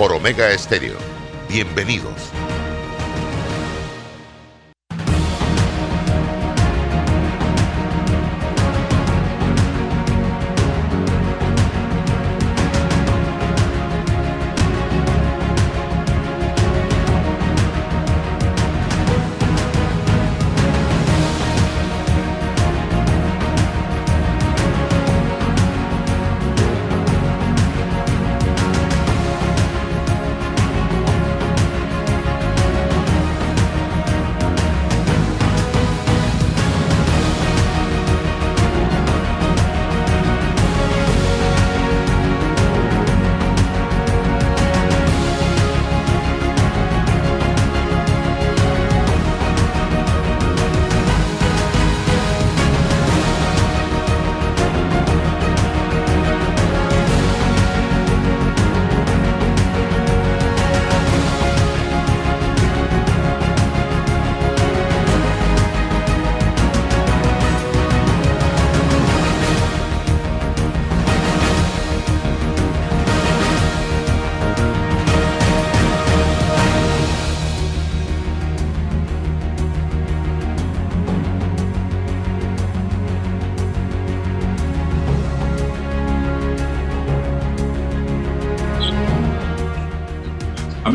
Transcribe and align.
por 0.00 0.14
Omega 0.14 0.50
Estéreo. 0.50 0.96
Bienvenidos. 1.46 2.30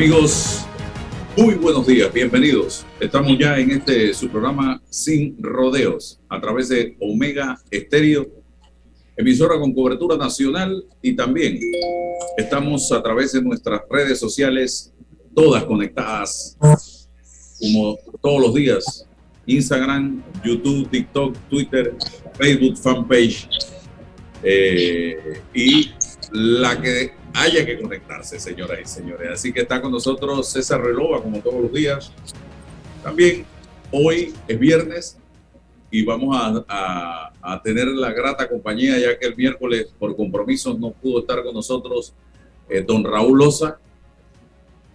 Amigos, 0.05 0.67
muy 1.35 1.55
buenos 1.55 1.87
días, 1.87 2.13
bienvenidos. 2.13 2.85
Estamos 2.99 3.39
ya 3.39 3.57
en 3.57 3.71
este 3.71 4.13
su 4.13 4.29
programa 4.29 4.79
Sin 4.87 5.35
Rodeos 5.41 6.19
a 6.29 6.39
través 6.39 6.69
de 6.69 6.95
Omega 7.01 7.59
Estéreo, 7.71 8.27
emisora 9.17 9.57
con 9.59 9.73
cobertura 9.73 10.15
nacional 10.15 10.85
y 11.01 11.15
también 11.15 11.59
estamos 12.37 12.91
a 12.91 13.01
través 13.01 13.31
de 13.31 13.41
nuestras 13.41 13.81
redes 13.89 14.19
sociales, 14.19 14.93
todas 15.33 15.63
conectadas 15.63 16.55
como 17.59 17.97
todos 18.21 18.41
los 18.41 18.53
días. 18.53 19.07
Instagram, 19.47 20.23
YouTube, 20.43 20.87
TikTok, 20.87 21.35
Twitter, 21.49 21.95
Facebook, 22.37 22.77
fanpage 22.77 23.49
eh, 24.43 25.41
y 25.51 25.89
la 26.31 26.79
que 26.79 27.24
haya 27.35 27.65
que 27.65 27.79
conectarse, 27.79 28.39
señoras 28.39 28.79
y 28.81 28.85
señores. 28.85 29.29
Así 29.31 29.51
que 29.51 29.61
está 29.61 29.81
con 29.81 29.91
nosotros 29.91 30.49
César 30.49 30.81
Relova, 30.81 31.21
como 31.21 31.39
todos 31.39 31.61
los 31.61 31.73
días. 31.73 32.11
También 33.03 33.45
hoy 33.91 34.33
es 34.47 34.59
viernes 34.59 35.17
y 35.91 36.03
vamos 36.03 36.35
a, 36.67 37.31
tener 37.63 37.87
la 37.87 38.11
grata 38.11 38.49
compañía, 38.49 38.97
ya 38.97 39.17
que 39.17 39.27
el 39.27 39.35
miércoles 39.35 39.87
por 39.97 40.15
compromisos 40.15 40.79
no 40.79 40.91
pudo 40.91 41.19
estar 41.19 41.43
con 41.43 41.53
nosotros 41.53 42.13
eh, 42.69 42.81
don 42.81 43.03
Raúl 43.03 43.37
Loza. 43.37 43.79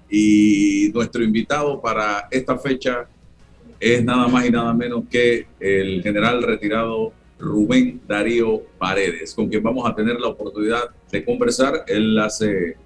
Y 0.08 0.90
nuestro 0.92 1.22
invitado 1.22 1.80
para 1.80 2.26
esta 2.30 2.58
fecha 2.58 3.06
es 3.78 4.04
nada 4.04 4.26
más 4.28 4.46
y 4.46 4.50
nada 4.50 4.72
menos 4.74 5.04
que 5.08 5.46
el 5.60 6.02
general 6.02 6.42
retirado 6.42 7.12
Rubén 7.40 8.00
Darío 8.06 8.62
Paredes, 8.78 9.34
con 9.34 9.48
quien 9.48 9.62
vamos 9.62 9.88
a 9.88 9.94
tener 9.94 10.20
la 10.20 10.28
oportunidad 10.28 10.90
de 11.10 11.24
conversar. 11.24 11.84
Él 11.86 12.18
hace 12.18 12.68
eh, 12.68 12.76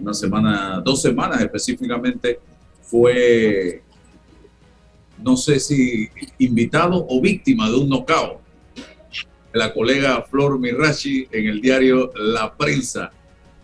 una 0.00 0.14
semana, 0.14 0.82
dos 0.84 1.02
semanas 1.02 1.40
específicamente, 1.40 2.40
fue, 2.82 3.82
no 5.22 5.36
sé 5.36 5.60
si 5.60 6.08
invitado 6.38 7.06
o 7.08 7.20
víctima 7.20 7.70
de 7.70 7.76
un 7.76 7.88
knockout 7.88 8.42
la 9.52 9.72
colega 9.72 10.22
Flor 10.22 10.58
Mirachi 10.58 11.28
en 11.30 11.46
el 11.46 11.60
diario 11.60 12.10
La 12.16 12.54
Prensa. 12.54 13.12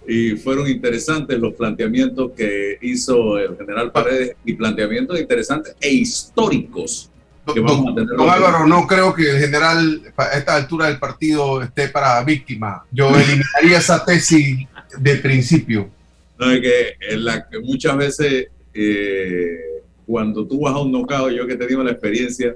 Y 0.06 0.36
fueron 0.36 0.68
interesantes 0.68 1.38
los 1.38 1.54
planteamientos 1.54 2.32
que 2.32 2.78
hizo 2.80 3.38
el 3.38 3.56
general 3.56 3.92
Paredes 3.92 4.36
y 4.44 4.54
planteamientos 4.54 5.20
interesantes 5.20 5.76
e 5.80 5.90
históricos 5.90 7.10
Don, 7.54 8.30
Álvaro, 8.30 8.66
no 8.66 8.86
creo 8.86 9.14
que 9.14 9.30
el 9.30 9.38
general 9.38 10.02
a 10.16 10.36
esta 10.36 10.56
altura 10.56 10.86
del 10.86 10.98
partido 10.98 11.62
esté 11.62 11.88
para 11.88 12.22
víctima. 12.24 12.84
Yo 12.90 13.08
eliminaría 13.16 13.78
esa 13.78 14.04
tesis 14.04 14.66
de 14.98 15.16
principio. 15.16 15.90
No, 16.38 16.50
es 16.50 16.60
que, 16.60 17.16
la, 17.16 17.46
muchas 17.62 17.96
veces 17.96 18.48
eh, 18.74 19.82
cuando 20.06 20.46
tú 20.46 20.60
vas 20.60 20.74
a 20.74 20.78
un 20.78 20.92
nocao, 20.92 21.30
yo 21.30 21.46
que 21.46 21.54
he 21.54 21.56
tenido 21.56 21.82
la 21.82 21.92
experiencia 21.92 22.54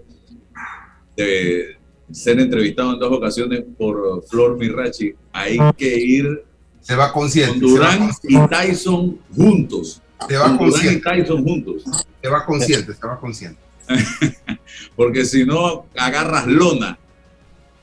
de 1.17 1.77
ser 2.11 2.39
entrevistado 2.41 2.95
en 2.95 2.99
dos 2.99 3.13
ocasiones 3.13 3.65
por 3.77 4.25
Flor 4.29 4.57
Mirachi, 4.59 5.15
hay 5.33 5.59
que 5.77 5.99
ir 5.99 6.45
se 6.83 6.97
va 6.97 7.13
consciente, 7.13 7.61
con 7.61 7.61
Durán 7.61 8.11
y 8.25 8.49
Tyson 8.49 9.19
juntos. 9.35 10.03
Se 10.29 10.37
va 10.37 10.57
consciente. 10.59 10.99
Durán 10.99 11.19
y 11.19 11.23
Tyson 11.23 11.45
juntos. 11.45 11.85
Se 12.21 12.29
va 12.29 12.45
consciente, 12.45 12.95
se 12.95 13.07
va 13.07 13.21
consciente. 13.21 13.61
porque 14.97 15.25
si 15.25 15.45
no 15.45 15.87
agarras 15.97 16.47
lona 16.47 16.99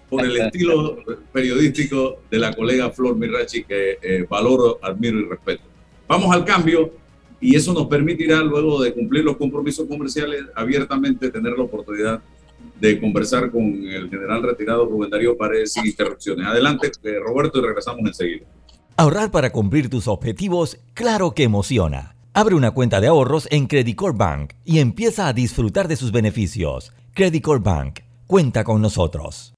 por 0.09 0.25
el 0.25 0.37
estilo 0.37 0.97
periodístico 1.31 2.21
de 2.29 2.39
la 2.39 2.53
colega 2.53 2.89
Flor 2.89 3.15
Mirachi 3.15 3.63
que 3.63 3.99
eh, 4.01 4.25
valoro, 4.27 4.79
admiro 4.81 5.19
y 5.19 5.25
respeto. 5.25 5.63
Vamos 6.07 6.33
al 6.33 6.43
cambio 6.43 6.91
y 7.39 7.55
eso 7.55 7.73
nos 7.73 7.87
permitirá 7.87 8.41
luego 8.41 8.81
de 8.81 8.93
cumplir 8.93 9.23
los 9.23 9.37
compromisos 9.37 9.87
comerciales 9.87 10.45
abiertamente 10.55 11.29
tener 11.29 11.53
la 11.53 11.63
oportunidad 11.63 12.21
de 12.79 12.99
conversar 12.99 13.51
con 13.51 13.63
el 13.63 14.09
general 14.09 14.41
retirado 14.41 14.85
Rubén 14.85 15.09
Darío 15.09 15.37
Paredes 15.37 15.73
sin 15.73 15.85
interrupciones. 15.85 16.47
Adelante, 16.47 16.91
eh, 17.03 17.19
Roberto, 17.19 17.59
y 17.59 17.61
regresamos 17.61 18.01
enseguida. 18.05 18.45
Ahorrar 18.97 19.31
para 19.31 19.51
cumplir 19.51 19.89
tus 19.89 20.07
objetivos, 20.07 20.77
claro 20.93 21.31
que 21.31 21.43
emociona. 21.43 22.15
Abre 22.33 22.55
una 22.55 22.71
cuenta 22.71 23.01
de 23.01 23.07
ahorros 23.07 23.47
en 23.49 23.65
Credit 23.65 23.99
Bank 24.13 24.53
y 24.63 24.79
empieza 24.79 25.27
a 25.27 25.33
disfrutar 25.33 25.87
de 25.87 25.95
sus 25.95 26.11
beneficios. 26.11 26.93
Credit 27.15 27.45
Bank, 27.59 28.01
cuenta 28.27 28.63
con 28.63 28.81
nosotros. 28.81 29.55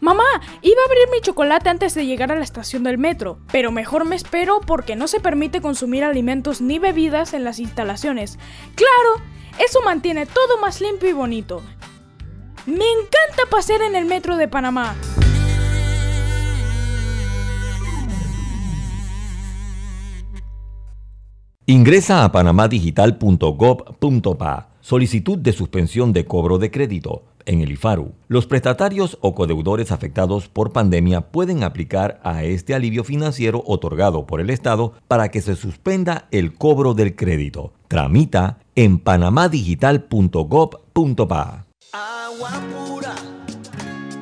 Mamá, 0.00 0.24
iba 0.62 0.80
a 0.80 0.86
abrir 0.86 1.10
mi 1.10 1.20
chocolate 1.20 1.68
antes 1.68 1.94
de 1.94 2.06
llegar 2.06 2.30
a 2.30 2.36
la 2.36 2.44
estación 2.44 2.84
del 2.84 2.98
metro, 2.98 3.40
pero 3.50 3.72
mejor 3.72 4.04
me 4.04 4.14
espero 4.14 4.60
porque 4.60 4.94
no 4.94 5.08
se 5.08 5.18
permite 5.18 5.60
consumir 5.60 6.04
alimentos 6.04 6.60
ni 6.60 6.78
bebidas 6.78 7.34
en 7.34 7.42
las 7.42 7.58
instalaciones. 7.58 8.38
Claro, 8.76 9.24
eso 9.58 9.80
mantiene 9.84 10.24
todo 10.24 10.58
más 10.60 10.80
limpio 10.80 11.08
y 11.08 11.14
bonito. 11.14 11.62
Me 12.64 12.84
encanta 12.92 13.50
pasear 13.50 13.82
en 13.82 13.96
el 13.96 14.04
metro 14.04 14.36
de 14.36 14.46
Panamá. 14.46 14.94
Ingresa 21.70 22.24
a 22.24 22.32
panamadigital.gov.pa. 22.32 24.68
Solicitud 24.80 25.36
de 25.36 25.52
suspensión 25.52 26.14
de 26.14 26.24
cobro 26.24 26.56
de 26.56 26.70
crédito. 26.70 27.24
En 27.44 27.60
el 27.60 27.72
IFARU, 27.72 28.14
los 28.26 28.46
prestatarios 28.46 29.18
o 29.20 29.34
codeudores 29.34 29.92
afectados 29.92 30.48
por 30.48 30.72
pandemia 30.72 31.30
pueden 31.30 31.62
aplicar 31.62 32.22
a 32.24 32.42
este 32.42 32.74
alivio 32.74 33.04
financiero 33.04 33.62
otorgado 33.66 34.26
por 34.26 34.40
el 34.40 34.48
Estado 34.48 34.94
para 35.08 35.30
que 35.30 35.42
se 35.42 35.56
suspenda 35.56 36.26
el 36.30 36.54
cobro 36.54 36.94
del 36.94 37.14
crédito. 37.14 37.74
Tramita 37.86 38.60
en 38.74 38.98
panamadigital.gov.pa. 38.98 41.66
Agua 41.92 42.50
pura 42.72 43.14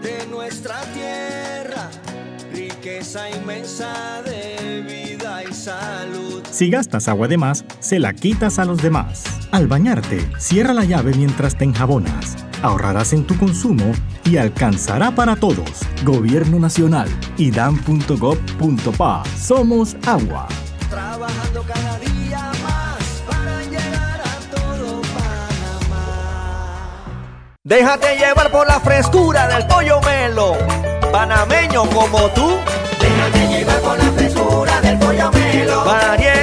de 0.03 0.27
nuestra 0.33 0.81
tierra, 0.93 1.91
riqueza 2.53 3.31
inmensa 3.31 4.21
de 4.25 4.83
vida 4.83 5.45
y 5.49 5.55
salud 5.55 6.36
si 6.57 6.71
gastas 6.71 7.07
agua 7.07 7.29
de 7.29 7.37
más, 7.37 7.67
se 7.81 7.99
la 7.99 8.15
quitas 8.15 8.59
a 8.59 8.65
los 8.65 8.81
demás. 8.83 9.25
Al 9.53 9.67
bañarte, 9.67 10.27
cierra 10.39 10.73
la 10.73 10.85
llave 10.85 11.13
mientras 11.15 11.55
te 11.55 11.65
enjabonas. 11.65 12.35
ahorrarás 12.63 13.13
en 13.13 13.27
tu 13.27 13.37
consumo 13.37 13.93
y 14.25 14.39
alcanzará 14.39 15.11
para 15.11 15.37
todos. 15.37 15.83
Gobierno 16.03 16.59
Nacional, 16.59 17.09
idam.gov.pa. 17.37 19.23
Somos 19.39 19.97
agua. 20.07 20.49
Trabajando 20.89 21.63
cada 21.63 21.99
día 21.99 22.51
más 22.63 23.23
para 23.29 23.63
llegar 23.65 24.21
a 24.23 24.57
todo 24.57 25.03
Panamá. 25.13 25.99
Déjate 27.65 28.17
llevar 28.17 28.51
por 28.51 28.67
la 28.67 28.81
frescura 28.81 29.47
del 29.49 29.67
pollo 29.67 30.01
melo, 30.01 30.55
panameño 31.13 31.85
como 31.91 32.31
tú. 32.31 32.57
Déjate 32.99 33.47
llevar 33.49 33.81
por 33.81 33.99
la 33.99 34.11
frescura 34.13 34.81
del 34.81 34.99
pollo 34.99 35.31
melo. 35.33 35.85
Variedad 35.85 36.36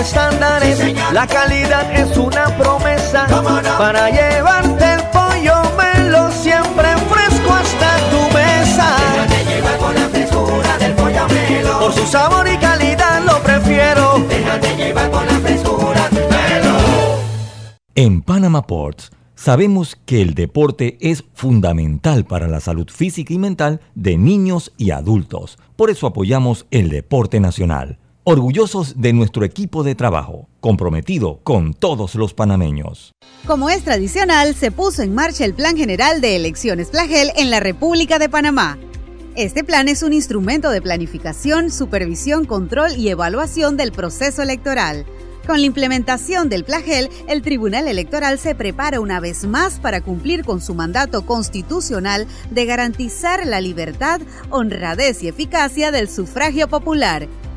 estándares. 0.00 0.94
la 1.12 1.26
calidad 1.26 1.92
es 1.92 2.16
una 2.16 2.46
promesa 2.56 3.26
para 3.78 4.10
llevarte 4.10 4.94
el 4.94 5.02
pollo 5.10 5.62
melo 5.76 6.30
siempre 6.32 6.88
fresco 7.10 7.52
hasta 7.52 7.96
tu 8.10 8.34
mesa. 8.34 8.96
Déjate 9.12 9.44
llevar 9.44 9.78
por 9.78 9.94
la 9.94 10.08
frescura 10.08 10.78
del 10.78 10.92
pollo 10.94 11.28
melo. 11.28 11.78
Por 11.80 11.92
su 11.92 12.06
sabor 12.06 12.46
y 12.48 12.56
calidad 12.56 13.22
lo 13.24 13.42
prefiero. 13.42 14.18
Déjate 14.28 14.76
llevar 14.76 15.10
por 15.10 15.24
la 15.26 15.38
frescura 15.40 16.08
melo. 16.10 16.76
En 17.94 18.22
Panama 18.22 18.66
Ports 18.66 19.10
sabemos 19.34 19.96
que 20.06 20.22
el 20.22 20.34
deporte 20.34 20.96
es 21.00 21.24
fundamental 21.34 22.24
para 22.24 22.48
la 22.48 22.60
salud 22.60 22.88
física 22.88 23.34
y 23.34 23.38
mental 23.38 23.80
de 23.94 24.16
niños 24.16 24.72
y 24.78 24.90
adultos. 24.90 25.58
Por 25.76 25.90
eso 25.90 26.06
apoyamos 26.06 26.66
el 26.70 26.88
deporte 26.88 27.40
nacional. 27.40 27.98
Orgullosos 28.24 29.00
de 29.00 29.12
nuestro 29.12 29.44
equipo 29.44 29.82
de 29.82 29.96
trabajo, 29.96 30.48
comprometido 30.60 31.40
con 31.42 31.74
todos 31.74 32.14
los 32.14 32.34
panameños. 32.34 33.10
Como 33.48 33.68
es 33.68 33.82
tradicional, 33.82 34.54
se 34.54 34.70
puso 34.70 35.02
en 35.02 35.12
marcha 35.12 35.44
el 35.44 35.54
Plan 35.54 35.76
General 35.76 36.20
de 36.20 36.36
Elecciones 36.36 36.90
Plagel 36.90 37.32
en 37.34 37.50
la 37.50 37.58
República 37.58 38.20
de 38.20 38.28
Panamá. 38.28 38.78
Este 39.34 39.64
plan 39.64 39.88
es 39.88 40.04
un 40.04 40.12
instrumento 40.12 40.70
de 40.70 40.80
planificación, 40.80 41.72
supervisión, 41.72 42.44
control 42.44 42.92
y 42.96 43.08
evaluación 43.08 43.76
del 43.76 43.90
proceso 43.90 44.40
electoral. 44.40 45.04
Con 45.44 45.58
la 45.58 45.66
implementación 45.66 46.48
del 46.48 46.62
Plagel, 46.62 47.10
el 47.26 47.42
Tribunal 47.42 47.88
Electoral 47.88 48.38
se 48.38 48.54
prepara 48.54 49.00
una 49.00 49.18
vez 49.18 49.42
más 49.46 49.80
para 49.80 50.00
cumplir 50.00 50.44
con 50.44 50.60
su 50.60 50.74
mandato 50.74 51.26
constitucional 51.26 52.28
de 52.52 52.66
garantizar 52.66 53.44
la 53.48 53.60
libertad, 53.60 54.20
honradez 54.50 55.24
y 55.24 55.28
eficacia 55.28 55.90
del 55.90 56.08
sufragio 56.08 56.68
popular. 56.68 57.26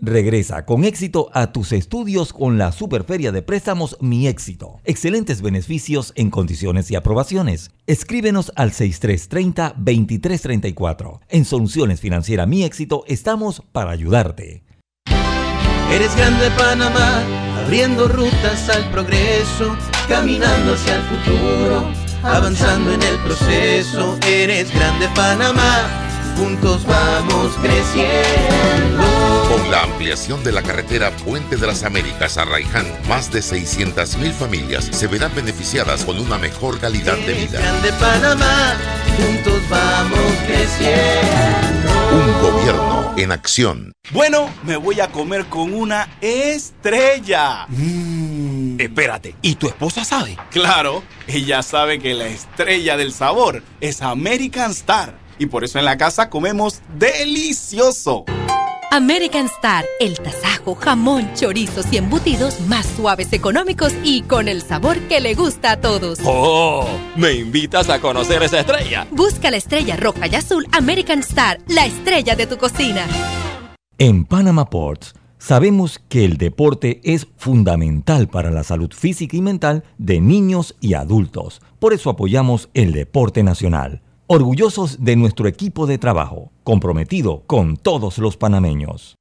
Regresa 0.00 0.64
con 0.64 0.84
éxito 0.84 1.28
a 1.32 1.50
tus 1.52 1.72
estudios 1.72 2.32
con 2.32 2.56
la 2.56 2.70
Superferia 2.70 3.32
de 3.32 3.42
Préstamos 3.42 3.96
Mi 4.00 4.28
Éxito. 4.28 4.80
Excelentes 4.84 5.42
beneficios 5.42 6.12
en 6.14 6.30
condiciones 6.30 6.92
y 6.92 6.96
aprobaciones. 6.96 7.72
Escríbenos 7.86 8.52
al 8.54 8.70
6330-2334. 8.72 11.18
En 11.28 11.44
Soluciones 11.44 12.00
Financieras 12.00 12.46
Mi 12.46 12.62
Éxito 12.62 13.02
estamos 13.08 13.64
para 13.72 13.90
ayudarte. 13.90 14.62
Eres 15.90 16.14
grande 16.16 16.48
Panamá, 16.56 17.24
abriendo 17.64 18.06
rutas 18.06 18.68
al 18.68 18.88
progreso, 18.90 19.76
caminando 20.06 20.74
hacia 20.74 20.94
el 20.96 21.02
futuro, 21.02 21.90
avanzando 22.22 22.92
en 22.92 23.02
el 23.02 23.18
proceso. 23.20 24.18
Eres 24.26 24.70
grande 24.72 25.08
Panamá, 25.16 25.88
juntos 26.36 26.86
vamos 26.86 27.56
creciendo. 27.62 29.17
Con 29.48 29.70
la 29.70 29.82
ampliación 29.82 30.44
de 30.44 30.52
la 30.52 30.62
carretera 30.62 31.10
Puente 31.10 31.56
de 31.56 31.66
las 31.66 31.82
Américas 31.82 32.36
a 32.36 32.44
Raiján, 32.44 32.86
más 33.08 33.32
de 33.32 33.40
600.000 33.40 34.32
familias 34.32 34.90
se 34.92 35.06
verán 35.06 35.34
beneficiadas 35.34 36.04
con 36.04 36.18
una 36.18 36.36
mejor 36.36 36.78
calidad 36.78 37.16
de 37.16 37.32
vida. 37.32 37.58
Grande 37.58 37.92
Panamá, 37.92 38.76
juntos 39.16 39.62
vamos 39.70 40.20
creciendo. 40.46 41.88
Un 42.12 42.42
gobierno 42.42 43.14
en 43.16 43.32
acción. 43.32 43.92
Bueno, 44.10 44.50
me 44.64 44.76
voy 44.76 45.00
a 45.00 45.08
comer 45.08 45.46
con 45.46 45.72
una 45.72 46.10
estrella. 46.20 47.66
Mm. 47.68 48.78
Espérate, 48.78 49.34
¿y 49.40 49.54
tu 49.54 49.66
esposa 49.66 50.04
sabe? 50.04 50.36
Claro, 50.50 51.02
ella 51.26 51.62
sabe 51.62 51.98
que 51.98 52.12
la 52.12 52.26
estrella 52.26 52.98
del 52.98 53.12
sabor 53.12 53.62
es 53.80 54.02
American 54.02 54.72
Star. 54.72 55.18
Y 55.38 55.46
por 55.46 55.64
eso 55.64 55.78
en 55.78 55.86
la 55.86 55.96
casa 55.96 56.28
comemos 56.28 56.82
delicioso. 56.98 58.24
American 58.90 59.46
Star, 59.46 59.84
el 60.00 60.18
tasajo, 60.18 60.74
jamón, 60.74 61.28
chorizos 61.34 61.92
y 61.92 61.98
embutidos 61.98 62.58
más 62.62 62.86
suaves, 62.86 63.32
económicos 63.34 63.92
y 64.02 64.22
con 64.22 64.48
el 64.48 64.62
sabor 64.62 64.98
que 65.08 65.20
le 65.20 65.34
gusta 65.34 65.72
a 65.72 65.80
todos. 65.80 66.18
¡Oh! 66.24 66.86
¿Me 67.14 67.32
invitas 67.34 67.90
a 67.90 68.00
conocer 68.00 68.42
esa 68.42 68.60
estrella? 68.60 69.06
Busca 69.10 69.50
la 69.50 69.58
estrella 69.58 69.96
roja 69.96 70.26
y 70.26 70.34
azul 70.34 70.66
American 70.72 71.20
Star, 71.20 71.58
la 71.68 71.84
estrella 71.84 72.34
de 72.34 72.46
tu 72.46 72.56
cocina. 72.56 73.04
En 73.98 74.24
Panama 74.24 74.70
Ports 74.70 75.14
sabemos 75.36 76.00
que 76.08 76.24
el 76.24 76.38
deporte 76.38 77.02
es 77.04 77.26
fundamental 77.36 78.28
para 78.28 78.50
la 78.50 78.64
salud 78.64 78.92
física 78.94 79.36
y 79.36 79.42
mental 79.42 79.84
de 79.98 80.20
niños 80.20 80.76
y 80.80 80.94
adultos. 80.94 81.60
Por 81.78 81.92
eso 81.92 82.08
apoyamos 82.08 82.70
el 82.72 82.92
deporte 82.92 83.42
nacional. 83.42 84.00
Orgullosos 84.30 85.02
de 85.02 85.16
nuestro 85.16 85.48
equipo 85.48 85.86
de 85.86 85.96
trabajo, 85.96 86.52
comprometido 86.62 87.44
con 87.46 87.78
todos 87.78 88.18
los 88.18 88.36
panameños. 88.36 89.17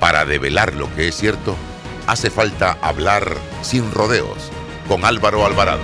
Para 0.00 0.24
develar 0.24 0.74
lo 0.74 0.92
que 0.94 1.08
es 1.08 1.16
cierto, 1.16 1.56
hace 2.06 2.30
falta 2.30 2.78
hablar 2.82 3.34
sin 3.62 3.90
rodeos 3.90 4.52
con 4.86 5.04
Álvaro 5.04 5.44
Alvarado. 5.44 5.82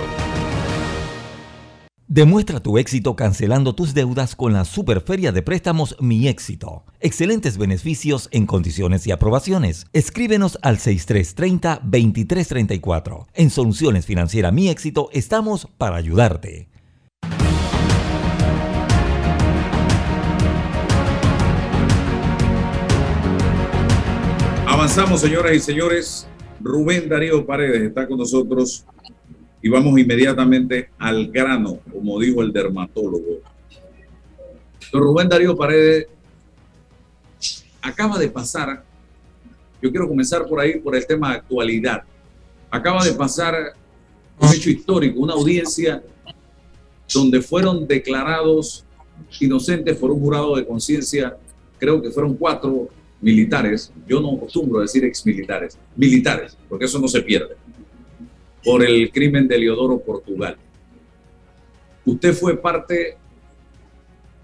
Demuestra 2.07 2.61
tu 2.61 2.77
éxito 2.77 3.17
cancelando 3.17 3.75
tus 3.75 3.93
deudas 3.93 4.37
con 4.37 4.53
la 4.53 4.63
Superferia 4.63 5.33
de 5.33 5.41
Préstamos 5.41 5.97
Mi 5.99 6.29
Éxito. 6.29 6.85
Excelentes 7.01 7.57
beneficios 7.57 8.29
en 8.31 8.45
condiciones 8.45 9.05
y 9.05 9.11
aprobaciones. 9.11 9.87
Escríbenos 9.91 10.57
al 10.61 10.77
6330-2334. 10.77 13.25
En 13.33 13.49
Soluciones 13.49 14.05
Financieras 14.05 14.53
Mi 14.53 14.69
Éxito 14.69 15.09
estamos 15.11 15.67
para 15.77 15.97
ayudarte. 15.97 16.69
Avanzamos, 24.75 25.21
señoras 25.21 25.53
y 25.53 25.59
señores. 25.61 26.27
Rubén 26.59 27.07
Darío 27.07 27.45
Paredes 27.45 27.81
está 27.83 28.05
con 28.05 28.17
nosotros 28.17 28.83
y 29.61 29.69
vamos 29.69 29.97
inmediatamente 29.97 30.89
al 30.99 31.31
grano, 31.31 31.79
como 31.93 32.19
dijo 32.19 32.41
el 32.41 32.51
dermatólogo. 32.51 33.39
Don 34.91 35.01
Rubén 35.01 35.29
Darío 35.29 35.55
Paredes 35.55 36.07
acaba 37.81 38.19
de 38.19 38.27
pasar, 38.27 38.83
yo 39.81 39.89
quiero 39.89 40.09
comenzar 40.09 40.45
por 40.45 40.59
ahí, 40.59 40.77
por 40.81 40.93
el 40.93 41.07
tema 41.07 41.29
de 41.29 41.35
actualidad. 41.37 42.03
Acaba 42.69 43.01
de 43.05 43.13
pasar 43.13 43.55
un 44.37 44.49
hecho 44.49 44.69
histórico, 44.69 45.21
una 45.21 45.35
audiencia 45.35 46.03
donde 47.13 47.41
fueron 47.41 47.87
declarados 47.87 48.83
inocentes 49.39 49.95
por 49.95 50.11
un 50.11 50.19
jurado 50.19 50.57
de 50.57 50.67
conciencia, 50.67 51.37
creo 51.79 52.01
que 52.01 52.11
fueron 52.11 52.35
cuatro 52.35 52.89
militares, 53.25 53.91
yo 54.07 54.21
no 54.21 54.35
acostumbro 54.35 54.77
a 54.77 54.83
decir 54.83 55.03
exmilitares, 55.03 55.79
militares, 55.95 56.55
porque 56.69 56.85
eso 56.85 56.99
no 56.99 57.07
se 57.07 57.23
pierde, 57.23 57.55
por 58.63 58.85
el 58.85 59.11
crimen 59.11 59.47
de 59.47 59.57
Leodoro 59.57 59.97
Portugal. 59.97 60.55
Usted 62.05 62.35
fue 62.35 62.55
parte 62.55 63.17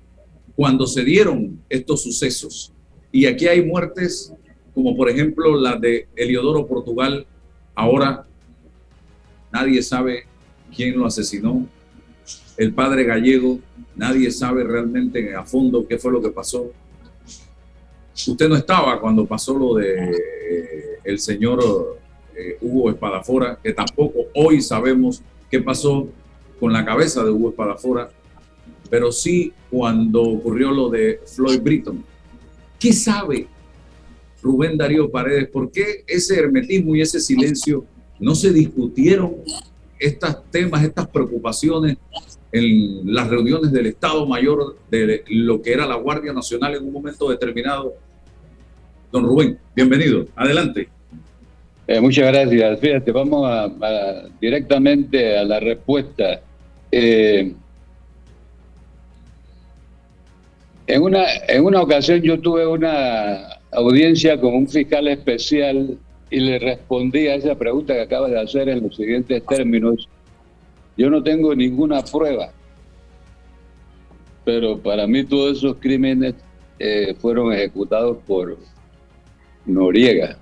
cuando 0.55 0.87
se 0.87 1.05
dieron 1.05 1.61
estos 1.69 2.03
sucesos. 2.03 2.73
Y 3.11 3.27
aquí 3.27 3.47
hay 3.47 3.65
muertes 3.65 4.33
como 4.75 4.97
por 4.97 5.09
ejemplo 5.09 5.57
la 5.57 5.77
de 5.77 6.09
Eliodoro 6.17 6.67
Portugal, 6.67 7.27
ahora 7.75 8.27
nadie 9.53 9.83
sabe 9.83 10.25
quién 10.75 10.99
lo 10.99 11.07
asesinó. 11.07 11.67
El 12.57 12.73
padre 12.73 13.05
gallego, 13.05 13.59
nadie 13.95 14.31
sabe 14.31 14.65
realmente 14.65 15.35
a 15.35 15.45
fondo 15.45 15.87
qué 15.87 15.99
fue 15.99 16.13
lo 16.13 16.23
que 16.23 16.31
pasó. 16.31 16.71
Usted 18.27 18.49
no 18.49 18.57
estaba 18.57 19.01
cuando 19.01 19.27
pasó 19.27 19.59
lo 19.59 19.75
de 19.75 20.11
eh, 20.11 20.99
el 21.05 21.19
señor 21.19 21.99
eh, 22.37 22.57
Hugo 22.61 22.91
Espadafora, 22.91 23.59
que 23.63 23.73
tampoco 23.73 24.27
hoy 24.35 24.61
sabemos 24.61 25.23
qué 25.51 25.61
pasó 25.61 26.09
con 26.61 26.73
la 26.73 26.85
cabeza 26.85 27.25
de 27.25 27.31
Hugo 27.31 27.51
Espadafora, 27.51 28.11
pero 28.93 29.11
sí 29.11 29.55
cuando 29.71 30.21
ocurrió 30.23 30.71
lo 30.71 30.91
de 30.91 31.19
Floyd 31.25 31.63
Britton. 31.63 32.05
¿Qué 32.79 32.93
sabe 32.93 33.47
Rubén 34.43 34.77
Darío 34.77 35.11
Paredes? 35.11 35.49
¿Por 35.49 35.73
qué 35.73 36.05
ese 36.07 36.39
hermetismo 36.39 36.95
y 36.95 37.01
ese 37.01 37.19
silencio 37.19 37.87
no 38.21 38.35
se 38.35 38.53
discutieron 38.53 39.37
estos 39.99 40.45
temas, 40.51 40.85
estas 40.85 41.09
preocupaciones 41.09 41.97
en 42.53 43.15
las 43.15 43.31
reuniones 43.31 43.73
del 43.73 43.87
Estado 43.87 44.27
Mayor 44.27 44.77
de 44.91 45.25
lo 45.27 45.63
que 45.63 45.73
era 45.73 45.87
la 45.87 45.97
Guardia 45.97 46.35
Nacional 46.35 46.75
en 46.75 46.85
un 46.85 46.93
momento 46.93 47.31
determinado. 47.31 47.95
Don 49.11 49.25
Rubén, 49.25 49.59
bienvenido. 49.75 50.27
Adelante. 50.37 50.91
Eh, 51.87 51.99
muchas 51.99 52.31
gracias. 52.31 52.79
Fíjate, 52.79 53.11
vamos 53.11 53.43
a, 53.49 54.29
directamente 54.39 55.39
a 55.39 55.45
la 55.45 55.61
respuesta. 55.61 56.43
Eh, 56.91 57.55
en, 60.87 61.03
una, 61.03 61.25
en 61.49 61.65
una 61.65 61.83
ocasión 61.83 62.23
yo 62.23 62.41
tuve 62.41 62.67
una 62.67 63.49
audiencia 63.73 64.41
con 64.41 64.55
un 64.55 64.69
fiscal 64.69 65.09
especial 65.09 65.99
y 66.31 66.41
le 66.41 66.59
respondí 66.59 67.29
a 67.29 67.35
esa 67.35 67.55
pregunta 67.55 67.95
que 67.95 68.01
acaba 68.03 68.29
de 68.29 68.41
hacer 68.41 68.69
en 68.69 68.83
los 68.83 68.97
siguientes 68.97 69.45
términos. 69.47 70.09
Yo 70.97 71.11
no 71.11 71.23
tengo 71.23 71.55
ninguna 71.55 72.03
prueba, 72.03 72.53
pero 74.45 74.79
para 74.79 75.07
mí 75.07 75.25
todos 75.25 75.59
esos 75.59 75.77
crímenes 75.79 76.35
eh, 76.79 77.15
fueron 77.19 77.53
ejecutados 77.53 78.19
por 78.27 78.57
Noriega 79.67 80.37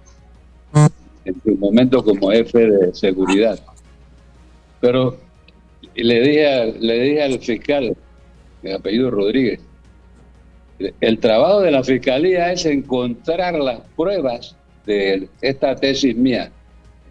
en 1.25 1.41
su 1.43 1.57
momento 1.57 2.03
como 2.03 2.31
jefe 2.31 2.71
de 2.71 2.95
seguridad. 2.95 3.59
Pero 4.81 5.19
le 5.95 6.21
dije, 6.21 6.75
le 6.81 7.01
dije 7.01 7.23
al 7.23 7.39
fiscal, 7.41 7.97
de 8.63 8.75
apellido 8.75 9.11
Rodríguez, 9.11 9.61
el 11.01 11.19
trabajo 11.19 11.61
de 11.61 11.71
la 11.71 11.85
fiscalía 11.85 12.53
es 12.53 12.65
encontrar 12.65 13.55
las 13.55 13.81
pruebas 13.97 14.57
de 14.87 15.29
esta 15.41 15.75
tesis 15.77 16.17
mía. 16.17 16.51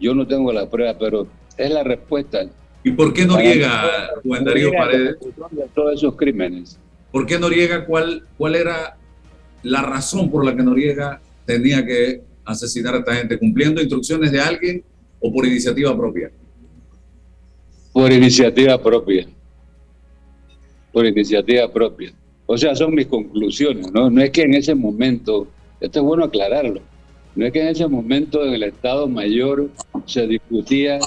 Yo 0.00 0.14
no 0.14 0.26
tengo 0.26 0.52
la 0.52 0.68
prueba, 0.68 0.96
pero 0.98 1.26
es 1.56 1.70
la 1.70 1.84
respuesta. 1.84 2.40
¿Y 2.82 2.90
por 2.92 3.12
qué 3.12 3.26
Noriega, 3.26 4.10
Juan 4.24 4.44
Darío 4.44 4.72
Paredes? 4.72 5.16
De 5.50 5.66
todos 5.74 5.94
esos 5.94 6.16
crímenes. 6.16 6.78
¿Por 7.12 7.26
qué 7.26 7.38
Noriega? 7.38 7.84
¿Cuál, 7.84 8.24
¿Cuál 8.38 8.54
era 8.54 8.96
la 9.62 9.82
razón 9.82 10.30
por 10.30 10.44
la 10.44 10.56
que 10.56 10.62
Noriega 10.62 11.20
tenía 11.44 11.84
que 11.84 12.22
asesinar 12.44 12.94
a 12.94 12.98
esta 12.98 13.14
gente? 13.14 13.38
¿Cumpliendo 13.38 13.80
instrucciones 13.80 14.32
de 14.32 14.40
alguien 14.40 14.82
o 15.20 15.32
por 15.32 15.46
iniciativa 15.46 15.96
propia? 15.96 16.30
Por 17.92 18.10
iniciativa 18.12 18.82
propia. 18.82 19.26
Por 20.92 21.06
iniciativa 21.06 21.70
propia. 21.70 22.12
O 22.52 22.58
sea, 22.58 22.74
son 22.74 22.96
mis 22.96 23.06
conclusiones, 23.06 23.92
¿no? 23.92 24.10
No 24.10 24.20
es 24.20 24.30
que 24.30 24.42
en 24.42 24.54
ese 24.54 24.74
momento, 24.74 25.46
esto 25.80 26.00
es 26.00 26.04
bueno 26.04 26.24
aclararlo, 26.24 26.80
no 27.36 27.46
es 27.46 27.52
que 27.52 27.62
en 27.62 27.68
ese 27.68 27.86
momento 27.86 28.44
en 28.44 28.54
el 28.54 28.64
Estado 28.64 29.06
Mayor 29.06 29.70
se 30.04 30.26
discutía 30.26 30.98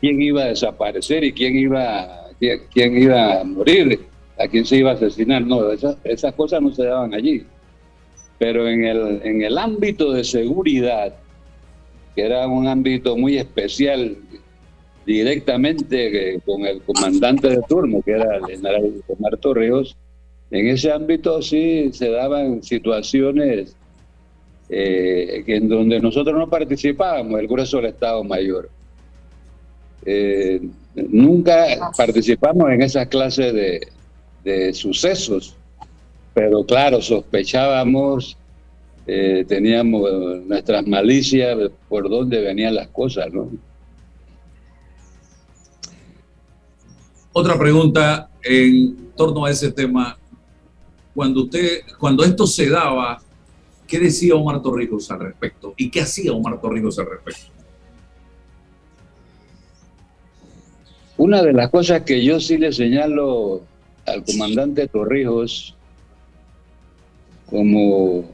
quién 0.00 0.22
iba 0.22 0.44
a 0.44 0.46
desaparecer 0.46 1.24
y 1.24 1.32
quién 1.34 1.58
iba, 1.58 2.30
quién, 2.72 2.96
iba 2.96 3.38
a 3.38 3.44
morir, 3.44 4.00
a 4.38 4.48
quién 4.48 4.64
se 4.64 4.76
iba 4.78 4.92
a 4.92 4.94
asesinar. 4.94 5.46
No, 5.46 5.70
esas, 5.70 5.98
esas 6.04 6.32
cosas 6.32 6.62
no 6.62 6.72
se 6.72 6.84
daban 6.84 7.12
allí. 7.12 7.44
Pero 8.38 8.66
en 8.66 8.86
el, 8.86 9.20
en 9.24 9.42
el 9.42 9.58
ámbito 9.58 10.10
de 10.12 10.24
seguridad, 10.24 11.14
que 12.16 12.22
era 12.22 12.46
un 12.46 12.66
ámbito 12.66 13.14
muy 13.14 13.36
especial, 13.36 14.16
directamente 15.04 16.40
con 16.46 16.64
el 16.64 16.80
comandante 16.80 17.50
de 17.50 17.60
turno, 17.68 18.00
que 18.00 18.12
era 18.12 18.36
el 18.36 18.46
general 18.46 18.94
Omar 19.06 19.36
Torreos, 19.36 19.94
en 20.50 20.68
ese 20.68 20.90
ámbito 20.90 21.42
sí 21.42 21.90
se 21.92 22.10
daban 22.10 22.62
situaciones 22.62 23.76
eh, 24.70 25.44
en 25.46 25.68
donde 25.68 26.00
nosotros 26.00 26.36
no 26.36 26.48
participábamos, 26.48 27.40
el 27.40 27.48
grueso 27.48 27.78
del 27.78 27.86
Estado 27.86 28.22
Mayor. 28.24 28.70
Eh, 30.04 30.60
nunca 30.94 31.90
participamos 31.96 32.70
en 32.70 32.82
esas 32.82 33.08
clases 33.08 33.52
de, 33.54 34.72
sucesos, 34.72 35.54
pero 36.32 36.64
claro, 36.64 37.02
sospechábamos, 37.02 38.38
eh, 39.06 39.44
teníamos 39.46 40.10
nuestras 40.46 40.86
malicias 40.86 41.54
por 41.86 42.08
dónde 42.08 42.40
venían 42.40 42.74
las 42.74 42.88
cosas, 42.88 43.30
¿no? 43.30 43.50
Otra 47.34 47.58
pregunta 47.58 48.30
en 48.42 49.12
torno 49.14 49.44
a 49.44 49.50
ese 49.50 49.70
tema. 49.70 50.16
Cuando 51.18 51.42
usted, 51.42 51.80
cuando 51.98 52.22
esto 52.22 52.46
se 52.46 52.70
daba, 52.70 53.20
¿Qué 53.88 53.98
decía 53.98 54.36
Omar 54.36 54.62
Torrijos 54.62 55.10
al 55.10 55.20
respecto? 55.20 55.72
¿Y 55.78 55.90
qué 55.90 56.02
hacía 56.02 56.32
Omar 56.32 56.60
Torrijos 56.60 56.98
al 56.98 57.06
respecto? 57.06 57.50
Una 61.16 61.42
de 61.42 61.54
las 61.54 61.70
cosas 61.70 62.02
que 62.02 62.22
yo 62.22 62.38
sí 62.38 62.58
le 62.58 62.70
señalo 62.70 63.62
al 64.06 64.22
comandante 64.24 64.86
Torrijos 64.86 65.74
como 67.46 68.26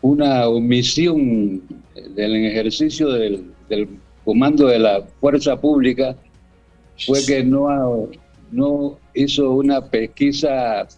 una 0.00 0.48
omisión 0.48 1.62
del 1.94 2.46
ejercicio 2.46 3.10
del, 3.10 3.44
comando 4.24 4.66
de 4.66 4.78
la 4.78 5.04
fuerza 5.20 5.60
pública 5.60 6.16
fue 7.06 7.24
que 7.26 7.44
no, 7.44 8.08
no 8.50 8.98
hizo 9.12 9.52
una 9.52 9.84
pesquisa 9.84 10.88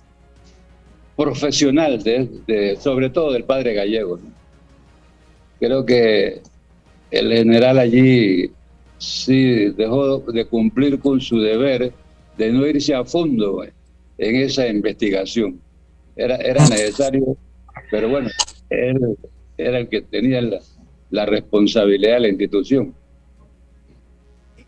profesional, 1.17 2.03
de, 2.03 2.77
sobre 2.79 3.11
todo 3.11 3.33
del 3.33 3.45
padre 3.45 3.73
gallego. 3.75 4.21
Creo 5.59 5.85
que 5.87 6.43
el 7.11 7.33
general 7.33 7.79
allí 7.79 8.51
sí 8.99 9.71
dejó 9.71 10.19
de 10.21 10.45
cumplir 10.45 10.99
con 10.99 11.21
su 11.21 11.41
deber 11.41 11.93
de 12.37 12.53
no 12.53 12.67
irse 12.67 12.95
a 12.95 13.05
fondo 13.05 13.65
en 14.19 14.37
esa 14.37 14.69
investigación. 14.69 15.59
Era, 16.15 16.37
era 16.37 16.63
necesario, 16.69 17.37
pero 17.91 18.11
bueno, 18.11 18.29
él 18.69 19.17
era 19.57 19.79
el 19.79 19.89
que 19.89 20.03
tenía 20.03 20.43
la, 20.43 20.61
la 21.11 21.25
responsabilidad 21.25 22.15
de 22.15 22.21
la 22.21 22.29
institución. 22.29 22.95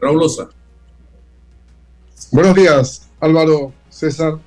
Raúl 0.00 0.22
Osa. 0.22 0.48
Buenos 2.32 2.54
días, 2.54 3.10
Álvaro, 3.20 3.72
César, 3.90 4.38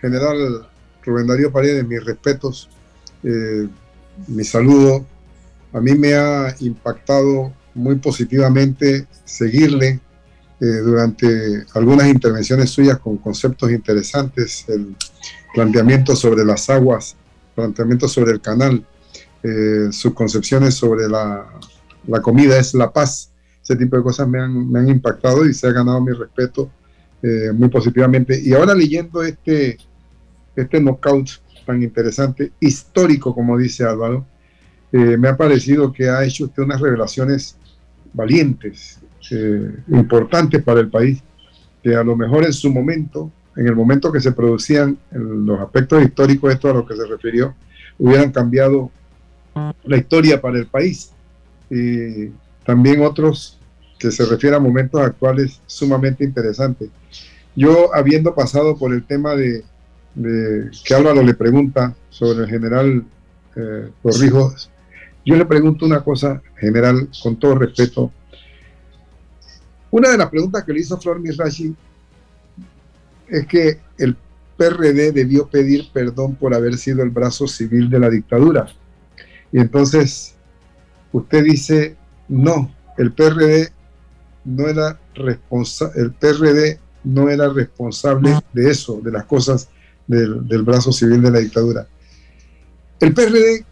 general 0.00 0.66
Rubén 1.06 1.26
Darío 1.26 1.52
Paredes, 1.52 1.86
mis 1.86 2.04
respetos, 2.04 2.68
eh, 3.22 3.68
mi 4.26 4.44
saludo. 4.44 5.06
A 5.72 5.80
mí 5.80 5.94
me 5.94 6.14
ha 6.14 6.54
impactado 6.60 7.52
muy 7.74 7.96
positivamente 7.96 9.06
seguirle 9.24 10.00
eh, 10.60 10.64
durante 10.64 11.64
algunas 11.74 12.08
intervenciones 12.08 12.70
suyas 12.70 12.98
con 12.98 13.18
conceptos 13.18 13.70
interesantes, 13.70 14.64
el 14.68 14.96
planteamiento 15.54 16.16
sobre 16.16 16.44
las 16.44 16.68
aguas, 16.70 17.14
planteamiento 17.54 18.08
sobre 18.08 18.32
el 18.32 18.40
canal, 18.40 18.84
eh, 19.42 19.88
sus 19.90 20.14
concepciones 20.14 20.74
sobre 20.74 21.08
la, 21.08 21.46
la, 22.06 22.20
comida 22.22 22.58
es 22.58 22.74
la 22.74 22.90
paz. 22.90 23.30
Ese 23.62 23.76
tipo 23.76 23.96
de 23.96 24.02
cosas 24.02 24.26
me 24.28 24.40
han, 24.40 24.70
me 24.70 24.80
han 24.80 24.88
impactado 24.88 25.46
y 25.46 25.52
se 25.52 25.66
ha 25.66 25.72
ganado 25.72 26.00
mi 26.00 26.12
respeto 26.12 26.70
eh, 27.22 27.52
muy 27.52 27.68
positivamente. 27.68 28.40
Y 28.40 28.52
ahora 28.54 28.74
leyendo 28.74 29.22
este, 29.22 29.78
este 30.56 30.80
knockout 30.80 31.28
tan 31.64 31.82
interesante, 31.82 32.52
histórico, 32.60 33.34
como 33.34 33.58
dice 33.58 33.84
Álvaro, 33.84 34.24
eh, 34.92 35.16
me 35.16 35.28
ha 35.28 35.36
parecido 35.36 35.92
que 35.92 36.08
ha 36.08 36.24
hecho 36.24 36.44
usted 36.44 36.62
unas 36.62 36.80
revelaciones 36.80 37.56
valientes, 38.12 39.00
eh, 39.30 39.74
importantes 39.88 40.62
para 40.62 40.80
el 40.80 40.88
país, 40.88 41.22
que 41.82 41.94
a 41.94 42.04
lo 42.04 42.16
mejor 42.16 42.44
en 42.44 42.52
su 42.52 42.72
momento, 42.72 43.30
en 43.56 43.66
el 43.66 43.74
momento 43.74 44.12
que 44.12 44.20
se 44.20 44.32
producían 44.32 44.96
los 45.10 45.60
aspectos 45.60 46.02
históricos, 46.02 46.52
esto 46.52 46.70
a 46.70 46.74
lo 46.74 46.86
que 46.86 46.96
se 46.96 47.06
refirió, 47.06 47.54
hubieran 47.98 48.30
cambiado 48.30 48.90
la 49.84 49.96
historia 49.96 50.40
para 50.40 50.58
el 50.58 50.66
país. 50.66 51.12
Y 51.70 52.30
también 52.64 53.02
otros 53.02 53.58
que 53.98 54.10
se 54.10 54.24
refieren 54.26 54.58
a 54.58 54.60
momentos 54.60 55.00
actuales 55.00 55.60
sumamente 55.66 56.24
interesantes. 56.24 56.90
Yo, 57.54 57.94
habiendo 57.94 58.34
pasado 58.34 58.76
por 58.76 58.92
el 58.92 59.04
tema 59.04 59.34
de, 59.34 59.64
que 60.16 60.94
Álvaro 60.94 61.22
le 61.22 61.34
pregunta 61.34 61.94
sobre 62.08 62.44
el 62.44 62.48
general 62.48 63.04
eh, 63.56 63.90
yo 65.26 65.34
le 65.34 65.44
pregunto 65.44 65.84
una 65.84 66.04
cosa, 66.04 66.40
general, 66.56 67.08
con 67.20 67.36
todo 67.36 67.56
respeto. 67.56 68.12
Una 69.90 70.10
de 70.10 70.18
las 70.18 70.30
preguntas 70.30 70.62
que 70.62 70.72
le 70.72 70.80
hizo 70.80 70.98
Flor 70.98 71.18
Mirachi 71.18 71.74
es 73.28 73.46
que 73.46 73.80
el 73.98 74.16
PRD 74.56 75.10
debió 75.10 75.48
pedir 75.48 75.90
perdón 75.92 76.36
por 76.36 76.54
haber 76.54 76.76
sido 76.76 77.02
el 77.02 77.10
brazo 77.10 77.48
civil 77.48 77.90
de 77.90 77.98
la 77.98 78.08
dictadura. 78.08 78.66
Y 79.50 79.58
entonces 79.58 80.36
usted 81.12 81.42
dice, 81.42 81.96
no, 82.28 82.72
el 82.96 83.12
PRD 83.12 83.72
no 84.44 84.68
era 84.68 84.98
responsable, 85.14 86.02
el 86.02 86.12
PRD 86.12 86.78
no 87.02 87.28
era 87.28 87.48
responsable 87.48 88.38
de 88.52 88.70
eso, 88.70 89.00
de 89.02 89.10
las 89.10 89.24
cosas 89.24 89.70
del, 90.06 90.62
brazo 90.62 90.92
civil 90.92 91.22
de 91.22 91.30
la 91.30 91.38
dictadura. 91.40 91.86
El 93.00 93.12
PRD 93.12 93.64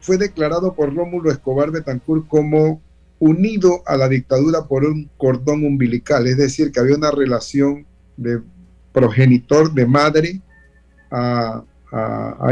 fue 0.00 0.18
declarado 0.18 0.74
por 0.74 0.94
Rómulo 0.94 1.30
Escobar 1.30 1.70
Betancourt 1.70 2.28
como 2.28 2.80
unido 3.18 3.82
a 3.86 3.96
la 3.96 4.08
dictadura 4.08 4.66
por 4.66 4.84
un 4.84 5.10
cordón 5.16 5.64
umbilical, 5.64 6.26
es 6.26 6.36
decir, 6.36 6.70
que 6.70 6.80
había 6.80 6.96
una 6.96 7.10
relación 7.10 7.84
de 8.16 8.40
progenitor 8.92 9.72
de 9.72 9.86
madre 9.86 10.40
a, 11.10 11.62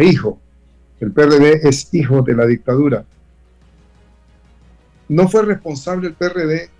hijo. 0.02 0.40
El 1.00 1.12
PRD 1.12 1.68
es 1.68 1.92
hijo 1.92 2.22
de 2.22 2.34
la 2.34 2.46
dictadura. 2.46 3.04
No 5.08 5.28
fue 5.28 5.42
responsable 5.42 6.08
el 6.08 6.14
PRD 6.14 6.70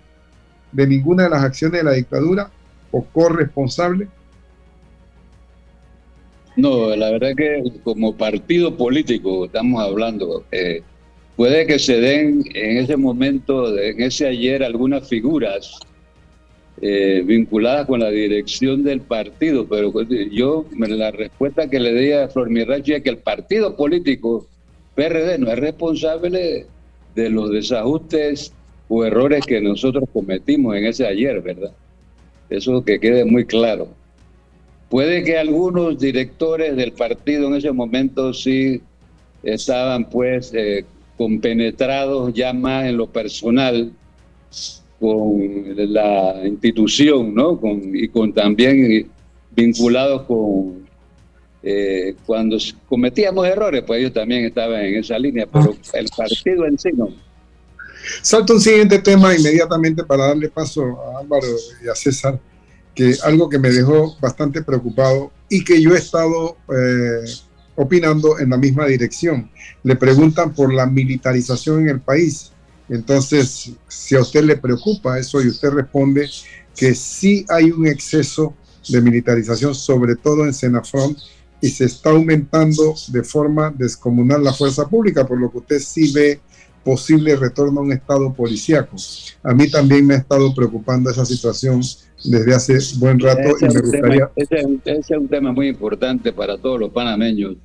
de 0.71 0.87
ninguna 0.87 1.23
de 1.23 1.29
las 1.29 1.43
acciones 1.43 1.79
de 1.79 1.83
la 1.83 1.91
dictadura 1.91 2.49
o 2.91 3.05
corresponsable. 3.05 4.09
No, 6.57 6.95
la 6.95 7.11
verdad 7.11 7.35
que 7.37 7.63
como 7.83 8.17
partido 8.17 8.75
político 8.75 9.45
estamos 9.45 9.79
hablando, 9.79 10.43
eh, 10.51 10.81
puede 11.35 11.67
que 11.67 11.77
se 11.77 11.99
den 11.99 12.43
en 12.55 12.77
ese 12.77 12.97
momento, 12.97 13.77
en 13.77 14.01
ese 14.01 14.25
ayer, 14.25 14.63
algunas 14.63 15.07
figuras 15.07 15.79
eh, 16.81 17.21
vinculadas 17.23 17.85
con 17.85 17.99
la 17.99 18.09
dirección 18.09 18.83
del 18.83 19.01
partido, 19.01 19.67
pero 19.67 19.91
pues, 19.91 20.07
yo 20.31 20.65
la 20.79 21.11
respuesta 21.11 21.69
que 21.69 21.79
le 21.79 21.93
di 21.93 22.11
a 22.11 22.27
Flor 22.27 22.49
Mirachi 22.49 22.93
es 22.93 23.03
que 23.03 23.09
el 23.09 23.19
partido 23.19 23.75
político 23.75 24.47
PRD 24.95 25.37
no 25.37 25.51
es 25.51 25.59
responsable 25.59 26.65
de 27.13 27.29
los 27.29 27.51
desajustes 27.51 28.51
o 28.89 29.05
errores 29.05 29.45
que 29.45 29.61
nosotros 29.61 30.05
cometimos 30.11 30.75
en 30.75 30.85
ese 30.85 31.05
ayer, 31.05 31.39
¿verdad? 31.39 31.71
Eso 32.49 32.83
que 32.83 32.99
quede 32.99 33.25
muy 33.25 33.45
claro. 33.45 33.89
Puede 34.89 35.23
que 35.23 35.37
algunos 35.37 35.99
directores 35.99 36.75
del 36.75 36.93
partido 36.93 37.47
en 37.47 37.55
ese 37.55 37.71
momento 37.71 38.33
sí 38.33 38.81
estaban 39.43 40.09
pues 40.09 40.53
eh, 40.53 40.85
compenetrados 41.17 42.33
ya 42.33 42.53
más 42.53 42.85
en 42.85 42.97
lo 42.97 43.07
personal 43.07 43.91
con 44.99 45.75
la 45.75 46.41
institución, 46.45 47.35
¿no? 47.35 47.59
Con, 47.59 47.95
y 47.95 48.07
con 48.07 48.33
también 48.33 49.09
vinculados 49.51 50.23
con 50.23 50.87
eh, 51.63 52.15
cuando 52.25 52.57
cometíamos 52.87 53.45
errores, 53.45 53.83
pues 53.85 53.99
ellos 53.99 54.13
también 54.13 54.45
estaban 54.45 54.81
en 54.85 54.95
esa 54.95 55.19
línea, 55.19 55.45
pero 55.51 55.75
el 55.93 56.07
partido 56.15 56.65
en 56.65 56.77
sí 56.79 56.89
no. 56.95 57.09
Salto 58.21 58.53
un 58.53 58.61
siguiente 58.61 58.99
tema 58.99 59.35
inmediatamente 59.35 60.03
para 60.03 60.27
darle 60.27 60.49
paso 60.49 60.81
a 61.01 61.19
Álvaro 61.19 61.47
y 61.83 61.89
a 61.89 61.95
César 61.95 62.39
que 62.97 63.15
algo 63.23 63.47
que 63.47 63.59
me 63.59 63.69
dejó 63.69 64.17
bastante 64.19 64.63
preocupado 64.63 65.31
y 65.47 65.63
que 65.63 65.79
yo 65.79 65.93
he 65.93 65.99
estado 65.99 66.57
eh, 66.75 67.29
opinando 67.75 68.39
en 68.39 68.49
la 68.49 68.57
misma 68.57 68.87
dirección. 68.87 69.51
Le 69.83 69.95
preguntan 69.95 70.51
por 70.51 70.73
la 70.73 70.87
militarización 70.87 71.81
en 71.81 71.89
el 71.89 72.01
país. 72.01 72.51
Entonces, 72.89 73.71
si 73.87 74.15
a 74.15 74.21
usted 74.21 74.43
le 74.43 74.57
preocupa 74.57 75.19
eso 75.19 75.39
y 75.43 75.47
usted 75.47 75.69
responde 75.69 76.27
que 76.75 76.95
sí 76.95 77.45
hay 77.49 77.69
un 77.69 77.85
exceso 77.85 78.55
de 78.89 78.99
militarización, 78.99 79.75
sobre 79.75 80.15
todo 80.15 80.45
en 80.45 80.53
Senafront, 80.55 81.19
y 81.61 81.69
se 81.69 81.85
está 81.85 82.09
aumentando 82.09 82.95
de 83.09 83.23
forma 83.23 83.71
descomunal 83.77 84.43
la 84.43 84.53
fuerza 84.53 84.87
pública, 84.87 85.27
por 85.27 85.39
lo 85.39 85.51
que 85.51 85.59
usted 85.59 85.79
sí 85.79 86.11
ve 86.13 86.39
posible 86.83 87.35
retorno 87.35 87.79
a 87.79 87.83
un 87.83 87.91
estado 87.91 88.33
policíaco. 88.33 88.95
A 89.43 89.53
mí 89.53 89.69
también 89.69 90.07
me 90.07 90.15
ha 90.15 90.17
estado 90.17 90.55
preocupando 90.55 91.11
esa 91.11 91.25
situación 91.27 91.83
desde 92.29 92.55
hace 92.55 92.99
buen 92.99 93.19
rato 93.19 93.41
ese 93.41 93.65
y 93.65 93.69
me 93.69 93.81
gustaría... 93.81 94.29
ese, 94.35 94.65
es 94.85 95.09
un 95.11 95.27
tema 95.27 95.51
muy 95.51 95.67
importante 95.67 96.33
para 96.33 96.57
todos 96.57 96.79
los 96.79 96.91
panameños 96.91 97.55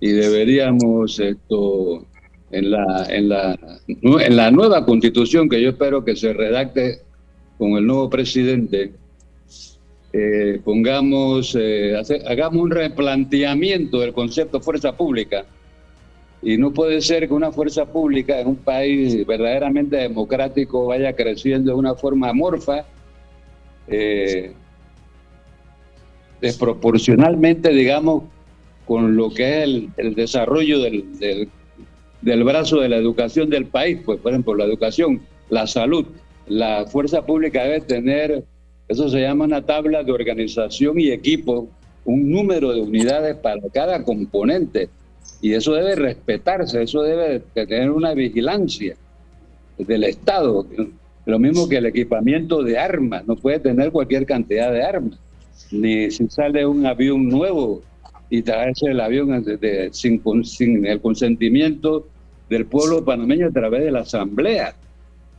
y 0.00 0.12
deberíamos 0.12 1.18
esto 1.18 2.04
en 2.50 2.70
la, 2.70 3.06
en 3.08 3.28
la, 3.28 3.58
en 3.88 4.36
la 4.36 4.50
nueva 4.50 4.84
constitución 4.84 5.48
que 5.48 5.60
yo 5.60 5.70
espero 5.70 6.04
que 6.04 6.16
se 6.16 6.32
redacte 6.32 7.00
con 7.58 7.72
el 7.72 7.86
nuevo 7.86 8.10
presidente, 8.10 8.92
eh, 10.12 10.60
pongamos, 10.64 11.56
eh, 11.58 11.94
hagamos 12.26 12.62
un 12.62 12.70
replanteamiento 12.70 14.00
del 14.00 14.12
concepto 14.12 14.60
fuerza 14.60 14.96
pública. 14.96 15.44
Y 16.42 16.58
no 16.58 16.70
puede 16.72 17.00
ser 17.00 17.26
que 17.26 17.34
una 17.34 17.50
fuerza 17.50 17.86
pública 17.86 18.38
en 18.38 18.48
un 18.48 18.56
país 18.56 19.26
verdaderamente 19.26 19.96
democrático 19.96 20.86
vaya 20.86 21.14
creciendo 21.14 21.72
de 21.72 21.78
una 21.78 21.94
forma 21.94 22.28
amorfa 22.28 22.84
eh, 23.88 24.52
desproporcionalmente, 26.40 27.70
digamos, 27.70 28.24
con 28.84 29.16
lo 29.16 29.30
que 29.30 29.62
es 29.62 29.82
el, 29.96 30.14
desarrollo 30.14 30.80
del, 30.80 31.48
del, 32.22 32.44
brazo 32.44 32.80
de 32.80 32.88
la 32.88 32.96
educación 32.96 33.50
del 33.50 33.66
país, 33.66 33.98
pues 34.04 34.20
por 34.20 34.32
ejemplo 34.32 34.54
la 34.54 34.64
educación, 34.64 35.22
la 35.50 35.66
salud, 35.66 36.06
la 36.46 36.86
fuerza 36.86 37.26
pública 37.26 37.64
debe 37.64 37.80
tener, 37.80 38.44
eso 38.88 39.08
se 39.08 39.20
llama 39.20 39.44
una 39.44 39.62
tabla 39.62 40.04
de 40.04 40.12
organización 40.12 41.00
y 41.00 41.10
equipo, 41.10 41.68
un 42.04 42.30
número 42.30 42.72
de 42.72 42.80
unidades 42.80 43.36
para 43.36 43.60
cada 43.72 44.04
componente, 44.04 44.88
y 45.40 45.54
eso 45.54 45.72
debe 45.72 45.96
respetarse, 45.96 46.82
eso 46.82 47.02
debe 47.02 47.40
tener 47.40 47.90
una 47.90 48.14
vigilancia 48.14 48.96
del 49.76 50.04
Estado. 50.04 50.66
Lo 51.26 51.38
mismo 51.38 51.68
que 51.68 51.76
el 51.76 51.86
equipamiento 51.86 52.62
de 52.62 52.78
armas, 52.78 53.26
no 53.26 53.36
puede 53.36 53.58
tener 53.58 53.90
cualquier 53.90 54.24
cantidad 54.24 54.72
de 54.72 54.82
armas. 54.82 55.18
Ni 55.72 56.10
si 56.10 56.28
sale 56.28 56.64
un 56.64 56.86
avión 56.86 57.28
nuevo 57.28 57.82
y 58.30 58.42
traerse 58.42 58.86
el 58.86 59.00
avión 59.00 59.44
sin, 59.90 60.22
sin 60.44 60.86
el 60.86 61.00
consentimiento 61.00 62.06
del 62.48 62.66
pueblo 62.66 63.04
panameño 63.04 63.48
a 63.48 63.50
través 63.50 63.84
de 63.84 63.90
la 63.90 64.00
asamblea. 64.00 64.74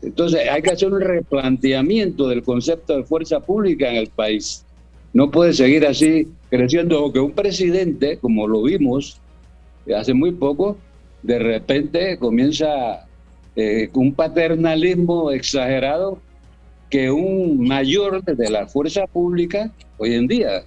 Entonces 0.01 0.47
hay 0.49 0.61
que 0.61 0.71
hacer 0.71 0.91
un 0.91 1.01
replanteamiento 1.01 2.27
del 2.27 2.43
concepto 2.43 2.97
de 2.97 3.03
fuerza 3.03 3.39
pública 3.39 3.89
en 3.89 3.95
el 3.95 4.07
país. 4.09 4.65
No 5.13 5.31
puede 5.31 5.53
seguir 5.53 5.85
así 5.85 6.27
creciendo 6.49 7.03
o 7.03 7.13
que 7.13 7.19
un 7.19 7.31
presidente, 7.31 8.17
como 8.17 8.47
lo 8.47 8.61
vimos 8.63 9.19
hace 9.95 10.13
muy 10.13 10.33
poco, 10.33 10.77
de 11.23 11.39
repente 11.39 12.17
comienza 12.19 13.06
eh, 13.59 13.89
un 13.95 14.13
paternalismo 14.13 15.31
exagerado 15.31 16.19
que 16.91 17.09
un 17.09 17.67
mayor 17.67 18.23
de 18.23 18.49
la 18.51 18.67
fuerza 18.67 19.07
pública 19.07 19.71
hoy 19.97 20.13
en 20.13 20.27
día 20.27 20.63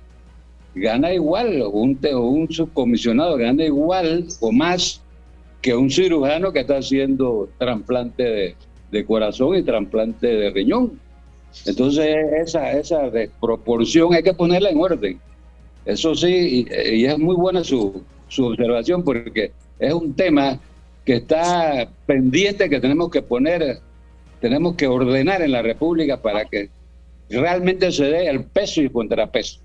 gana 0.74 1.14
igual, 1.14 1.62
o 1.62 1.68
un, 1.70 1.98
un 2.12 2.50
subcomisionado 2.50 3.37
gana 3.37 3.62
igual 3.62 4.26
o 4.40 4.50
más 4.50 5.00
que 5.62 5.72
un 5.72 5.88
cirujano 5.88 6.53
que 6.53 6.61
está 6.61 6.79
haciendo 6.79 7.48
trasplante 7.59 8.57
de, 8.90 9.05
corazón 9.05 9.57
y 9.57 9.62
trasplante 9.62 10.26
de 10.26 10.50
riñón. 10.50 10.98
Entonces 11.66 12.16
esa, 12.42 12.72
esa 12.72 13.09
desproporción 13.09 14.14
hay 14.14 14.24
que 14.24 14.35
ponerla 14.35 14.70
en 14.70 14.79
orden. 14.79 15.20
Eso 15.85 16.16
sí, 16.16 16.66
y, 16.68 17.05
es 17.05 17.18
muy 17.20 17.37
buena 17.37 17.62
su, 17.62 18.03
su 18.26 18.46
observación 18.46 19.05
porque 19.05 19.53
es 19.79 19.94
un 19.94 20.12
tema 20.12 20.59
que 21.04 21.14
está 21.14 21.88
pendiente 22.06 22.68
que 22.68 22.80
tenemos 22.80 23.10
que 23.10 23.22
poner, 23.22 23.78
tenemos 24.40 24.76
que 24.76 24.86
ordenar 24.86 25.42
en 25.42 25.52
la 25.52 25.62
República 25.62 26.20
para 26.20 26.44
que 26.44 26.68
realmente 27.28 27.90
se 27.92 28.04
dé 28.04 28.28
el 28.28 28.44
peso 28.44 28.82
y 28.82 28.90
contrapeso. 28.90 29.60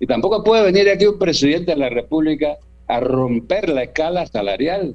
Y 0.00 0.06
tampoco 0.06 0.42
puede 0.42 0.64
venir 0.64 0.88
aquí 0.90 1.06
un 1.06 1.18
presidente 1.18 1.72
de 1.72 1.78
la 1.78 1.88
República 1.88 2.56
a 2.86 3.00
romper 3.00 3.68
la 3.68 3.84
escala 3.84 4.26
salarial 4.26 4.94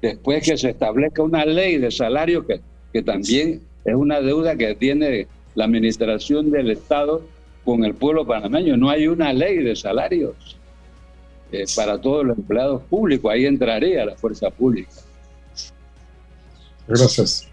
después 0.00 0.42
que 0.42 0.56
se 0.56 0.70
establezca 0.70 1.22
una 1.22 1.44
ley 1.44 1.78
de 1.78 1.90
salario 1.90 2.46
que, 2.46 2.60
que 2.92 3.02
también 3.02 3.60
es 3.84 3.94
una 3.94 4.20
deuda 4.20 4.56
que 4.56 4.74
tiene 4.74 5.26
la 5.54 5.64
administración 5.64 6.50
del 6.50 6.70
Estado 6.70 7.22
con 7.64 7.84
el 7.84 7.94
pueblo 7.94 8.26
panameño. 8.26 8.76
No 8.76 8.88
hay 8.88 9.08
una 9.08 9.32
ley 9.32 9.58
de 9.58 9.76
salarios 9.76 10.56
eh, 11.52 11.64
para 11.76 12.00
todos 12.00 12.24
los 12.24 12.38
empleados 12.38 12.82
públicos. 12.82 13.30
Ahí 13.30 13.46
entraría 13.46 14.04
la 14.04 14.16
fuerza 14.16 14.50
pública. 14.50 14.90
Gracias. 16.90 17.46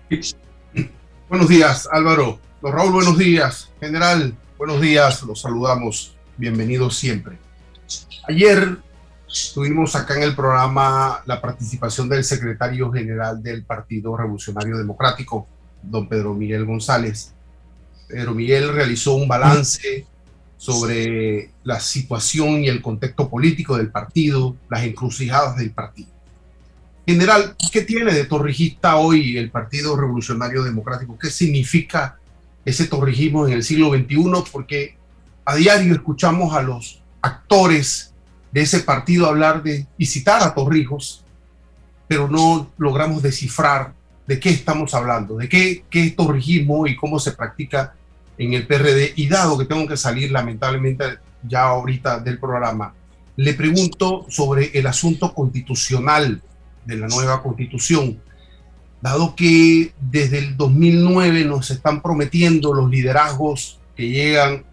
Buenos 1.30 1.47
días, 1.47 1.88
Álvaro. 1.91 2.39
Don 2.60 2.73
Raúl, 2.73 2.91
buenos 2.91 3.19
días. 3.19 3.69
General, 3.80 4.34
buenos 4.58 4.82
días. 4.82 5.21
Los 5.21 5.41
saludamos. 5.41 6.15
Bienvenidos 6.38 6.97
siempre. 6.97 7.38
Ayer 8.28 8.78
tuvimos 9.54 9.95
acá 9.95 10.15
en 10.15 10.23
el 10.23 10.36
programa 10.36 11.21
la 11.28 11.39
participación 11.39 12.10
del 12.10 12.23
secretario 12.23 12.91
general 12.91 13.43
del 13.43 13.63
Partido 13.63 14.17
Revolucionario 14.17 14.76
Democrático, 14.76 15.47
don 15.84 16.10
Pedro 16.10 16.34
Miguel 16.34 16.65
González. 16.65 17.32
Pedro 18.08 18.34
Miguel 18.34 18.73
realizó 18.73 19.13
un 19.13 19.28
balance 19.28 20.08
sobre 20.58 21.52
la 21.63 21.80
situación 21.80 22.63
y 22.63 22.69
el 22.69 22.82
contexto 22.82 23.30
político 23.30 23.78
del 23.78 23.91
partido, 23.91 24.56
las 24.67 24.84
encrucijadas 24.84 25.58
del 25.58 25.69
partido. 25.69 26.16
General, 27.08 27.56
¿qué 27.72 27.84
tiene 27.84 28.13
de 28.13 28.26
torrijista 28.26 28.98
hoy 28.98 29.38
el 29.38 29.50
Partido 29.50 29.96
Revolucionario 29.96 30.62
Democrático? 30.62 31.17
¿Qué 31.17 31.30
significa 31.30 32.17
ese 32.65 32.86
torrijismo 32.86 33.48
en 33.48 33.54
el 33.54 33.63
siglo 33.63 33.91
XXI? 33.91 34.52
Porque 34.52 34.98
a 35.46 35.56
diario 35.56 35.93
escuchamos 35.93 36.54
a 36.54 36.62
los 36.62 37.02
actores 37.22 38.13
de 38.52 38.62
ese 38.62 38.82
partido 38.82 39.28
hablar 39.28 39.63
de 39.63 39.88
visitar 39.98 40.43
a 40.43 40.54
Torrijos, 40.54 41.24
pero 42.10 42.28
no 42.28 42.74
logramos 42.78 43.24
descifrar 43.24 43.93
de 44.28 44.38
qué 44.38 44.50
estamos 44.50 44.93
hablando, 44.93 45.38
de 45.38 45.48
qué, 45.48 45.86
qué 45.89 46.08
es 46.08 46.15
torrijismo 46.17 46.88
y 46.88 46.98
cómo 46.98 47.20
se 47.20 47.32
practica 47.32 47.96
en 48.38 48.54
el 48.54 48.67
PRD. 48.67 49.13
Y 49.15 49.30
dado 49.30 49.58
que 49.58 49.63
tengo 49.63 49.88
que 49.88 49.96
salir 49.96 50.30
lamentablemente 50.30 51.20
ya 51.41 51.63
ahorita 51.67 52.20
del 52.20 52.38
programa, 52.38 52.93
le 53.38 53.54
pregunto 53.54 54.26
sobre 54.28 54.78
el 54.78 54.88
asunto 54.88 55.34
constitucional 55.34 56.41
de 56.88 56.97
la 56.97 57.08
nueva 57.08 57.43
constitución. 57.43 58.17
Dado 59.02 59.36
que 59.36 59.91
desde 60.00 60.39
el 60.39 60.58
2009 60.58 61.45
nos 61.45 61.69
están 61.69 62.02
prometiendo 62.02 62.73
los 62.73 62.89
liderazgos 62.89 63.80
que 63.95 64.10
llegan, 64.10 64.63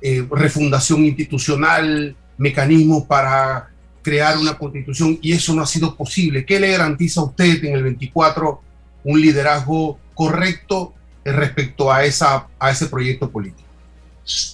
eh, 0.00 0.24
refundación 0.30 1.04
institucional, 1.04 2.14
mecanismos 2.36 3.04
para 3.04 3.70
crear 4.02 4.36
una 4.36 4.58
constitución 4.58 5.18
y 5.22 5.32
eso 5.32 5.54
no 5.54 5.62
ha 5.62 5.66
sido 5.66 5.96
posible. 5.96 6.44
¿Qué 6.44 6.60
le 6.60 6.72
garantiza 6.72 7.20
a 7.20 7.24
usted 7.24 7.64
en 7.64 7.74
el 7.74 7.82
24 7.82 8.60
un 9.04 9.20
liderazgo 9.20 9.98
correcto 10.14 10.92
respecto 11.24 11.90
a, 11.90 12.04
esa, 12.04 12.48
a 12.58 12.70
ese 12.70 12.86
proyecto 12.86 13.30
político? 13.30 13.68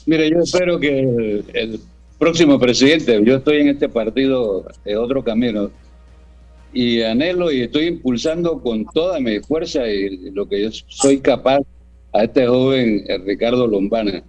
Mire, 0.07 0.31
yo 0.31 0.41
espero 0.41 0.79
que 0.79 1.43
el, 1.53 1.81
próximo 2.19 2.59
presidente, 2.59 3.21
yo 3.25 3.37
estoy 3.37 3.59
en 3.59 3.69
este 3.69 3.89
partido 3.89 4.67
de 4.85 4.97
otro 4.97 5.23
camino 5.23 5.71
y 6.73 7.03
anhelo 7.03 7.51
y 7.51 7.63
estoy 7.63 7.87
impulsando 7.87 8.61
con 8.61 8.85
toda 8.87 9.21
mi 9.21 9.41
fuerza 9.41 9.89
y 9.89 10.31
lo 10.31 10.49
que 10.49 10.63
yo 10.63 10.71
soy 10.89 11.19
capaz 11.19 11.61
a 12.13 12.25
este 12.25 12.47
joven 12.47 13.05
Ricardo 13.25 13.67
Lombana. 13.67 14.23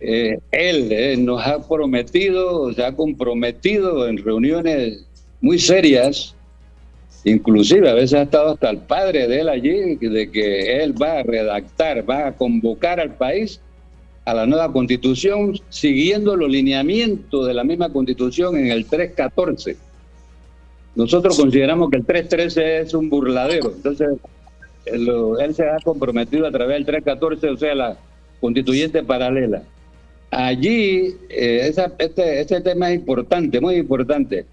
Eh, 0.00 0.38
él 0.50 0.92
eh, 0.92 1.16
nos 1.16 1.44
ha 1.46 1.66
prometido, 1.66 2.72
se 2.72 2.84
ha 2.84 2.94
comprometido 2.94 4.06
en 4.08 4.18
reuniones 4.18 5.06
muy 5.40 5.58
serias 5.58 6.34
Inclusive 7.24 7.88
a 7.88 7.94
veces 7.94 8.12
ha 8.14 8.22
estado 8.22 8.52
hasta 8.52 8.68
el 8.68 8.78
padre 8.78 9.26
de 9.26 9.40
él 9.40 9.48
allí, 9.48 9.96
de 9.96 10.30
que 10.30 10.82
él 10.82 10.94
va 11.00 11.20
a 11.20 11.22
redactar, 11.22 12.08
va 12.08 12.28
a 12.28 12.32
convocar 12.32 13.00
al 13.00 13.14
país 13.14 13.60
a 14.26 14.34
la 14.34 14.46
nueva 14.46 14.70
constitución 14.70 15.58
siguiendo 15.70 16.36
los 16.36 16.50
lineamientos 16.50 17.46
de 17.46 17.54
la 17.54 17.64
misma 17.64 17.90
constitución 17.90 18.58
en 18.58 18.70
el 18.70 18.84
314. 18.84 19.76
Nosotros 20.94 21.36
consideramos 21.36 21.90
que 21.90 21.96
el 21.96 22.04
313 22.04 22.80
es 22.80 22.94
un 22.94 23.08
burladero, 23.10 23.72
entonces 23.74 24.10
él, 24.86 25.54
se 25.54 25.68
ha 25.68 25.76
comprometido 25.82 26.46
a 26.46 26.52
través 26.52 26.76
del 26.76 26.86
314, 26.86 27.48
o 27.48 27.56
sea, 27.56 27.74
la 27.74 27.96
constituyente 28.40 29.02
paralela. 29.02 29.62
Allí, 30.30 31.16
eh, 31.30 31.72
este, 31.98 32.40
este 32.40 32.60
tema 32.60 32.90
es 32.90 32.96
importante, 33.00 33.60
muy 33.60 33.76
importante 33.76 34.46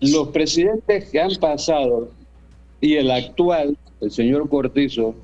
los 0.00 0.28
presidentes 0.28 1.10
que 1.10 1.20
han 1.20 1.34
pasado 1.36 2.10
y 2.80 2.96
el 2.96 3.10
actual, 3.10 3.76
el 4.00 4.10
señor 4.10 4.48
Cortizo, 4.48 5.14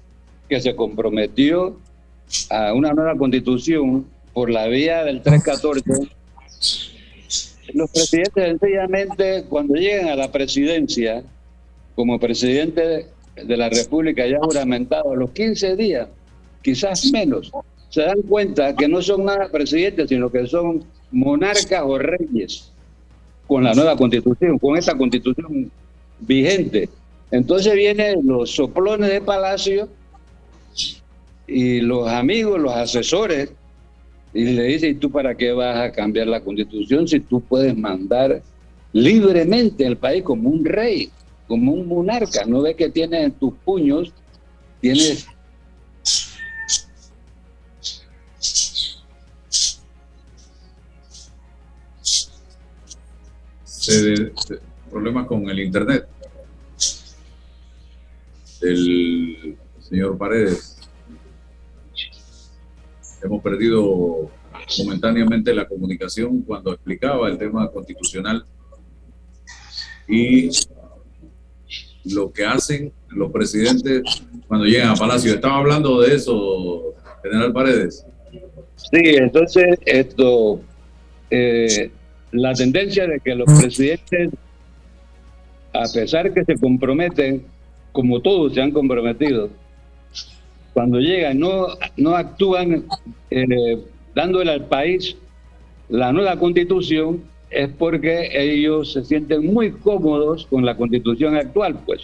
que 0.49 0.61
se 0.61 0.75
comprometió 0.75 1.77
a 2.51 2.73
una 2.73 2.93
nueva 2.93 3.17
constitución 3.17 4.07
por 4.33 4.51
la 4.51 4.67
vía 4.67 5.05
del 5.05 5.23
314, 5.23 6.09
los 7.75 7.91
presidentes 7.91 8.45
sencillamente 8.61 9.45
cuando 9.49 9.75
llegan 9.75 10.09
a 10.09 10.17
la 10.17 10.31
presidencia, 10.31 11.23
como 11.95 12.19
presidente 12.19 13.07
de 13.37 13.57
la 13.57 13.69
República 13.69 14.27
ya 14.27 14.39
juramentado, 14.39 15.13
a 15.13 15.17
los 15.17 15.31
15 15.31 15.77
días, 15.77 16.09
quizás 16.63 17.11
menos, 17.13 17.51
se 17.89 18.03
dan 18.03 18.23
cuenta 18.23 18.75
que 18.75 18.89
no 18.89 19.03
son 19.03 19.25
nada 19.25 19.51
presidentes, 19.51 20.09
sino 20.09 20.31
que 20.31 20.47
son 20.47 20.85
monarcas 21.11 21.83
o 21.85 21.99
reyes 21.99 22.73
con 23.47 23.65
la 23.65 23.75
nueva 23.75 23.97
constitución, 23.97 24.59
con 24.59 24.77
esta 24.77 24.97
constitución 24.97 25.71
vigente. 26.21 26.89
Entonces 27.31 27.75
vienen 27.75 28.27
los 28.27 28.51
soplones 28.51 29.11
de 29.11 29.21
Palacio 29.21 29.89
y 31.47 31.81
los 31.81 32.09
amigos, 32.09 32.61
los 32.61 32.73
asesores, 32.73 33.53
y 34.35 34.45
le 34.45 34.65
dicen, 34.65 34.93
¿y 34.93 34.95
tú 34.95 35.11
para 35.11 35.35
qué 35.35 35.53
vas 35.53 35.77
a 35.77 35.93
cambiar 35.93 36.27
la 36.27 36.41
constitución 36.41 37.07
si 37.07 37.21
tú 37.21 37.41
puedes 37.41 37.77
mandar 37.77 38.43
libremente 38.93 39.85
el 39.87 39.97
país 39.97 40.23
como 40.23 40.49
un 40.49 40.65
rey, 40.65 41.11
como 41.47 41.73
un 41.73 41.87
monarca? 41.87 42.45
¿No 42.47 42.63
ves 42.63 42.77
que 42.77 42.89
tienes 42.89 43.25
en 43.25 43.33
tus 43.33 43.53
puños, 43.65 44.13
tienes 44.81 45.27
problemas 54.91 55.27
con 55.27 55.51
el 55.51 55.61
Internet 55.61 56.07
el 58.63 59.57
señor 59.81 60.17
Paredes. 60.17 60.72
Hemos 63.23 63.43
perdido 63.43 64.31
momentáneamente 64.79 65.55
la 65.55 65.67
comunicación 65.67 66.43
cuando 66.43 66.73
explicaba 66.73 67.29
el 67.29 67.39
tema 67.39 67.71
constitucional 67.71 68.45
y 70.09 70.51
lo 72.05 72.33
que 72.33 72.45
hacen 72.45 72.93
los 73.09 73.31
presidentes 73.31 74.03
cuando 74.49 74.67
llegan 74.67 74.91
a 74.91 74.95
Palacio. 74.95 75.35
Estaba 75.35 75.59
hablando 75.59 76.01
de 76.01 76.15
eso, 76.15 76.95
General 77.23 77.53
Paredes. 77.53 78.05
Sí, 78.77 79.01
entonces 79.03 79.79
esto, 79.87 80.61
eh, 81.31 81.91
la 82.33 82.53
tendencia 82.55 83.07
de 83.07 83.21
que 83.21 83.35
los 83.35 83.47
presidentes, 83.61 84.31
a 85.73 85.85
pesar 85.93 86.33
que 86.35 86.45
se 86.45 86.57
comprometen, 86.57 87.45
como 87.93 88.21
todos 88.21 88.55
se 88.55 88.61
han 88.61 88.73
comprometido, 88.73 89.51
cuando 90.73 90.99
llegan 90.99 91.39
no, 91.39 91.67
no 91.97 92.17
actúan 92.17 92.85
eh, 93.31 93.79
dándole 94.15 94.53
al 94.53 94.67
país 94.67 95.17
la 95.89 96.13
nueva 96.13 96.39
constitución, 96.39 97.23
es 97.51 97.69
porque 97.69 98.31
ellos 98.33 98.95
se 98.95 99.05
sienten 99.05 99.45
muy 99.53 99.73
cómodos 99.73 100.47
con 100.47 100.65
la 100.65 100.75
constitución 100.75 101.37
actual, 101.37 101.79
pues. 101.85 102.01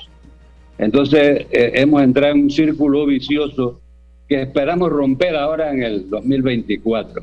Entonces 0.76 1.46
eh, 1.50 1.72
hemos 1.74 2.02
entrado 2.02 2.34
en 2.34 2.42
un 2.42 2.50
círculo 2.50 3.06
vicioso 3.06 3.80
que 4.28 4.42
esperamos 4.42 4.90
romper 4.90 5.34
ahora 5.36 5.72
en 5.72 5.82
el 5.82 6.10
2024. 6.10 7.22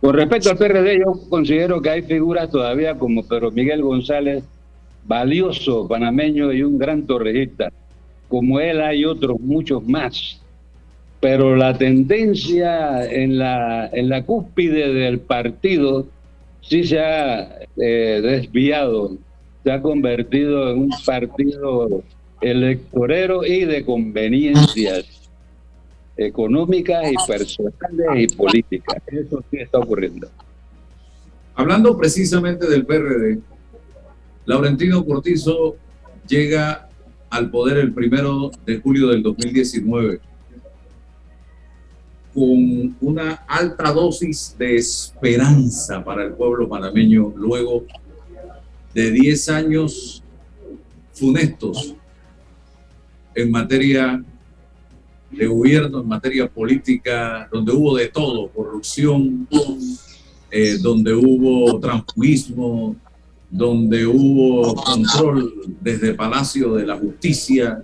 Con 0.00 0.14
respecto 0.14 0.50
al 0.50 0.56
PRD, 0.56 0.98
yo 0.98 1.12
considero 1.28 1.80
que 1.80 1.90
hay 1.90 2.02
figuras 2.02 2.50
todavía 2.50 2.98
como 2.98 3.22
Pedro 3.22 3.52
Miguel 3.52 3.82
González, 3.82 4.42
valioso 5.06 5.86
panameño 5.86 6.52
y 6.52 6.62
un 6.62 6.78
gran 6.78 7.06
torrejista. 7.06 7.70
Como 8.28 8.58
él 8.58 8.80
hay 8.80 9.04
otros 9.04 9.38
muchos 9.38 9.86
más 9.86 10.39
pero 11.20 11.54
la 11.54 11.76
tendencia 11.76 13.04
en 13.04 13.38
la, 13.38 14.22
cúspide 14.24 14.92
del 14.92 15.20
partido 15.20 16.06
sí 16.62 16.84
se 16.84 16.98
ha 16.98 17.58
eh, 17.76 18.20
desviado, 18.22 19.18
se 19.62 19.70
ha 19.70 19.82
convertido 19.82 20.70
en 20.70 20.78
un 20.78 20.90
partido 21.04 22.02
electorero 22.40 23.44
y 23.44 23.66
de 23.66 23.84
conveniencias 23.84 25.04
económicas 26.16 27.04
y 27.12 27.30
personales 27.30 28.32
y 28.32 28.36
políticas. 28.36 28.96
Eso 29.06 29.44
sí 29.50 29.58
está 29.58 29.78
ocurriendo. 29.78 30.28
Hablando 31.54 31.98
precisamente 31.98 32.66
del 32.66 32.86
PRD, 32.86 33.40
Laurentino 34.46 35.04
Cortizo 35.04 35.76
llega 36.26 36.88
al 37.28 37.50
poder 37.50 37.76
el 37.76 37.92
primero 37.92 38.50
de 38.64 38.78
julio 38.78 39.08
del 39.08 39.22
2019 39.22 40.20
con 42.34 42.96
una 43.00 43.44
alta 43.46 43.92
dosis 43.92 44.54
de 44.58 44.76
esperanza 44.76 46.04
para 46.04 46.24
el 46.24 46.32
pueblo 46.32 46.68
panameño 46.68 47.32
luego 47.36 47.84
de 48.94 49.10
10 49.10 49.48
años 49.48 50.22
funestos 51.12 51.94
en 53.34 53.50
materia 53.50 54.22
de 55.30 55.46
gobierno, 55.46 56.00
en 56.00 56.08
materia 56.08 56.48
política, 56.48 57.48
donde 57.52 57.72
hubo 57.72 57.96
de 57.96 58.08
todo, 58.08 58.48
corrupción, 58.48 59.46
eh, 60.50 60.78
donde 60.80 61.14
hubo 61.14 61.78
transfugismo, 61.78 62.96
donde 63.48 64.06
hubo 64.06 64.74
control 64.74 65.52
desde 65.80 66.14
Palacio 66.14 66.74
de 66.74 66.86
la 66.86 66.96
Justicia, 66.96 67.82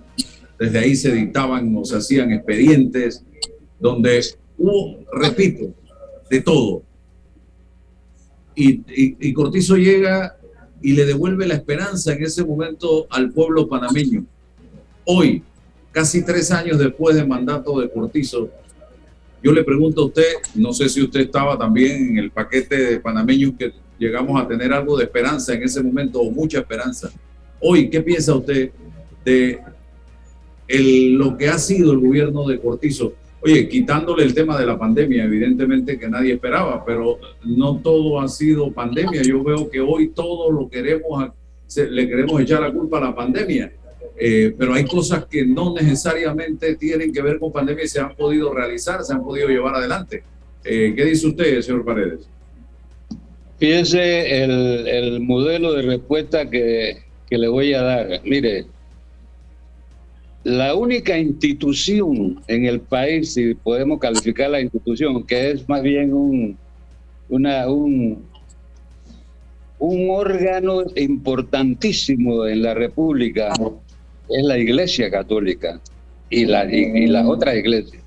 desde 0.59 0.79
ahí 0.79 0.95
se 0.95 1.11
dictaban 1.11 1.75
o 1.77 1.85
se 1.85 1.97
hacían 1.97 2.31
expedientes, 2.31 3.23
donde 3.79 4.23
hubo, 4.57 4.99
repito, 5.13 5.73
de 6.29 6.41
todo. 6.41 6.83
Y, 8.55 9.33
Cortizo 9.33 9.77
llega 9.77 10.35
y 10.81 10.93
le 10.93 11.05
devuelve 11.05 11.45
la 11.45 11.53
esperanza 11.53 12.13
en 12.13 12.23
ese 12.23 12.43
momento 12.43 13.05
al 13.09 13.31
pueblo 13.31 13.67
panameño. 13.67 14.25
Hoy, 15.05 15.43
casi 15.91 16.23
tres 16.25 16.51
años 16.51 16.79
después 16.79 17.15
del 17.15 17.27
mandato 17.27 17.79
de 17.79 17.89
Cortizo, 17.89 18.49
yo 19.43 19.51
le 19.51 19.63
pregunto 19.63 20.01
a 20.01 20.05
usted, 20.05 20.33
no 20.55 20.73
sé 20.73 20.89
si 20.89 21.03
usted 21.03 21.21
estaba 21.21 21.57
también 21.57 22.09
en 22.09 22.17
el 22.17 22.31
paquete 22.31 22.75
de 22.75 22.99
panameños 22.99 23.53
que 23.57 23.71
llegamos 23.99 24.41
a 24.41 24.47
tener 24.47 24.73
algo 24.73 24.97
de 24.97 25.03
esperanza 25.05 25.53
en 25.53 25.63
ese 25.63 25.81
momento 25.81 26.19
o 26.19 26.31
mucha 26.31 26.59
esperanza. 26.59 27.11
Hoy, 27.59 27.89
¿qué 27.89 28.01
piensa 28.01 28.35
usted 28.35 28.71
de 29.23 29.59
lo 31.11 31.37
que 31.37 31.47
ha 31.47 31.59
sido 31.59 31.93
el 31.93 31.99
gobierno 31.99 32.47
de 32.47 32.59
Cortizo? 32.59 33.13
Oye, 33.47 33.69
quitándole 33.69 34.25
el 34.25 34.33
tema 34.33 34.59
de 34.59 34.65
la 34.65 34.77
pandemia, 34.77 35.23
evidentemente 35.23 35.97
que 35.97 36.09
nadie 36.09 36.33
esperaba, 36.33 36.83
pero 36.83 37.17
no 37.45 37.77
todo 37.77 38.19
ha 38.19 38.27
sido 38.27 38.73
pandemia. 38.73 39.21
Yo 39.21 39.41
veo 39.41 39.69
que 39.69 39.79
hoy 39.79 40.09
todo 40.09 40.51
lo 40.51 40.67
queremos, 40.67 41.29
le 41.73 42.09
queremos 42.09 42.41
echar 42.41 42.59
la 42.59 42.73
culpa 42.73 42.97
a 42.97 43.05
la 43.05 43.15
pandemia. 43.15 43.71
Eh, 44.19 44.53
pero 44.57 44.73
hay 44.73 44.83
cosas 44.83 45.27
que 45.27 45.45
no 45.45 45.73
necesariamente 45.73 46.75
tienen 46.75 47.13
que 47.13 47.21
ver 47.21 47.39
con 47.39 47.53
pandemia 47.53 47.85
y 47.85 47.87
se 47.87 48.01
han 48.01 48.13
podido 48.17 48.53
realizar, 48.53 49.01
se 49.01 49.13
han 49.13 49.23
podido 49.23 49.47
llevar 49.47 49.75
adelante. 49.75 50.23
Eh, 50.65 50.91
¿Qué 50.93 51.05
dice 51.05 51.27
usted, 51.27 51.61
señor 51.61 51.85
Paredes? 51.85 52.27
Fíjese 53.57 54.43
el, 54.43 54.87
el 54.89 55.19
modelo 55.21 55.71
de 55.71 55.83
respuesta 55.83 56.49
que, 56.49 56.97
que 57.29 57.37
le 57.37 57.47
voy 57.47 57.73
a 57.73 57.81
dar. 57.81 58.21
Mire, 58.25 58.65
la 60.47 60.75
única 60.75 61.19
institución 61.19 62.41
en 62.47 62.63
el 62.63 62.79
país, 62.79 63.33
si 63.33 63.53
podemos 63.53 63.99
calificar 63.99 64.49
la 64.49 64.61
institución, 64.61 65.27
que 65.27 65.51
es 65.51 65.67
más 65.67 65.81
bien 65.81 66.13
un, 66.13 66.57
órgano 69.77 70.83
importantísimo 70.95 72.47
en 72.47 72.63
la 72.63 72.73
República, 72.73 73.51
es 74.29 74.45
la 74.45 74.57
Iglesia 74.57 75.11
Católica 75.11 75.81
y, 76.29 76.45
la, 76.45 76.63
y 76.73 77.07
las 77.07 77.27
otras 77.27 77.57
iglesias, 77.57 78.01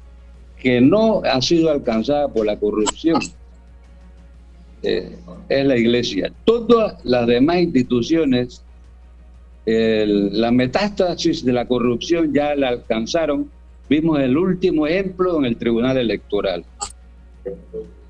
que 0.59 0.81
no 0.81 1.21
ha 1.23 1.43
sido 1.43 1.71
alcanzada 1.71 2.27
por 2.29 2.47
la 2.47 2.59
corrupción 2.59 3.21
eh, 4.83 5.15
es 5.51 5.67
la 5.67 5.77
iglesia. 5.77 6.33
Todas 6.47 7.05
las 7.05 7.27
demás 7.27 7.59
instituciones, 7.59 8.65
la 9.67 10.51
metástasis 10.51 11.45
de 11.45 11.53
la 11.53 11.67
corrupción 11.67 12.33
ya 12.33 12.55
la 12.55 12.69
alcanzaron. 12.69 13.51
Vimos 13.89 14.21
el 14.21 14.37
último 14.37 14.87
ejemplo 14.87 15.39
en 15.39 15.45
el 15.45 15.57
Tribunal 15.57 15.99
Electoral. 15.99 16.65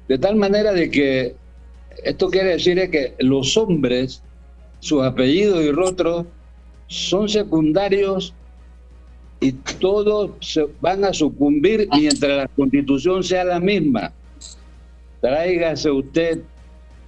De 0.08 0.18
tal 0.18 0.36
manera 0.36 0.72
de 0.72 0.90
que 0.90 1.34
esto 2.04 2.28
quiere 2.28 2.50
decir 2.50 2.90
que 2.90 3.14
los 3.18 3.56
hombres, 3.56 4.22
sus 4.80 5.02
apellidos 5.02 5.62
y 5.62 5.70
rostros 5.70 6.26
son 6.86 7.28
secundarios 7.28 8.34
y 9.40 9.52
todos 9.52 10.32
se 10.40 10.66
van 10.80 11.04
a 11.04 11.12
sucumbir 11.12 11.88
mientras 11.96 12.36
la 12.36 12.48
constitución 12.48 13.22
sea 13.22 13.44
la 13.44 13.60
misma. 13.60 14.12
Tráigase 15.20 15.90
usted 15.90 16.40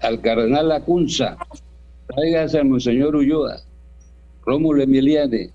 al 0.00 0.20
cardenal 0.20 0.68
Lacunza, 0.68 1.36
tráigase 2.06 2.58
al 2.58 2.66
Monseñor 2.66 3.16
Ulloa, 3.16 3.60
Rómulo 4.44 4.82
Emiliani, 4.82 5.50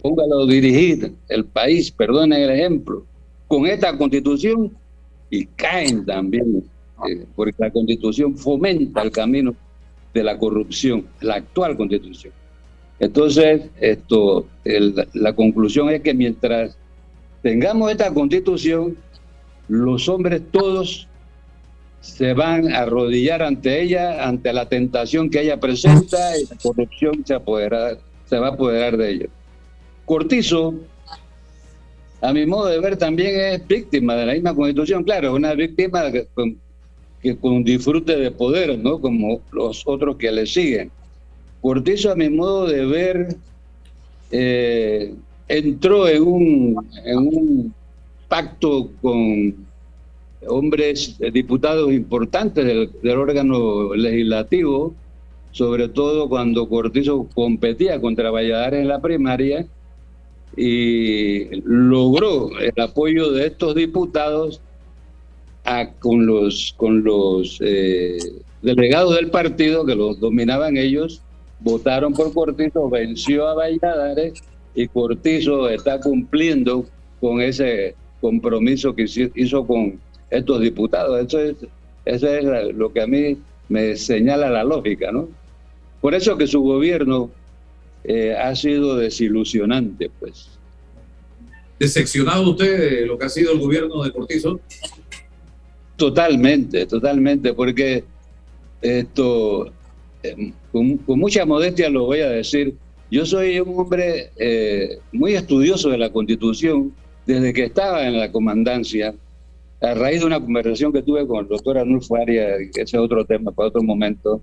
póngalo 0.00 0.42
a 0.42 0.46
dirigir 0.46 1.12
el 1.28 1.44
país, 1.44 1.90
perdonen 1.90 2.42
el 2.42 2.50
ejemplo, 2.50 3.04
con 3.46 3.66
esta 3.66 3.96
constitución 3.96 4.72
y 5.28 5.46
caen 5.46 6.04
también, 6.04 6.64
eh, 7.08 7.24
porque 7.36 7.56
la 7.58 7.70
constitución 7.70 8.36
fomenta 8.36 9.02
el 9.02 9.10
camino 9.10 9.54
de 10.14 10.22
la 10.22 10.38
corrupción, 10.38 11.06
la 11.20 11.36
actual 11.36 11.76
constitución. 11.76 12.32
Entonces, 12.98 13.62
esto, 13.80 14.46
la 15.14 15.32
conclusión 15.34 15.88
es 15.88 16.02
que 16.02 16.12
mientras 16.12 16.76
tengamos 17.42 17.90
esta 17.90 18.12
constitución, 18.12 18.96
los 19.68 20.08
hombres 20.08 20.42
todos 20.50 21.08
se 22.00 22.34
van 22.34 22.72
a 22.72 22.80
arrodillar 22.80 23.42
ante 23.42 23.82
ella, 23.82 24.26
ante 24.26 24.52
la 24.52 24.68
tentación 24.68 25.30
que 25.30 25.42
ella 25.42 25.60
presenta 25.60 26.38
y 26.38 26.46
la 26.46 26.56
corrupción 26.62 27.24
se, 27.24 27.34
se 28.30 28.38
va 28.38 28.46
a 28.46 28.50
apoderar 28.50 28.96
de 28.96 29.10
ellos. 29.10 29.28
Cortizo, 30.04 30.74
a 32.20 32.32
mi 32.32 32.46
modo 32.46 32.66
de 32.66 32.78
ver, 32.78 32.96
también 32.96 33.38
es 33.40 33.66
víctima 33.66 34.14
de 34.14 34.26
la 34.26 34.32
misma 34.34 34.54
constitución. 34.54 35.02
Claro, 35.02 35.34
una 35.34 35.52
víctima 35.54 36.12
que 36.12 36.28
con, 37.36 37.64
disfrute 37.64 38.16
de 38.16 38.30
poder, 38.30 38.78
¿no? 38.78 39.00
Como 39.00 39.40
los 39.50 39.82
otros 39.84 40.16
que 40.16 40.30
le 40.30 40.46
siguen. 40.46 40.92
Cortizo, 41.60 42.12
a 42.12 42.14
mi 42.14 42.30
modo 42.30 42.66
de 42.66 42.86
ver, 42.86 43.36
eh, 44.30 45.12
entró 45.48 46.08
en 46.08 46.22
un, 46.22 46.88
en 47.04 47.18
un 47.18 47.74
pacto 48.28 48.90
con 49.02 49.66
hombres, 50.46 51.16
eh, 51.18 51.32
diputados 51.32 51.92
importantes 51.92 52.64
del, 52.64 53.18
órgano 53.18 53.92
legislativo, 53.94 54.94
sobre 55.52 55.88
todo 55.88 56.28
cuando 56.28 56.68
Cortizo 56.68 57.26
competía 57.34 58.00
contra 58.00 58.30
Valladares 58.30 58.80
en 58.80 58.88
la 58.88 59.00
primaria 59.00 59.66
y 60.56 61.60
logró 61.64 62.50
el 62.58 62.80
apoyo 62.80 63.30
de 63.32 63.46
estos 63.46 63.74
diputados 63.74 64.60
con 65.98 66.26
los, 66.26 66.74
con 66.76 67.04
los 67.04 67.58
eh, 67.60 68.18
delegados 68.62 69.14
del 69.14 69.30
partido 69.30 69.84
que 69.84 69.94
los 69.94 70.18
dominaban 70.18 70.76
ellos, 70.76 71.20
votaron 71.60 72.12
por 72.12 72.32
Cortizo, 72.32 72.88
venció 72.88 73.48
a 73.48 73.54
Valladares 73.54 74.34
y 74.74 74.88
Cortizo 74.88 75.68
está 75.68 76.00
cumpliendo 76.00 76.86
con 77.20 77.40
ese 77.40 77.94
compromiso 78.20 78.94
que 78.94 79.06
hizo 79.34 79.66
con 79.66 80.00
estos 80.30 80.60
diputados. 80.60 81.26
Eso 81.26 81.40
es, 81.40 81.56
eso 82.04 82.28
es 82.28 82.74
lo 82.74 82.92
que 82.92 83.02
a 83.02 83.06
mí 83.06 83.36
me 83.68 83.96
señala 83.96 84.50
la 84.50 84.64
lógica, 84.64 85.12
¿no? 85.12 85.28
Por 86.00 86.14
eso 86.14 86.36
que 86.36 86.46
su 86.46 86.60
gobierno 86.60 87.30
eh, 88.04 88.34
ha 88.34 88.54
sido 88.54 88.96
desilusionante, 88.96 90.10
pues. 90.18 90.48
¿Decepcionado 91.78 92.50
usted 92.50 93.00
de 93.00 93.06
lo 93.06 93.18
que 93.18 93.26
ha 93.26 93.28
sido 93.28 93.52
el 93.52 93.58
gobierno 93.58 94.02
de 94.02 94.12
Cortizo? 94.12 94.60
Totalmente, 95.96 96.86
totalmente, 96.86 97.52
porque 97.52 98.04
esto, 98.80 99.70
eh, 100.22 100.52
con, 100.72 101.00
mucha 101.06 101.44
modestia 101.44 101.90
lo 101.90 102.04
voy 102.04 102.20
a 102.20 102.30
decir, 102.30 102.74
yo 103.10 103.26
soy 103.26 103.60
un 103.60 103.78
hombre 103.78 104.30
eh, 104.36 104.98
muy 105.12 105.34
estudioso 105.34 105.90
de 105.90 105.98
la 105.98 106.10
Constitución 106.10 106.94
desde 107.26 107.52
que 107.52 107.64
estaba 107.64 108.06
en 108.06 108.18
la 108.18 108.32
comandancia 108.32 109.14
a 109.82 109.94
raíz 109.94 110.20
de 110.20 110.26
una 110.26 110.40
conversación 110.40 110.92
que 110.92 111.02
tuve 111.02 111.26
con 111.26 111.40
el 111.40 111.48
doctor 111.48 111.78
Arnulfo 111.78 112.16
Arias, 112.16 112.58
que 112.74 112.82
ese 112.82 112.96
es 112.96 113.02
otro 113.02 113.24
tema 113.24 113.50
para 113.50 113.68
otro 113.68 113.82
momento. 113.82 114.42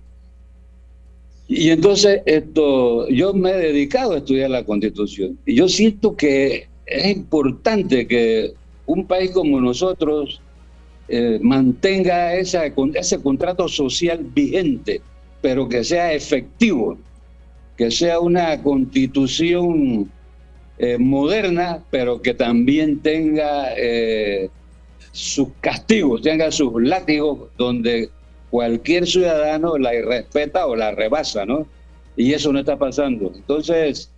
Y 1.48 1.70
entonces 1.70 2.20
esto, 2.26 3.08
yo 3.08 3.32
me 3.32 3.50
he 3.50 3.56
dedicado 3.56 4.12
a 4.12 4.18
estudiar 4.18 4.50
la 4.50 4.64
constitución. 4.64 5.38
Y 5.46 5.54
yo 5.54 5.66
siento 5.66 6.14
que 6.14 6.68
es 6.84 7.16
importante 7.16 8.06
que 8.06 8.52
un 8.84 9.06
país 9.06 9.30
como 9.30 9.58
nosotros 9.58 10.42
eh, 11.08 11.38
mantenga 11.40 12.34
esa, 12.34 12.66
ese 12.66 13.22
contrato 13.22 13.66
social 13.66 14.20
vigente, 14.34 15.00
pero 15.40 15.66
que 15.66 15.82
sea 15.84 16.12
efectivo, 16.12 16.98
que 17.78 17.90
sea 17.90 18.20
una 18.20 18.62
constitución 18.62 20.10
eh, 20.78 20.98
moderna, 20.98 21.82
pero 21.90 22.20
que 22.20 22.34
también 22.34 22.98
tenga 23.00 23.72
eh, 23.74 24.50
sus 25.12 25.48
castigos, 25.62 26.20
tenga 26.20 26.50
sus 26.50 26.82
látigos 26.82 27.48
donde 27.56 28.10
cualquier 28.50 29.06
ciudadano 29.06 29.78
la 29.78 29.94
irrespeta 29.94 30.66
o 30.66 30.76
la 30.76 30.90
rebasa, 30.92 31.44
¿no? 31.44 31.66
Y 32.16 32.32
eso 32.32 32.52
no 32.52 32.58
está 32.58 32.76
pasando. 32.76 33.32
Entonces, 33.34 34.10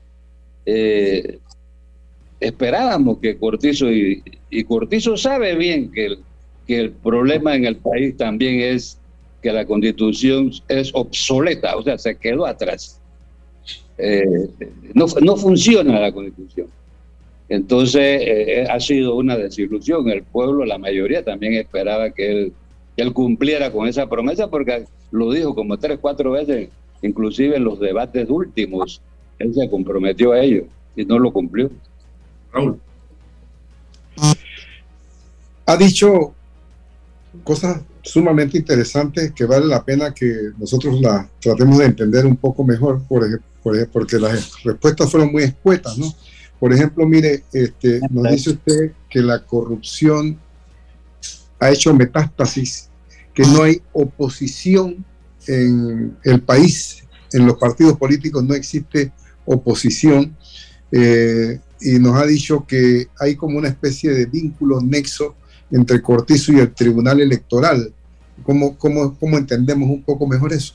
eh, 0.66 1.38
esperábamos 2.38 3.18
que 3.18 3.36
Cortizo, 3.36 3.90
y, 3.90 4.22
Cortizo 4.64 5.16
sabe 5.16 5.54
bien 5.54 5.90
que 5.92 6.06
el, 6.06 6.18
que 6.66 6.80
el 6.80 6.90
problema 6.92 7.54
en 7.54 7.66
el 7.66 7.76
país 7.76 8.16
también 8.16 8.60
es 8.60 8.98
que 9.42 9.52
la 9.52 9.64
constitución 9.64 10.50
es 10.68 10.90
obsoleta, 10.94 11.76
o 11.76 11.82
sea, 11.82 11.98
se 11.98 12.16
quedó 12.16 12.46
atrás. 12.46 13.00
Eh, 13.98 14.48
no, 14.94 15.06
no 15.20 15.36
funciona 15.36 16.00
la 16.00 16.12
constitución. 16.12 16.68
Entonces, 17.50 18.22
eh, 18.24 18.66
ha 18.70 18.78
sido 18.78 19.16
una 19.16 19.36
desilusión. 19.36 20.08
El 20.08 20.22
pueblo, 20.22 20.64
la 20.64 20.78
mayoría, 20.78 21.24
también 21.24 21.54
esperaba 21.54 22.10
que 22.10 22.30
él, 22.30 22.52
que 23.00 23.06
él 23.06 23.14
cumpliera 23.14 23.72
con 23.72 23.88
esa 23.88 24.06
promesa, 24.10 24.48
porque 24.50 24.84
lo 25.10 25.32
dijo 25.32 25.54
como 25.54 25.78
tres, 25.78 25.98
cuatro 26.02 26.32
veces, 26.32 26.68
inclusive 27.00 27.56
en 27.56 27.64
los 27.64 27.80
debates 27.80 28.28
últimos, 28.28 29.00
él 29.38 29.54
se 29.54 29.70
comprometió 29.70 30.32
a 30.32 30.40
ello 30.40 30.64
y 30.94 31.06
no 31.06 31.18
lo 31.18 31.32
cumplió. 31.32 31.70
Raúl. 32.52 32.78
Ha 35.64 35.76
dicho 35.78 36.34
cosas 37.42 37.80
sumamente 38.02 38.58
interesantes 38.58 39.32
que 39.32 39.46
vale 39.46 39.64
la 39.64 39.82
pena 39.82 40.12
que 40.12 40.50
nosotros 40.58 41.00
las 41.00 41.26
tratemos 41.40 41.78
de 41.78 41.86
entender 41.86 42.26
un 42.26 42.36
poco 42.36 42.64
mejor, 42.64 43.02
por 43.08 43.24
ejemplo, 43.24 43.46
porque 43.94 44.18
las 44.18 44.62
respuestas 44.62 45.10
fueron 45.10 45.32
muy 45.32 45.44
escuetas, 45.44 45.96
¿no? 45.96 46.12
Por 46.58 46.74
ejemplo, 46.74 47.06
mire, 47.06 47.44
este, 47.50 48.00
nos 48.10 48.30
dice 48.30 48.50
usted 48.50 48.92
que 49.08 49.20
la 49.20 49.42
corrupción 49.42 50.38
ha 51.60 51.70
hecho 51.70 51.94
metástasis, 51.94 52.89
que 53.34 53.42
no 53.42 53.62
hay 53.62 53.80
oposición 53.92 55.04
en 55.46 56.16
el 56.24 56.42
país, 56.42 57.04
en 57.32 57.46
los 57.46 57.56
partidos 57.58 57.96
políticos 57.96 58.44
no 58.44 58.54
existe 58.54 59.12
oposición, 59.44 60.36
eh, 60.92 61.60
y 61.80 61.98
nos 61.98 62.16
ha 62.16 62.26
dicho 62.26 62.66
que 62.66 63.08
hay 63.18 63.36
como 63.36 63.58
una 63.58 63.68
especie 63.68 64.10
de 64.10 64.26
vínculo 64.26 64.80
nexo 64.80 65.34
entre 65.70 66.02
Cortizo 66.02 66.52
y 66.52 66.58
el 66.58 66.74
Tribunal 66.74 67.20
Electoral. 67.20 67.92
¿Cómo, 68.42 68.76
cómo, 68.76 69.16
cómo 69.18 69.38
entendemos 69.38 69.88
un 69.88 70.02
poco 70.02 70.26
mejor 70.26 70.52
eso? 70.52 70.74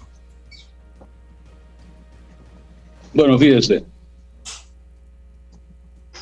Bueno, 3.14 3.38
fíjese, 3.38 3.84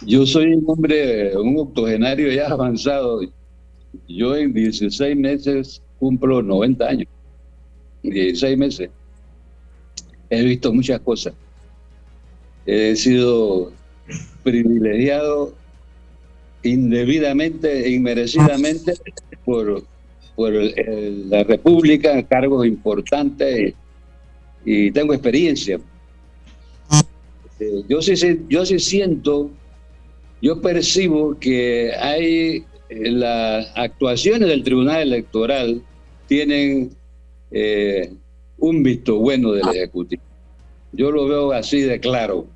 yo 0.05 0.25
soy 0.25 0.53
un 0.53 0.63
hombre, 0.67 1.35
un 1.37 1.57
octogenario 1.59 2.31
ya 2.31 2.47
avanzado. 2.49 3.21
Yo 4.07 4.35
en 4.35 4.53
16 4.53 5.15
meses 5.15 5.81
cumplo 6.03 6.41
90 6.41 6.85
años. 6.85 7.07
16 8.03 8.57
meses. 8.57 8.89
He 10.29 10.43
visto 10.43 10.73
muchas 10.73 10.99
cosas. 10.99 11.33
He 12.65 12.93
sido 12.97 13.71
privilegiado 14.43 15.53
indebidamente 16.61 17.85
e 17.85 17.91
inmerecidamente 17.91 18.95
por, 19.45 19.85
por 20.35 20.51
la 20.53 21.43
República, 21.45 22.21
cargos 22.23 22.67
importantes 22.67 23.73
y, 24.65 24.91
tengo 24.91 25.13
experiencia. 25.13 25.79
Eh, 27.61 27.83
yo 27.87 28.01
sí, 28.01 28.13
yo 28.49 28.65
sí 28.65 28.77
siento, 28.79 29.49
yo 30.41 30.59
percibo 30.59 31.39
que 31.39 31.93
hay 31.97 32.65
eh, 32.89 33.11
las 33.11 33.71
actuaciones 33.75 34.49
del 34.49 34.63
Tribunal 34.63 35.01
Electoral 35.01 35.81
tienen 36.27 36.91
eh, 37.51 38.11
un 38.57 38.83
visto 38.83 39.17
bueno 39.19 39.51
del 39.51 39.67
Ejecutivo. 39.69 40.21
Yo 40.91 41.11
lo 41.11 41.27
veo 41.27 41.51
así 41.51 41.81
de 41.81 41.99
claro 41.99 42.47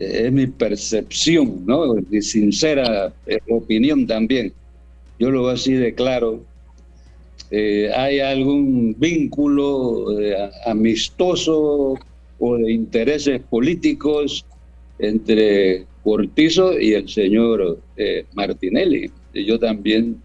es 0.00 0.32
mi 0.32 0.46
percepción, 0.46 1.62
¿no? 1.66 1.94
Mi 2.08 2.22
sincera 2.22 3.12
eh, 3.26 3.38
opinión 3.50 4.06
también. 4.06 4.52
Yo 5.18 5.30
lo 5.30 5.44
veo 5.44 5.52
así 5.52 5.74
de 5.74 5.94
claro. 5.94 6.40
Eh, 7.50 7.90
hay 7.94 8.20
algún 8.20 8.96
vínculo 8.98 10.18
eh, 10.18 10.34
amistoso 10.64 11.98
o 12.38 12.56
de 12.56 12.72
intereses 12.72 13.42
políticos 13.42 14.46
entre 14.98 15.84
Cortizo 16.02 16.78
y 16.80 16.94
el 16.94 17.08
señor 17.08 17.78
Martinelli. 18.32 19.10
Y 19.34 19.44
yo 19.44 19.58
también 19.58 20.22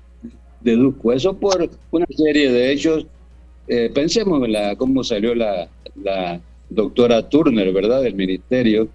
deduzco 0.65 1.13
eso 1.13 1.37
por 1.37 1.69
una 1.91 2.05
serie 2.09 2.51
de 2.51 2.71
hechos. 2.71 3.05
pensemos 3.93 4.43
en 4.43 4.51
la, 4.51 4.75
cómo 4.75 5.03
salió 5.03 5.33
la, 5.33 5.69
la 6.03 6.41
doctora 6.69 7.29
Turner, 7.29 7.71
¿verdad?, 7.71 8.01
del 8.01 8.15
ministerio 8.15 8.89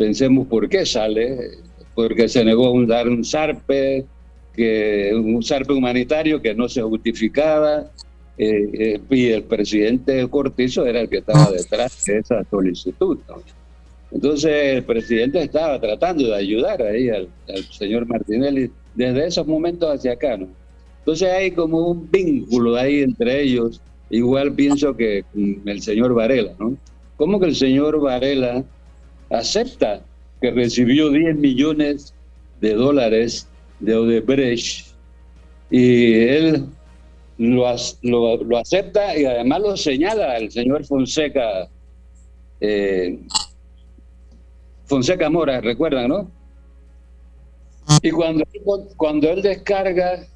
Pensemos 0.00 0.46
por 0.46 0.66
qué 0.66 0.86
sale, 0.86 1.58
porque 1.94 2.26
se 2.26 2.42
negó 2.42 2.74
a 2.74 2.86
dar 2.86 3.06
un 3.06 3.22
zarpe, 3.22 4.06
que, 4.54 5.12
un 5.14 5.42
zarpe 5.42 5.74
humanitario 5.74 6.40
que 6.40 6.54
no 6.54 6.70
se 6.70 6.80
justificaba, 6.80 7.90
eh, 8.38 8.70
eh, 8.72 9.00
y 9.10 9.26
el 9.26 9.42
presidente 9.42 10.26
Cortizo 10.28 10.86
era 10.86 11.02
el 11.02 11.10
que 11.10 11.18
estaba 11.18 11.50
detrás 11.50 12.02
de 12.06 12.16
esa 12.16 12.42
solicitud. 12.48 13.18
Entonces 14.10 14.76
el 14.76 14.84
presidente 14.84 15.42
estaba 15.42 15.78
tratando 15.78 16.28
de 16.28 16.34
ayudar 16.34 16.80
ahí 16.80 17.10
al, 17.10 17.28
señor 17.70 18.06
Martinelli 18.06 18.70
desde 18.94 19.26
esos 19.26 19.46
momentos 19.46 19.94
hacia 19.94 20.12
acá. 20.12 20.38
¿no? 20.38 20.48
Entonces 21.00 21.28
hay 21.28 21.50
como 21.50 21.88
un 21.88 22.10
vínculo 22.10 22.76
ahí 22.76 23.00
entre 23.00 23.42
ellos, 23.42 23.80
igual 24.10 24.52
pienso 24.52 24.96
que 24.96 25.24
el 25.34 25.82
señor 25.82 26.14
Varela. 26.14 26.52
¿no? 26.58 26.76
¿Cómo 27.16 27.40
que 27.40 27.46
el 27.46 27.56
señor 27.56 28.00
Varela 28.00 28.64
acepta 29.30 30.02
que 30.40 30.50
recibió 30.50 31.10
10 31.10 31.36
millones 31.36 32.14
de 32.60 32.74
dólares 32.74 33.48
de 33.78 33.96
Odebrecht 33.96 34.86
y 35.70 36.14
él 36.14 36.66
lo, 37.38 37.74
lo, 38.02 38.58
acepta 38.58 39.16
y 39.16 39.24
además 39.24 39.60
lo 39.60 39.76
señala 39.76 40.36
el 40.36 40.50
señor 40.50 40.84
Fonseca, 40.84 41.68
eh, 42.60 43.18
Fonseca 44.84 45.30
Mora, 45.30 45.60
recuerdan, 45.60 46.08
¿no? 46.08 46.30
Y 48.02 48.10
cuando, 48.10 48.44
cuando 48.96 49.30
él 49.30 49.42
descarga, 49.42 50.26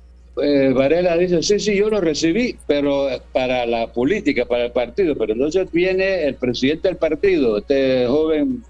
eh, 0.43 0.73
Varela 0.75 1.17
dice, 1.17 1.43
sí, 1.43 1.59
sí, 1.61 1.77
yo 1.77 1.89
lo 1.89 2.01
recibí, 2.01 2.57
pero 2.67 3.09
para 3.33 3.67
la 3.67 3.93
política, 3.93 4.45
para 4.45 4.67
el 4.67 4.73
partido, 4.73 5.15
pero 5.17 5.33
entonces 5.33 5.71
viene 5.71 6.25
el 6.25 6.35
presidente 6.35 6.89
del 6.89 6.97
partido, 6.97 7.59
este 7.59 8.07
joven 8.07 8.63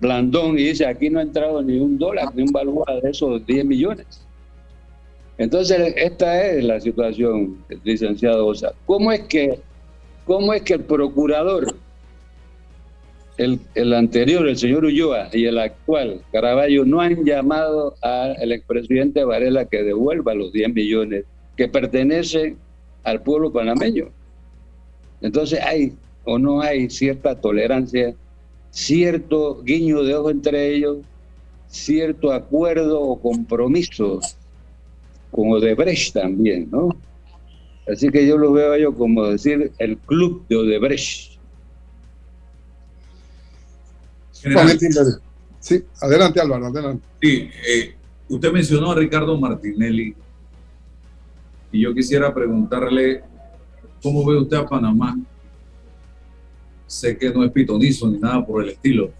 Blandón 0.00 0.58
y 0.58 0.64
dice, 0.64 0.86
aquí 0.86 1.10
no 1.10 1.18
ha 1.18 1.22
entrado 1.22 1.62
ni 1.62 1.78
un 1.78 1.98
dólar, 1.98 2.34
ni 2.34 2.42
un 2.42 2.52
valor 2.52 2.84
de 3.02 3.10
esos 3.10 3.44
10 3.46 3.64
millones. 3.64 4.06
Entonces, 5.36 5.94
esta 5.96 6.46
es 6.46 6.64
la 6.64 6.80
situación, 6.80 7.58
licenciado 7.82 8.46
Osa. 8.46 8.72
¿Cómo 8.86 9.10
es 9.10 9.22
que, 9.22 9.58
cómo 10.24 10.54
es 10.54 10.62
que 10.62 10.74
el 10.74 10.84
procurador, 10.84 11.74
el, 13.36 13.92
anterior, 13.92 14.46
el 14.46 14.56
señor 14.56 14.84
Ulloa, 14.84 15.28
y 15.32 15.46
el 15.46 15.58
actual, 15.58 16.20
Caraballo, 16.32 16.84
no 16.84 17.00
han 17.00 17.24
llamado 17.24 17.94
al 18.02 18.52
expresidente 18.52 19.24
Varela 19.24 19.64
que 19.64 19.82
devuelva 19.82 20.34
los 20.34 20.52
10 20.52 20.72
millones 20.74 21.24
que 21.56 21.68
pertenecen 21.68 22.56
al 23.02 23.22
pueblo 23.22 23.52
panameño? 23.52 24.08
Entonces, 25.20 25.60
hay 25.60 25.92
o 26.24 26.38
no 26.38 26.60
hay 26.60 26.88
cierta 26.90 27.40
tolerancia 27.40 28.14
cierto 28.74 29.62
guiño 29.62 30.02
de 30.02 30.16
ojo 30.16 30.30
entre 30.30 30.74
ellos, 30.74 30.98
cierto 31.68 32.32
acuerdo 32.32 33.00
o 33.00 33.20
compromiso 33.20 34.20
con 35.30 35.52
Odebrecht 35.52 36.12
también, 36.12 36.68
¿no? 36.70 36.88
Así 37.90 38.08
que 38.08 38.26
yo 38.26 38.36
lo 38.36 38.52
veo 38.52 38.76
yo 38.76 38.94
como 38.94 39.26
decir 39.28 39.70
el 39.78 39.96
club 39.98 40.44
de 40.48 40.56
Odebrecht. 40.56 41.33
Sí, 45.60 45.82
adelante 46.00 46.40
Álvaro, 46.40 46.66
adelante. 46.66 47.06
Sí, 47.22 47.48
eh, 47.66 47.94
usted 48.28 48.52
mencionó 48.52 48.92
a 48.92 48.96
Ricardo 48.96 49.38
Martinelli 49.38 50.14
y 51.72 51.80
yo 51.80 51.94
quisiera 51.94 52.32
preguntarle 52.32 53.22
cómo 54.02 54.26
ve 54.26 54.38
usted 54.38 54.58
a 54.58 54.66
Panamá 54.66 55.16
sé 56.86 57.16
que 57.16 57.32
no 57.32 57.44
es 57.44 57.50
pitonizo 57.50 58.08
ni 58.08 58.18
nada 58.18 58.44
por 58.44 58.62
el 58.62 58.70
estilo, 58.70 59.10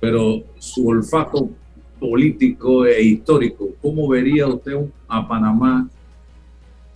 pero 0.00 0.42
su 0.58 0.86
olfato 0.86 1.50
político 1.98 2.86
e 2.86 3.02
histórico, 3.02 3.70
¿cómo 3.80 4.08
vería 4.08 4.46
usted 4.46 4.74
a 5.08 5.26
Panamá 5.26 5.88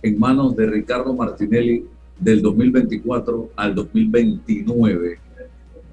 en 0.01 0.19
manos 0.19 0.55
de 0.55 0.67
Ricardo 0.67 1.13
Martinelli 1.13 1.85
del 2.19 2.41
2024 2.41 3.51
al 3.55 3.75
2029? 3.75 5.19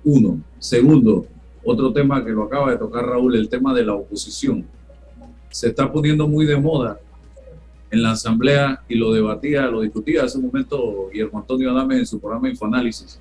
Uno. 0.04 0.40
Segundo, 0.58 1.26
otro 1.64 1.92
tema 1.92 2.24
que 2.24 2.30
lo 2.30 2.44
acaba 2.44 2.70
de 2.70 2.78
tocar 2.78 3.04
Raúl, 3.06 3.36
el 3.36 3.48
tema 3.48 3.74
de 3.74 3.84
la 3.84 3.94
oposición. 3.94 4.66
Se 5.50 5.68
está 5.68 5.90
poniendo 5.90 6.28
muy 6.28 6.46
de 6.46 6.56
moda 6.56 6.98
en 7.90 8.02
la 8.02 8.12
asamblea 8.12 8.82
y 8.88 8.96
lo 8.96 9.12
debatía, 9.12 9.66
lo 9.66 9.80
discutía 9.80 10.24
hace 10.24 10.38
un 10.38 10.46
momento 10.46 11.08
Guillermo 11.12 11.38
Antonio 11.38 11.70
Adame 11.70 11.98
en 11.98 12.06
su 12.06 12.20
programa 12.20 12.48
Infoanálisis. 12.48 13.20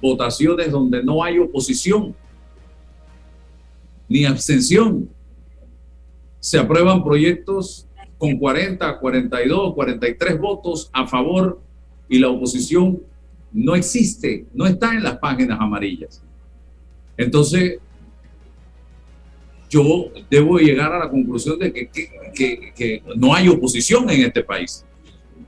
Votaciones 0.00 0.70
donde 0.70 1.02
no 1.02 1.22
hay 1.22 1.38
oposición 1.38 2.14
ni 4.08 4.24
abstención. 4.24 5.08
Se 6.40 6.58
aprueban 6.58 7.02
proyectos 7.02 7.86
con 8.16 8.38
40, 8.38 8.98
42, 8.98 9.74
43 9.74 10.38
votos 10.38 10.90
a 10.92 11.06
favor 11.06 11.60
y 12.08 12.18
la 12.18 12.28
oposición 12.28 13.00
no 13.52 13.74
existe, 13.74 14.46
no 14.54 14.66
está 14.66 14.94
en 14.94 15.02
las 15.02 15.18
páginas 15.18 15.58
amarillas. 15.60 16.22
Entonces, 17.18 17.78
yo 19.68 20.10
debo 20.30 20.58
llegar 20.58 20.92
a 20.92 21.00
la 21.00 21.10
conclusión 21.10 21.58
de 21.58 21.72
que, 21.72 21.90
que, 22.74 23.02
no 23.16 23.34
hay 23.34 23.48
oposición 23.48 24.08
en 24.08 24.22
este 24.22 24.42
país. 24.42 24.84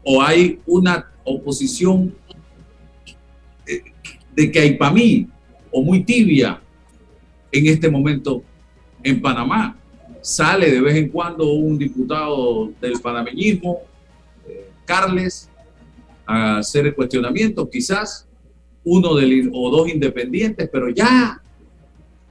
O 0.03 0.21
hay 0.21 0.59
una 0.66 1.11
oposición 1.25 2.14
de, 3.64 3.85
de 4.35 4.51
que 4.51 4.59
hay 4.59 4.77
para 4.77 4.93
mí, 4.93 5.29
o 5.71 5.83
muy 5.83 6.03
tibia 6.03 6.61
en 7.53 7.66
este 7.66 7.89
momento 7.89 8.43
en 9.03 9.21
Panamá. 9.21 9.77
Sale 10.21 10.71
de 10.71 10.81
vez 10.81 10.97
en 10.97 11.09
cuando 11.09 11.53
un 11.53 11.79
diputado 11.79 12.73
del 12.81 13.01
panameñismo, 13.01 13.79
eh, 14.47 14.68
Carles, 14.85 15.49
a 16.27 16.59
hacer 16.59 16.95
cuestionamientos, 16.95 17.68
quizás 17.71 18.29
uno 18.85 19.14
del, 19.14 19.51
o 19.53 19.71
dos 19.71 19.89
independientes, 19.89 20.68
pero 20.71 20.91
ya. 20.91 21.41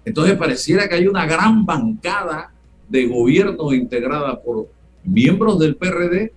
Entonces 0.10 0.38
pareciera 0.38 0.90
que 0.90 0.96
hay 0.96 1.06
una 1.06 1.28
gran 1.28 1.68
bancada 1.68 2.52
de 2.90 3.06
gobierno 3.06 3.72
integrada 3.72 4.42
por 4.42 4.68
miembros 5.04 5.60
del 5.60 5.76
PRD, 5.76 6.34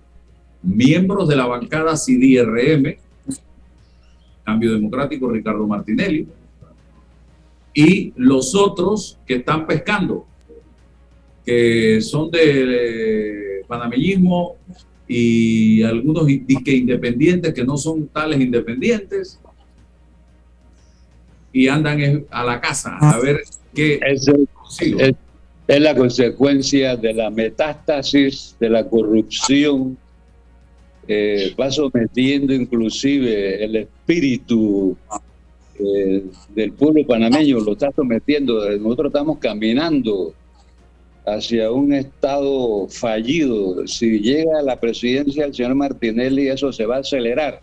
miembros 0.61 1.27
de 1.27 1.35
la 1.35 1.47
bancada 1.47 1.97
CIDRM, 1.97 2.97
Cambio 4.43 4.73
Democrático 4.73 5.27
Ricardo 5.27 5.65
Martinelli, 5.65 6.27
y 7.73 8.13
los 8.15 8.53
otros 8.53 9.17
que 9.25 9.37
están 9.37 9.65
pescando, 9.65 10.27
que 11.43 11.99
son 11.99 12.29
de 12.29 13.63
panameñismo 13.67 14.57
y 15.07 15.81
algunos 15.81 16.27
que 16.63 16.75
independientes 16.75 17.51
que 17.55 17.63
no 17.63 17.75
son 17.77 18.07
tales 18.07 18.39
independientes 18.39 19.39
y 21.53 21.67
andan 21.69 22.25
a 22.31 22.43
la 22.43 22.59
casa 22.59 22.97
a 22.99 23.19
ver 23.19 23.43
qué 23.73 23.99
es, 24.05 24.27
es, 24.81 25.15
es 25.67 25.81
la 25.81 25.95
consecuencia 25.95 26.97
de 26.97 27.13
la 27.13 27.29
metástasis 27.29 28.57
de 28.59 28.69
la 28.69 28.83
corrupción 28.89 29.97
eh, 31.07 31.53
va 31.59 31.69
sometiendo 31.69 32.53
inclusive 32.53 33.63
el 33.63 33.75
espíritu 33.75 34.95
eh, 35.77 36.23
del 36.55 36.71
pueblo 36.73 37.05
panameño 37.05 37.59
lo 37.59 37.73
está 37.73 37.91
sometiendo. 37.91 38.69
Nosotros 38.77 39.07
estamos 39.07 39.37
caminando 39.39 40.33
hacia 41.25 41.71
un 41.71 41.93
estado 41.93 42.87
fallido. 42.87 43.85
Si 43.85 44.19
llega 44.19 44.59
a 44.59 44.61
la 44.61 44.79
presidencia 44.79 45.45
el 45.45 45.53
señor 45.53 45.75
Martinelli, 45.75 46.47
eso 46.47 46.71
se 46.71 46.85
va 46.85 46.97
a 46.97 46.99
acelerar, 46.99 47.59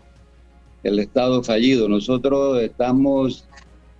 el 0.83 0.99
estado 0.99 1.41
fallido. 1.43 1.89
Nosotros 1.89 2.61
estamos 2.61 3.45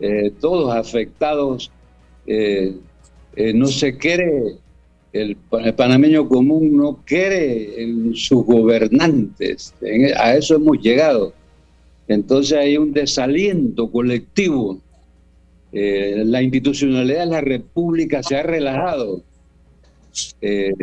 eh, 0.02 0.32
todos 0.39 0.76
afectados. 0.76 1.72
Eh, 2.26 2.76
no 3.54 3.68
se 3.68 3.97
quiere, 3.97 4.56
el, 5.14 5.38
panameño 5.76 6.28
común 6.28 6.76
no 6.76 6.99
quiere 7.06 7.82
en 7.82 8.16
sus 8.16 8.45
gobernantes. 8.45 9.74
a 10.18 10.36
eso 10.36 10.56
hemos 10.56 10.80
llegado. 10.82 11.34
Entonces 12.08 12.58
hay 12.58 12.78
un 12.78 12.91
desaliento 12.91 13.89
colectivo. 13.89 14.80
Eh, 15.72 16.24
la 16.26 16.41
institucionalidad 16.41 17.22
de 17.22 17.26
la 17.28 17.41
República 17.41 18.22
se 18.22 18.36
ha 18.36 18.43
relajado. 18.43 19.24
Eh, 20.41 20.74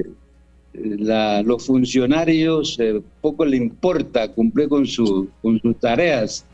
los 0.72 1.66
funcionarios 1.66 2.78
eh, 2.80 3.00
poco 3.20 3.44
le 3.44 3.56
importa 3.56 4.32
cumplir 4.32 4.68
con 4.68 4.86
sus 4.86 5.28
tareas. 5.80 6.46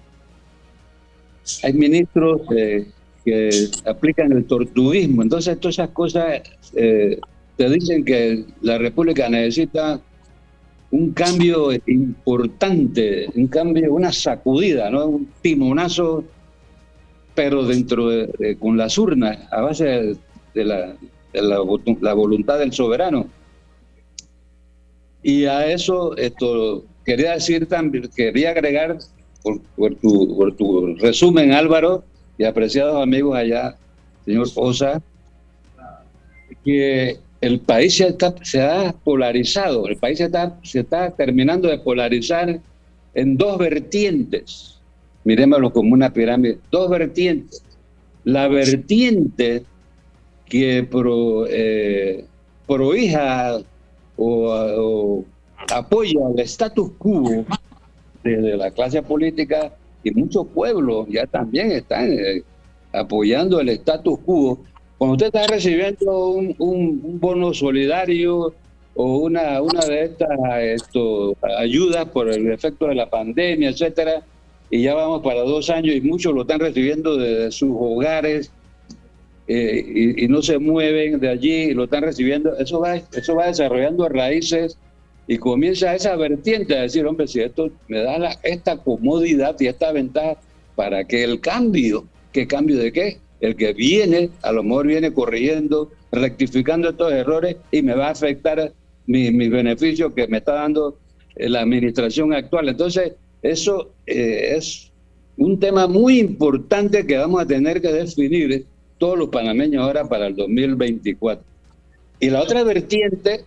Hay 1.62 1.72
ministros 1.72 2.42
que 2.48 3.70
aplican 3.86 4.32
el 4.32 4.44
tortuguismo. 4.44 5.22
Entonces, 5.22 5.58
todas 5.60 5.76
esas 5.76 5.90
cosas 5.90 6.42
te 6.72 7.70
dicen 7.70 8.04
que 8.04 8.44
la 8.62 8.78
República 8.78 9.28
necesita 9.28 10.00
un 10.94 11.12
cambio 11.12 11.70
importante, 11.86 13.28
un 13.34 13.48
cambio, 13.48 13.92
una 13.92 14.12
sacudida, 14.12 14.90
¿no? 14.90 15.06
un 15.06 15.28
timonazo, 15.42 16.24
pero 17.34 17.64
dentro 17.64 18.08
de, 18.08 18.56
con 18.60 18.76
las 18.76 18.96
urnas, 18.96 19.38
a 19.50 19.60
base 19.60 20.16
de, 20.54 20.64
la, 20.64 20.94
la, 21.32 22.12
voluntad 22.14 22.60
del 22.60 22.72
soberano. 22.72 23.26
Y 25.22 25.46
a 25.46 25.66
eso 25.66 26.16
esto 26.16 26.84
quería 27.04 27.32
decir 27.32 27.66
también, 27.66 28.08
quería 28.14 28.50
agregar 28.50 28.98
por, 29.44 29.60
por, 29.76 29.94
tu, 29.96 30.36
por 30.36 30.56
tu 30.56 30.96
resumen, 30.96 31.52
Álvaro, 31.52 32.02
y 32.38 32.44
apreciados 32.44 33.00
amigos 33.00 33.36
allá, 33.36 33.76
señor 34.24 34.48
Osa, 34.56 35.02
que 36.64 37.18
el 37.42 37.60
país 37.60 37.98
se, 37.98 38.08
está, 38.08 38.34
se 38.42 38.62
ha 38.62 38.92
polarizado, 39.04 39.86
el 39.86 39.98
país 39.98 40.18
se 40.18 40.24
está, 40.24 40.58
se 40.62 40.80
está 40.80 41.10
terminando 41.10 41.68
de 41.68 41.78
polarizar 41.78 42.58
en 43.14 43.36
dos 43.36 43.58
vertientes. 43.58 44.78
Miremoslo 45.24 45.72
como 45.72 45.92
una 45.92 46.12
pirámide, 46.12 46.58
dos 46.70 46.90
vertientes. 46.90 47.62
La 48.24 48.48
vertiente 48.48 49.62
que 50.46 50.86
pro, 50.90 51.46
eh, 51.48 52.24
prohija 52.66 53.58
o, 54.16 55.24
apoya 55.70 56.20
el 56.34 56.40
status 56.40 56.90
quo 56.98 57.44
de, 58.24 58.56
la 58.56 58.70
clase 58.70 59.02
política 59.02 59.72
y 60.02 60.10
muchos 60.10 60.46
pueblos 60.48 61.06
ya 61.08 61.26
también 61.26 61.70
están 61.72 62.12
eh, 62.12 62.42
apoyando 62.92 63.60
el 63.60 63.68
status 63.70 64.18
quo. 64.20 64.58
Cuando 64.98 65.14
usted 65.14 65.26
está 65.26 65.46
recibiendo 65.46 66.28
un, 66.28 67.18
bono 67.20 67.52
solidario 67.52 68.54
o 68.94 69.16
una, 69.18 69.60
una 69.60 69.84
de 69.86 70.04
estas 70.04 70.30
ayudas 71.58 72.06
por 72.06 72.30
el 72.30 72.50
efecto 72.50 72.86
de 72.86 72.94
la 72.94 73.10
pandemia, 73.10 73.70
etcétera, 73.70 74.22
y 74.70 74.82
ya 74.82 74.94
vamos 74.94 75.22
para 75.22 75.40
dos 75.40 75.68
años 75.70 75.94
y 75.94 76.00
muchos 76.00 76.32
lo 76.34 76.42
están 76.42 76.60
recibiendo 76.60 77.16
desde 77.16 77.50
sus 77.52 77.70
hogares 77.78 78.50
eh, 79.46 80.14
y, 80.16 80.26
no 80.28 80.40
se 80.40 80.58
mueven 80.58 81.20
de 81.20 81.28
allí 81.28 81.52
y 81.52 81.74
lo 81.74 81.84
están 81.84 82.02
recibiendo, 82.02 82.56
eso 82.56 82.80
va, 82.80 82.96
eso 82.96 83.34
va 83.34 83.48
desarrollando 83.48 84.08
raíces 84.08 84.78
y 85.26 85.38
comienza 85.38 85.94
esa 85.94 86.16
vertiente 86.16 86.76
a 86.76 86.82
decir, 86.82 87.06
hombre, 87.06 87.26
si 87.26 87.40
esto 87.40 87.70
me 87.88 88.00
da 88.00 88.38
esta 88.42 88.76
comodidad 88.76 89.56
y 89.58 89.66
esta 89.66 89.92
ventaja, 89.92 90.36
¿para 90.76 91.04
que 91.04 91.24
el 91.24 91.40
cambio? 91.40 92.04
¿Qué 92.32 92.46
cambio 92.46 92.78
de 92.78 92.92
qué? 92.92 93.18
el 93.44 93.56
que 93.56 93.74
viene, 93.74 94.30
a 94.42 94.52
lo 94.52 94.62
mejor 94.62 94.86
viene 94.86 95.12
corrigiendo, 95.12 95.90
rectificando 96.10 96.88
estos 96.88 97.12
errores 97.12 97.56
y 97.70 97.82
me 97.82 97.94
va 97.94 98.08
a 98.08 98.10
afectar 98.12 98.72
mis 99.06 99.32
mi 99.32 99.48
beneficios 99.50 100.14
que 100.14 100.26
me 100.28 100.38
está 100.38 100.54
dando 100.54 100.96
eh, 101.36 101.48
la 101.50 101.60
administración 101.60 102.32
actual. 102.32 102.70
Entonces, 102.70 103.12
eso 103.42 103.90
eh, 104.06 104.54
es 104.56 104.90
un 105.36 105.60
tema 105.60 105.86
muy 105.86 106.20
importante 106.20 107.06
que 107.06 107.18
vamos 107.18 107.42
a 107.42 107.46
tener 107.46 107.82
que 107.82 107.92
definir 107.92 108.64
todos 108.96 109.18
los 109.18 109.28
panameños 109.28 109.84
ahora 109.84 110.08
para 110.08 110.28
el 110.28 110.36
2024. 110.36 111.44
Y 112.20 112.30
la 112.30 112.42
otra 112.42 112.64
vertiente 112.64 113.44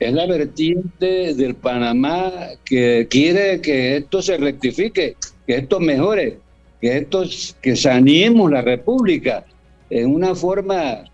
es 0.00 0.12
la 0.14 0.26
vertiente 0.26 1.34
del 1.34 1.54
Panamá 1.54 2.32
que 2.64 3.06
quiere 3.10 3.60
que 3.60 3.98
esto 3.98 4.22
se 4.22 4.38
rectifique, 4.38 5.14
que 5.46 5.54
esto 5.54 5.78
mejore 5.78 6.38
que, 6.80 6.96
estos, 6.96 7.56
que 7.60 7.76
saneemos 7.76 8.50
la 8.50 8.62
República 8.62 9.44
en 9.90 10.12
una 10.14 10.34
forma 10.34 11.04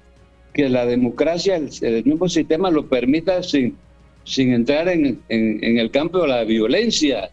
que 0.54 0.68
la 0.68 0.86
democracia, 0.86 1.56
el, 1.56 2.04
mismo 2.04 2.28
sistema 2.28 2.70
lo 2.70 2.86
permita 2.86 3.42
sin, 3.42 3.76
sin 4.24 4.52
entrar 4.52 4.88
en, 4.88 5.20
en, 5.28 5.78
el 5.78 5.90
campo 5.90 6.22
de 6.22 6.28
la 6.28 6.44
violencia, 6.44 7.30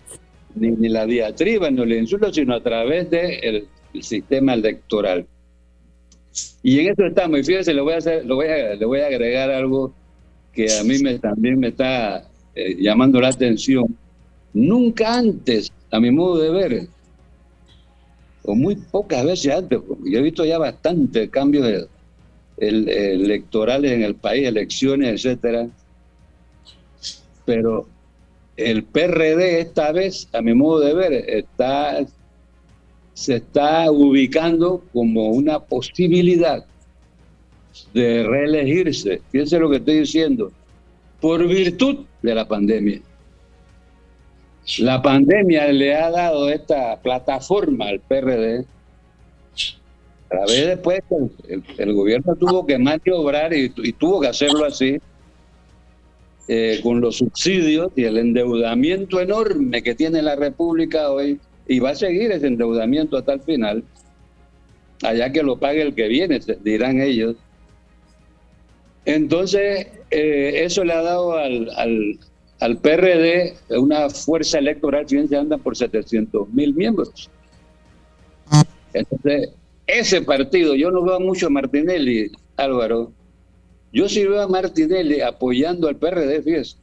ni, 0.55 0.71
ni, 0.71 0.89
la 0.89 1.05
diatriba, 1.05 1.69
ni 1.69 1.81
el 1.83 1.93
insulto, 1.93 2.33
sino 2.33 2.55
a 2.55 2.63
través 2.63 3.09
del 3.09 3.67
sistema 4.01 4.55
electoral. 4.55 5.25
Y 6.63 6.79
en 6.79 6.91
eso 6.91 7.05
estamos. 7.05 7.39
Y 7.39 7.43
fíjese, 7.43 7.73
le 7.73 7.81
voy 7.81 7.93
a, 7.93 7.97
hacer, 7.97 8.25
le 8.25 8.33
voy 8.33 8.47
a, 8.47 8.75
le 8.75 8.85
voy 8.85 8.99
a 8.99 9.07
agregar 9.07 9.51
algo 9.51 9.93
que 10.53 10.71
a 10.77 10.83
mí 10.83 10.99
me, 10.99 11.19
también 11.19 11.59
me 11.59 11.69
está 11.69 12.27
eh, 12.55 12.75
llamando 12.79 13.19
la 13.19 13.29
atención. 13.29 13.97
Nunca 14.53 15.15
antes, 15.15 15.71
a 15.91 15.99
mi 15.99 16.11
modo 16.11 16.37
de 16.37 16.49
ver, 16.51 16.87
o 18.43 18.55
muy 18.55 18.75
pocas 18.75 19.25
veces 19.25 19.53
antes, 19.53 19.79
yo 20.05 20.19
he 20.19 20.21
visto 20.21 20.45
ya 20.45 20.57
bastantes 20.57 21.29
cambios 21.29 21.87
electorales 22.57 23.91
en 23.91 24.03
el 24.03 24.15
país, 24.15 24.47
elecciones, 24.47 25.25
etcétera, 25.25 25.67
pero 27.45 27.87
el 28.55 28.83
PRD 28.83 29.61
esta 29.61 29.91
vez, 29.91 30.27
a 30.33 30.41
mi 30.41 30.53
modo 30.53 30.81
de 30.81 30.93
ver, 30.93 31.13
está, 31.13 32.05
se 33.13 33.37
está 33.37 33.89
ubicando 33.89 34.83
como 34.93 35.29
una 35.29 35.59
posibilidad 35.59 36.63
de 37.93 38.23
reelegirse. 38.23 39.21
Fíjense 39.31 39.59
lo 39.59 39.69
que 39.69 39.77
estoy 39.77 39.99
diciendo. 39.99 40.51
Por 41.19 41.47
virtud 41.47 42.05
de 42.21 42.35
la 42.35 42.47
pandemia. 42.47 43.01
La 44.79 45.01
pandemia 45.01 45.67
le 45.67 45.95
ha 45.95 46.09
dado 46.09 46.49
esta 46.49 46.99
plataforma 47.01 47.87
al 47.89 47.99
PRD. 47.99 48.65
A 50.31 50.45
vez 50.47 50.67
después 50.67 51.01
el, 51.47 51.63
el, 51.77 51.93
gobierno 51.93 52.35
tuvo 52.35 52.65
que 52.65 52.77
maniobrar 52.79 53.53
y, 53.53 53.71
y 53.77 53.93
tuvo 53.93 54.19
que 54.19 54.27
hacerlo 54.27 54.65
así 54.65 54.99
eh, 56.49 56.81
con 56.83 56.99
los 56.99 57.19
subsidios 57.19 57.93
y 57.95 58.03
el 58.03 58.17
endeudamiento 58.17 59.21
enorme 59.21 59.81
que 59.81 59.95
tiene 59.95 60.21
la 60.21 60.35
República 60.35 61.09
hoy, 61.09 61.39
y 61.69 61.79
va 61.79 61.91
a 61.91 61.95
seguir 61.95 62.33
ese 62.33 62.47
endeudamiento 62.47 63.15
hasta 63.15 63.31
el 63.31 63.39
final, 63.39 63.81
allá 65.03 65.31
que 65.31 65.41
lo 65.41 65.57
pague 65.57 65.81
el 65.81 65.95
que 65.95 66.09
viene, 66.09 66.41
dirán 66.61 66.99
ellos. 66.99 67.37
Entonces, 69.05 69.87
eh, 70.11 70.63
eso 70.63 70.83
le 70.83 70.93
ha 70.93 71.01
dado 71.01 71.33
al, 71.33 71.69
al, 71.75 72.19
al, 72.59 72.77
PRD 72.77 73.55
una 73.69 74.09
fuerza 74.09 74.59
electoral, 74.59 75.07
fíjense, 75.07 75.35
anda 75.35 75.57
por 75.57 75.75
700 75.75 76.49
mil 76.49 76.73
miembros. 76.73 77.29
Entonces, 78.93 79.49
ese 79.87 80.21
partido, 80.21 80.75
yo 80.75 80.91
no 80.91 81.03
veo 81.03 81.19
mucho 81.19 81.47
a 81.47 81.49
Martinelli, 81.49 82.31
Álvaro, 82.55 83.11
yo 83.91 84.07
sí 84.09 84.25
veo 84.25 84.41
a 84.41 84.47
Martinelli 84.47 85.21
apoyando 85.21 85.87
al 85.87 85.97
PRD, 85.97 86.41
fíjese. 86.41 86.77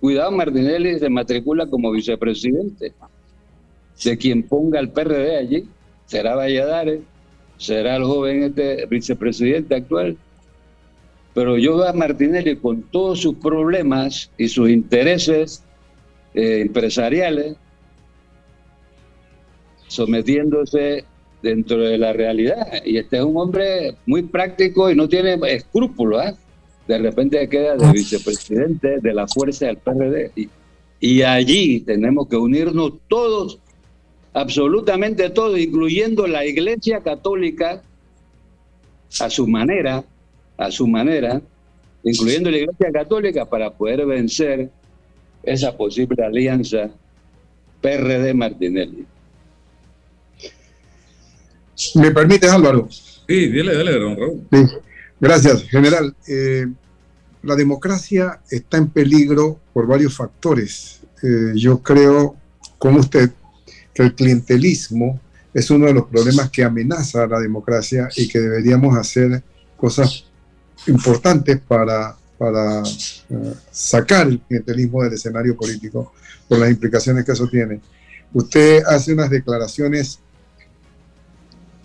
Cuidado, 0.00 0.32
Martinelli 0.32 0.98
se 0.98 1.08
matricula 1.08 1.66
como 1.66 1.90
vicepresidente. 1.92 2.92
De 4.04 4.18
quien 4.18 4.42
ponga 4.42 4.80
al 4.80 4.90
PRD 4.90 5.36
allí, 5.36 5.68
será 6.06 6.34
Valladares, 6.34 7.00
será 7.56 7.96
el 7.96 8.04
joven 8.04 8.42
este 8.42 8.86
vicepresidente 8.86 9.76
actual. 9.76 10.16
Pero 11.34 11.56
yo 11.56 11.78
veo 11.78 11.88
a 11.88 11.92
Martinelli 11.92 12.56
con 12.56 12.82
todos 12.82 13.20
sus 13.20 13.36
problemas 13.36 14.30
y 14.36 14.48
sus 14.48 14.68
intereses 14.68 15.62
eh, 16.34 16.60
empresariales, 16.60 17.56
sometiéndose 19.88 21.04
dentro 21.42 21.78
de 21.78 21.98
la 21.98 22.12
realidad. 22.12 22.66
Y 22.84 22.98
este 22.98 23.16
es 23.16 23.22
un 23.22 23.36
hombre 23.36 23.96
muy 24.06 24.22
práctico 24.22 24.90
y 24.90 24.94
no 24.94 25.08
tiene 25.08 25.38
escrúpulos. 25.48 26.24
¿eh? 26.24 26.34
De 26.86 26.98
repente 26.98 27.48
queda 27.48 27.76
de 27.76 27.92
vicepresidente 27.92 29.00
de 29.00 29.14
la 29.14 29.26
fuerza 29.26 29.66
del 29.66 29.78
PRD. 29.78 30.32
Y, 30.36 30.48
y 31.00 31.22
allí 31.22 31.80
tenemos 31.80 32.28
que 32.28 32.36
unirnos 32.36 32.92
todos, 33.08 33.58
absolutamente 34.34 35.30
todos, 35.30 35.58
incluyendo 35.58 36.26
la 36.26 36.44
Iglesia 36.44 37.00
Católica, 37.00 37.82
a 39.20 39.28
su 39.28 39.46
manera, 39.46 40.04
a 40.64 40.70
su 40.70 40.86
manera, 40.86 41.40
incluyendo 42.02 42.50
la 42.50 42.58
Iglesia 42.58 42.90
Católica, 42.92 43.44
para 43.44 43.70
poder 43.70 44.06
vencer 44.06 44.70
esa 45.42 45.76
posible 45.76 46.24
alianza 46.24 46.90
PRD-Martinelli. 47.80 49.06
¿Me 51.96 52.10
permites, 52.10 52.50
Álvaro? 52.50 52.88
Sí, 52.90 53.48
dile, 53.48 53.76
dile, 53.76 53.98
don 53.98 54.16
Raúl. 54.16 54.46
Sí. 54.52 54.66
Gracias, 55.20 55.62
general. 55.64 56.14
Eh, 56.28 56.66
la 57.42 57.56
democracia 57.56 58.40
está 58.50 58.76
en 58.76 58.88
peligro 58.88 59.58
por 59.72 59.86
varios 59.86 60.16
factores. 60.16 61.00
Eh, 61.22 61.52
yo 61.54 61.82
creo, 61.82 62.36
como 62.78 63.00
usted, 63.00 63.30
que 63.94 64.02
el 64.02 64.14
clientelismo 64.14 65.20
es 65.54 65.70
uno 65.70 65.86
de 65.86 65.94
los 65.94 66.06
problemas 66.06 66.50
que 66.50 66.64
amenaza 66.64 67.24
a 67.24 67.26
la 67.26 67.40
democracia 67.40 68.08
y 68.16 68.28
que 68.28 68.40
deberíamos 68.40 68.96
hacer 68.96 69.42
cosas 69.76 70.24
importantes 70.86 71.60
para, 71.60 72.16
para 72.38 72.82
uh, 72.82 73.54
sacar 73.70 74.26
el 74.28 74.40
clientelismo 74.40 75.02
del 75.02 75.14
escenario 75.14 75.56
político 75.56 76.12
por 76.48 76.58
las 76.58 76.70
implicaciones 76.70 77.24
que 77.24 77.32
eso 77.32 77.46
tiene. 77.48 77.80
Usted 78.32 78.82
hace 78.86 79.12
unas 79.12 79.30
declaraciones 79.30 80.18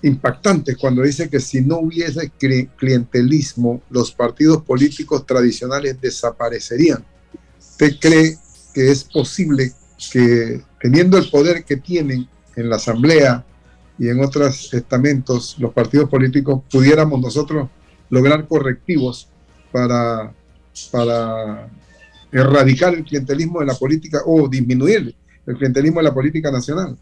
impactantes 0.01 0.77
cuando 0.77 1.01
dice 1.01 1.29
que 1.29 1.39
si 1.39 1.61
no 1.61 1.79
hubiese 1.79 2.31
clientelismo, 2.77 3.81
los 3.89 4.11
partidos 4.11 4.63
políticos 4.63 5.25
tradicionales 5.25 5.99
desaparecerían. 5.99 7.03
¿Usted 7.59 7.93
cree 7.99 8.37
que 8.73 8.91
es 8.91 9.03
posible 9.03 9.73
que 10.11 10.61
teniendo 10.79 11.17
el 11.17 11.29
poder 11.29 11.63
que 11.63 11.77
tienen 11.77 12.27
en 12.55 12.69
la 12.69 12.75
Asamblea 12.75 13.45
y 13.99 14.09
en 14.09 14.23
otros 14.23 14.73
estamentos, 14.73 15.55
los 15.59 15.73
partidos 15.73 16.09
políticos 16.09 16.61
pudiéramos 16.71 17.19
nosotros 17.19 17.69
lograr 18.09 18.47
correctivos 18.47 19.27
para, 19.71 20.33
para 20.91 21.69
erradicar 22.31 22.93
el 22.93 23.03
clientelismo 23.03 23.59
de 23.59 23.65
la 23.65 23.75
política 23.75 24.19
o 24.25 24.47
disminuir 24.47 25.13
el 25.45 25.55
clientelismo 25.55 25.99
de 25.99 26.03
la 26.03 26.13
política 26.13 26.51
nacional? 26.51 26.97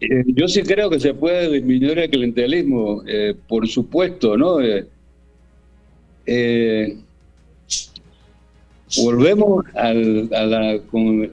Eh, 0.00 0.24
yo 0.26 0.46
sí 0.46 0.62
creo 0.62 0.90
que 0.90 1.00
se 1.00 1.14
puede 1.14 1.50
disminuir 1.50 1.98
el 1.98 2.10
clientelismo, 2.10 3.02
eh, 3.06 3.34
por 3.48 3.66
supuesto, 3.66 4.36
¿no? 4.36 4.58
Eh, 6.26 6.98
volvemos 8.96 9.64
al, 9.74 10.28
a 10.34 10.44
la... 10.44 10.80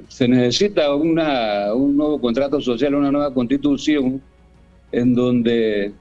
se 0.07 0.27
necesita 0.27 0.93
una, 0.95 1.73
un 1.73 1.97
nuevo 1.97 2.21
contrato 2.21 2.61
social, 2.61 2.95
una 2.95 3.11
nueva 3.11 3.33
constitución 3.33 4.21
en 4.91 5.15
donde 5.15 5.91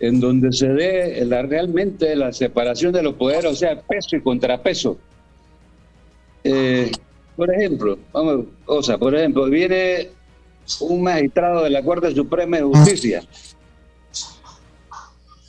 en 0.00 0.18
donde 0.18 0.52
se 0.52 0.68
dé 0.68 1.24
la, 1.26 1.42
realmente 1.42 2.16
la 2.16 2.32
separación 2.32 2.92
de 2.92 3.02
los 3.02 3.14
poderes, 3.14 3.44
o 3.44 3.54
sea, 3.54 3.80
peso 3.80 4.16
y 4.16 4.20
contrapeso. 4.20 4.98
por 7.36 7.54
ejemplo, 7.54 7.98
vamos, 8.12 8.46
o 8.66 8.82
sea, 8.82 8.98
por 8.98 9.14
ejemplo, 9.14 9.44
viene 9.46 10.08
un 10.80 11.02
magistrado 11.02 11.64
de 11.64 11.70
la 11.70 11.82
Corte 11.82 12.14
Suprema 12.14 12.56
de 12.56 12.62
Justicia 12.62 13.22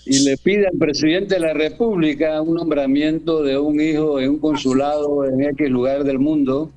y 0.06 0.24
le 0.24 0.38
pide 0.38 0.68
al 0.68 0.78
presidente 0.78 1.36
de 1.36 1.42
la 1.42 1.54
República 1.54 2.42
un 2.42 2.56
nombramiento 2.56 3.44
de 3.44 3.58
un 3.58 3.80
hijo 3.80 4.20
en 4.20 4.32
un 4.32 4.40
consulado 4.40 5.26
en 5.26 5.42
X 5.42 5.70
lugar 5.70 6.04
del 6.04 6.20
mundo, 6.20 6.72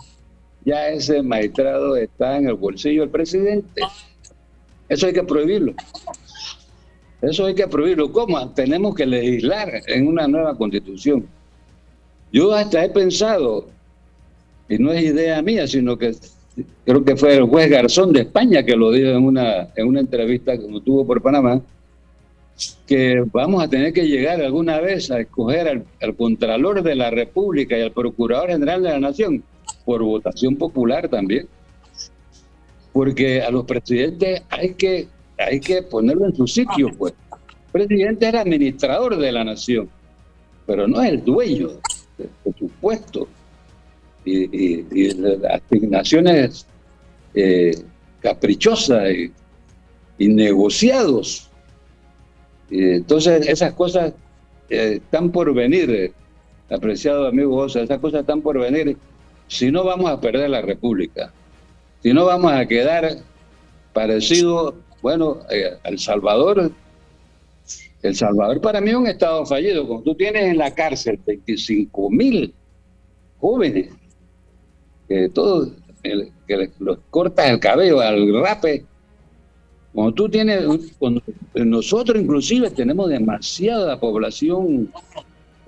ya 0.65 0.89
ese 0.89 1.23
magistrado 1.23 1.97
está 1.97 2.37
en 2.37 2.49
el 2.49 2.55
bolsillo 2.55 3.03
del 3.03 3.11
presidente. 3.11 3.83
Eso 4.89 5.07
hay 5.07 5.13
que 5.15 5.23
prohibirlo. 5.23 5.75
Eso 7.29 7.47
hay 7.47 7.55
que 7.55 7.67
prohibirlo. 7.67 8.13
¿Cómo? 8.13 8.49
Tenemos 8.51 8.95
que 8.95 9.07
legislar 9.07 9.83
en 9.87 10.09
una 10.09 10.27
nueva 10.29 10.57
constitución. 10.57 11.27
Yo 12.33 12.53
hasta 12.53 12.85
he 12.85 12.91
pensado, 12.91 13.69
y 14.69 14.79
no 14.79 14.93
es 14.93 15.05
idea 15.05 15.41
mía, 15.43 15.67
sino 15.67 15.97
que 15.97 16.15
creo 16.85 17.05
que 17.05 17.17
fue 17.17 17.37
el 17.37 17.45
juez 17.45 17.71
Garzón 17.71 18.13
de 18.13 18.23
España 18.23 18.65
que 18.65 18.77
lo 18.77 18.91
dijo 18.91 19.11
en 19.11 19.25
una, 19.25 19.69
en 19.77 19.87
una 19.87 20.01
entrevista 20.01 20.57
que 20.57 20.67
tuvo 20.85 21.07
por 21.07 21.23
Panamá, 21.23 21.61
que 22.87 23.25
vamos 23.33 23.63
a 23.63 23.69
tener 23.69 23.93
que 23.93 24.07
llegar 24.07 24.41
alguna 24.41 24.81
vez 24.81 25.11
a 25.11 25.21
escoger 25.21 25.69
al, 25.69 25.85
al, 26.01 26.15
Contralor 26.17 26.83
de 26.83 26.95
la 26.95 27.11
República 27.11 27.79
y 27.79 27.83
al 27.83 27.93
Procurador 27.93 28.51
General 28.51 28.83
de 28.83 28.91
la 28.91 29.01
Nación 29.01 29.43
por 29.85 30.03
votación 30.03 30.57
popular 30.57 31.09
también. 31.09 31.49
Porque 32.93 33.43
a 33.43 33.51
los 33.51 33.65
presidentes 33.65 34.43
hay 34.51 34.75
que, 34.75 35.09
hay 35.39 35.61
que 35.61 35.83
ponerlo 35.83 36.27
en 36.27 36.37
su 36.37 36.47
sitio, 36.47 36.91
pues. 36.97 37.15
El 37.73 37.87
presidente 37.87 38.27
era 38.27 38.43
administrador 38.43 39.17
de 39.17 39.33
la 39.33 39.43
nación, 39.43 39.89
pero 40.65 40.87
no 40.87 41.03
es 41.03 41.11
el 41.11 41.25
dueño 41.25 41.71
de, 42.17 42.29
de 42.45 42.59
su 42.59 42.69
puesto 42.69 43.27
y, 44.25 44.81
y, 44.91 45.11
asignaciones 45.51 46.67
eh, 47.35 47.73
caprichosas 48.21 49.09
y, 50.19 50.29
negociados. 50.29 51.51
entonces, 52.71 53.47
esas 53.49 53.75
cosas 53.75 54.15
eh, 54.71 55.01
están 55.03 55.31
por 55.31 55.53
venir, 55.53 55.91
eh, 55.91 56.13
apreciado 56.71 57.27
amigo 57.27 57.57
Osa, 57.57 57.81
esas 57.81 57.99
cosas 57.99 58.21
están 58.21 58.41
por 58.41 58.59
venir. 58.59 58.97
Si 59.49 59.71
no, 59.71 59.85
vamos 59.85 60.11
a 60.11 60.21
perder 60.21 60.49
la 60.51 60.63
República. 60.63 61.33
Si 62.03 62.13
no, 62.13 62.25
vamos 62.25 62.53
a 62.53 62.67
quedar 62.67 63.19
parecido 63.93 64.77
Bueno, 65.05 65.41
eh, 65.51 65.77
El 65.85 65.99
Salvador, 65.99 66.73
El 68.01 68.17
Salvador 68.17 68.59
para 68.63 68.81
mí 68.81 68.89
es 68.89 68.97
un 68.97 69.07
estado 69.07 69.45
fallido. 69.45 69.87
Cuando 69.87 70.03
tú 70.03 70.15
tienes 70.15 70.45
en 70.45 70.57
la 70.57 70.75
cárcel 70.75 71.21
25 71.27 72.09
mil 72.09 72.55
jóvenes, 73.39 73.91
que 75.07 75.29
todos, 75.29 75.73
que 76.03 76.71
los 76.79 76.99
cortas 77.11 77.51
el 77.51 77.61
cabello 77.61 78.01
al 78.01 78.33
rape, 78.33 78.87
cuando 79.93 80.15
tú 80.15 80.27
tienes, 80.31 80.65
cuando 80.99 81.21
nosotros 81.53 82.23
inclusive 82.23 82.71
tenemos 82.71 83.11
demasiada 83.11 84.01
población 84.01 84.91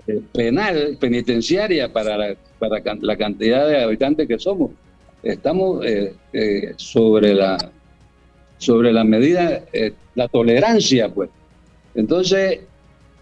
eh, 0.06 0.22
penal, 0.32 0.96
penitenciaria 0.98 1.92
para 1.92 2.16
la, 2.16 2.36
para 2.58 2.82
la 3.02 3.16
cantidad 3.18 3.68
de 3.68 3.82
habitantes 3.82 4.26
que 4.26 4.38
somos. 4.38 4.70
Estamos 5.22 5.84
eh, 5.84 6.72
sobre 6.78 7.34
la 7.34 7.58
sobre 8.58 8.92
la 8.92 9.04
medida, 9.04 9.62
eh, 9.72 9.92
la 10.14 10.28
tolerancia, 10.28 11.12
pues. 11.12 11.30
Entonces, 11.94 12.60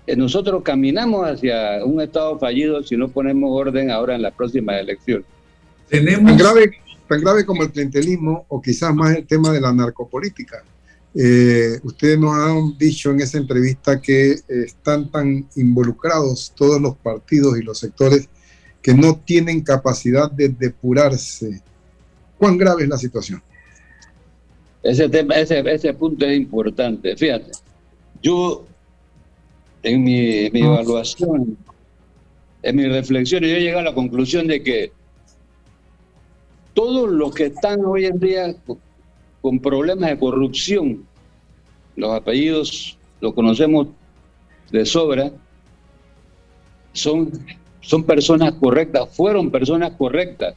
eh, 0.07 0.16
nosotros 0.16 0.62
caminamos 0.62 1.26
hacia 1.26 1.85
un 1.85 2.01
Estado 2.01 2.39
fallido 2.39 2.82
si 2.82 2.97
no 2.97 3.09
ponemos 3.09 3.51
orden 3.53 3.91
ahora 3.91 4.14
en 4.14 4.22
la 4.22 4.30
próxima 4.30 4.78
elección. 4.78 5.24
Tan 5.89 6.37
grave, 6.37 6.72
tan 7.09 7.20
grave 7.20 7.45
como 7.45 7.62
el 7.62 7.70
clientelismo 7.70 8.45
o 8.49 8.61
quizás 8.61 8.95
más 8.95 9.16
el 9.16 9.26
tema 9.26 9.53
de 9.53 9.61
la 9.61 9.72
narcopolítica. 9.72 10.62
Eh, 11.14 11.78
ustedes 11.85 12.18
nos 12.18 12.35
han 12.35 12.76
dicho 12.76 13.12
en 13.12 13.20
esa 13.20 13.39
entrevista 13.39 14.01
que 14.01 14.32
eh, 14.32 14.41
están 14.49 15.09
tan 15.11 15.49
involucrados 15.55 16.53
todos 16.57 16.80
los 16.80 16.97
partidos 16.97 17.57
y 17.57 17.62
los 17.62 17.78
sectores 17.78 18.28
que 18.82 18.95
no 18.95 19.16
tienen 19.16 19.62
capacidad 19.62 20.30
de 20.30 20.49
depurarse. 20.49 21.62
¿Cuán 22.37 22.59
grave 22.59 22.82
es 22.82 22.89
la 22.89 22.99
situación? 22.99 23.43
Ese 24.85 25.09
tema, 25.09 25.35
ese, 25.35 25.61
ese 25.61 25.95
punto 25.95 26.26
es 26.26 26.37
importante. 26.37 27.16
Fíjate, 27.16 27.51
yo 28.22 28.64
en 29.82 30.05
mi, 30.05 30.51
mi 30.51 30.61
evaluación, 30.61 31.57
en 32.62 32.76
mi 32.76 32.87
reflexión, 32.87 33.43
yo 33.43 33.49
llegué 33.49 33.74
a 33.74 33.82
la 33.82 33.95
conclusión 33.95 34.47
de 34.47 34.62
que 34.62 34.93
todos 36.74 37.09
los 37.11 37.35
que 37.35 37.47
están 37.47 37.85
hoy 37.85 38.07
en 38.07 38.18
día 38.18 38.55
con- 38.66 38.78
con 39.41 39.59
problemas 39.61 40.11
de 40.11 40.18
corrupción, 40.18 41.07
los 41.97 42.12
apellidos 42.12 42.99
los 43.20 43.32
conocemos 43.35 43.89
de 44.70 44.85
sobra, 44.85 45.30
son, 46.93 47.30
son 47.80 48.05
personas 48.05 48.55
correctas, 48.55 49.09
fueron 49.16 49.51
personas 49.51 49.93
correctas, 49.93 50.55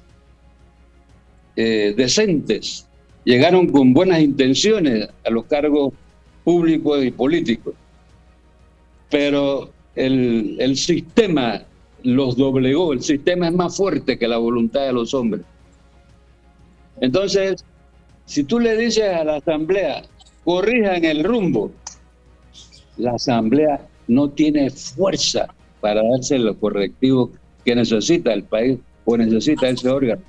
eh, 1.56 1.94
decentes, 1.96 2.87
llegaron 3.28 3.68
con 3.68 3.94
buenas 3.94 4.22
intenciones 4.22 5.10
a 5.26 5.30
los 5.30 5.44
cargos 5.48 5.94
públicos 6.46 7.04
y 7.04 7.12
políticos. 7.12 7.74
Pero 9.10 9.70
el, 9.96 10.78
sistema 10.78 11.62
los 12.04 12.38
doblegó, 12.38 12.94
el 12.94 13.02
sistema 13.02 13.50
es 13.50 13.54
más 13.54 13.76
fuerte 13.76 14.18
que 14.18 14.30
la 14.30 14.38
voluntad 14.38 14.86
de 14.86 14.94
los 14.94 15.14
hombres. 15.14 15.44
Entonces, 17.02 17.66
si 18.26 18.46
tú 18.46 18.62
le 18.62 18.78
dices 18.78 19.14
a 19.14 19.26
la 19.26 19.36
asamblea, 19.36 20.04
corrijan 20.46 21.04
el 21.04 21.26
rumbo, 21.26 21.70
la 22.96 23.12
asamblea 23.12 23.86
no 24.08 24.30
tiene 24.30 24.70
fuerza 24.70 25.54
para 25.82 26.02
darse 26.02 26.40
los 26.40 26.56
correctivos 26.56 27.32
que 27.66 27.76
necesita 27.76 28.32
el 28.32 28.44
país 28.44 28.80
o 29.04 29.18
necesita 29.18 29.68
ese 29.68 29.90
órgano. 29.90 30.22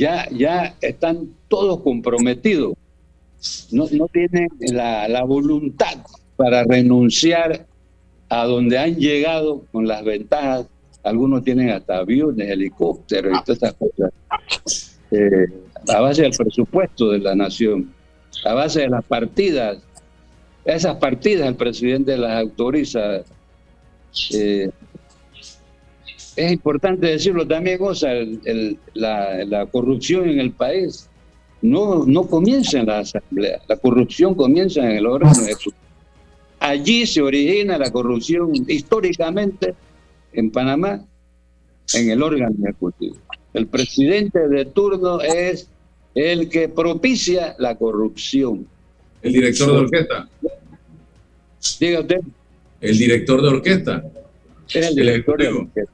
Ya, 0.00 0.26
ya 0.30 0.74
están 0.80 1.28
todos 1.48 1.80
comprometidos. 1.82 2.72
No, 3.70 3.86
tienen 4.08 4.48
la, 4.60 5.06
la 5.08 5.24
voluntad 5.24 5.98
para 6.36 6.64
renunciar 6.64 7.66
a 8.30 8.46
donde 8.46 8.78
han 8.78 8.96
llegado 8.96 9.62
con 9.70 9.86
las 9.86 10.02
ventajas. 10.02 10.64
Algunos 11.02 11.44
tienen 11.44 11.68
hasta 11.68 11.98
aviones, 11.98 12.48
helicópteros 12.48 13.38
y 13.38 13.44
todas 13.44 13.62
estas 13.62 13.74
cosas. 13.74 14.98
Eh, 15.10 15.46
a 15.88 16.00
base 16.00 16.22
del 16.22 16.32
presupuesto 16.32 17.10
de 17.10 17.18
la 17.18 17.34
nación, 17.34 17.92
a 18.46 18.54
base 18.54 18.80
de 18.80 18.88
las 18.88 19.04
partidas. 19.04 19.82
Esas 20.64 20.96
partidas 20.96 21.46
el 21.46 21.56
presidente 21.56 22.16
las 22.16 22.40
autoriza. 22.40 23.22
Eh, 24.32 24.70
es 26.36 26.52
importante 26.52 27.06
decirlo 27.06 27.46
también, 27.46 27.78
el- 28.02 28.40
el- 28.44 28.78
la, 28.94 29.44
la 29.44 29.66
corrupción 29.66 30.28
en 30.28 30.40
el 30.40 30.52
país 30.52 31.08
no, 31.62 32.04
no 32.06 32.26
comienza 32.26 32.78
en 32.80 32.86
la 32.86 33.00
asamblea, 33.00 33.60
la 33.68 33.76
corrupción 33.76 34.34
comienza 34.34 34.80
en 34.82 34.92
el 34.96 35.06
órgano 35.06 35.42
ejecutivo. 35.42 35.74
Allí 36.58 37.06
se 37.06 37.22
origina 37.22 37.78
la 37.78 37.90
corrupción 37.90 38.52
históricamente 38.68 39.74
en 40.32 40.50
Panamá, 40.50 41.04
en 41.94 42.10
el 42.10 42.22
órgano 42.22 42.54
ejecutivo. 42.62 43.16
El 43.54 43.66
presidente 43.66 44.46
de 44.48 44.64
turno 44.66 45.20
es 45.20 45.68
el 46.14 46.48
que 46.48 46.68
propicia 46.68 47.54
la 47.58 47.74
corrupción. 47.76 48.66
El 49.22 49.32
director 49.32 49.72
de 49.72 49.78
orquesta. 49.78 50.28
Diga 51.78 52.00
usted. 52.00 52.20
El 52.80 52.98
director 52.98 53.42
de 53.42 53.48
orquesta. 53.48 54.04
Es 54.72 54.86
el 54.88 54.94
director 54.94 55.38
de 55.38 55.48
orquesta. 55.48 55.92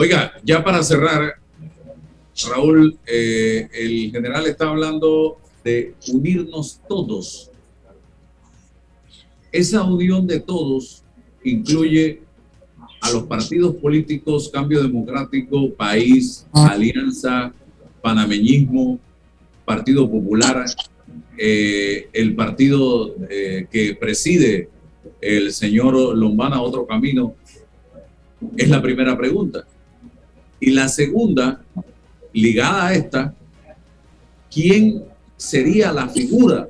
Oiga, 0.00 0.32
ya 0.44 0.62
para 0.62 0.80
cerrar, 0.84 1.40
Raúl, 2.48 2.96
eh, 3.04 3.68
el 3.72 4.12
general 4.12 4.46
está 4.46 4.68
hablando 4.68 5.38
de 5.64 5.92
unirnos 6.12 6.80
todos. 6.88 7.50
Esa 9.50 9.82
unión 9.82 10.24
de 10.24 10.38
todos 10.38 11.02
incluye 11.42 12.20
a 13.00 13.10
los 13.10 13.24
partidos 13.24 13.74
políticos, 13.74 14.48
Cambio 14.48 14.80
Democrático, 14.84 15.74
País, 15.74 16.46
Alianza, 16.52 17.52
Panameñismo, 18.00 19.00
Partido 19.64 20.08
Popular, 20.08 20.64
eh, 21.36 22.08
el 22.12 22.36
partido 22.36 23.16
eh, 23.28 23.66
que 23.68 23.96
preside 23.96 24.68
el 25.20 25.52
señor 25.52 26.16
Lombana, 26.16 26.62
Otro 26.62 26.86
Camino. 26.86 27.34
Es 28.56 28.68
la 28.68 28.80
primera 28.80 29.18
pregunta. 29.18 29.66
Y 30.60 30.70
la 30.70 30.88
segunda, 30.88 31.62
ligada 32.32 32.88
a 32.88 32.94
esta, 32.94 33.34
¿quién 34.50 35.04
sería 35.36 35.92
la 35.92 36.08
figura? 36.08 36.68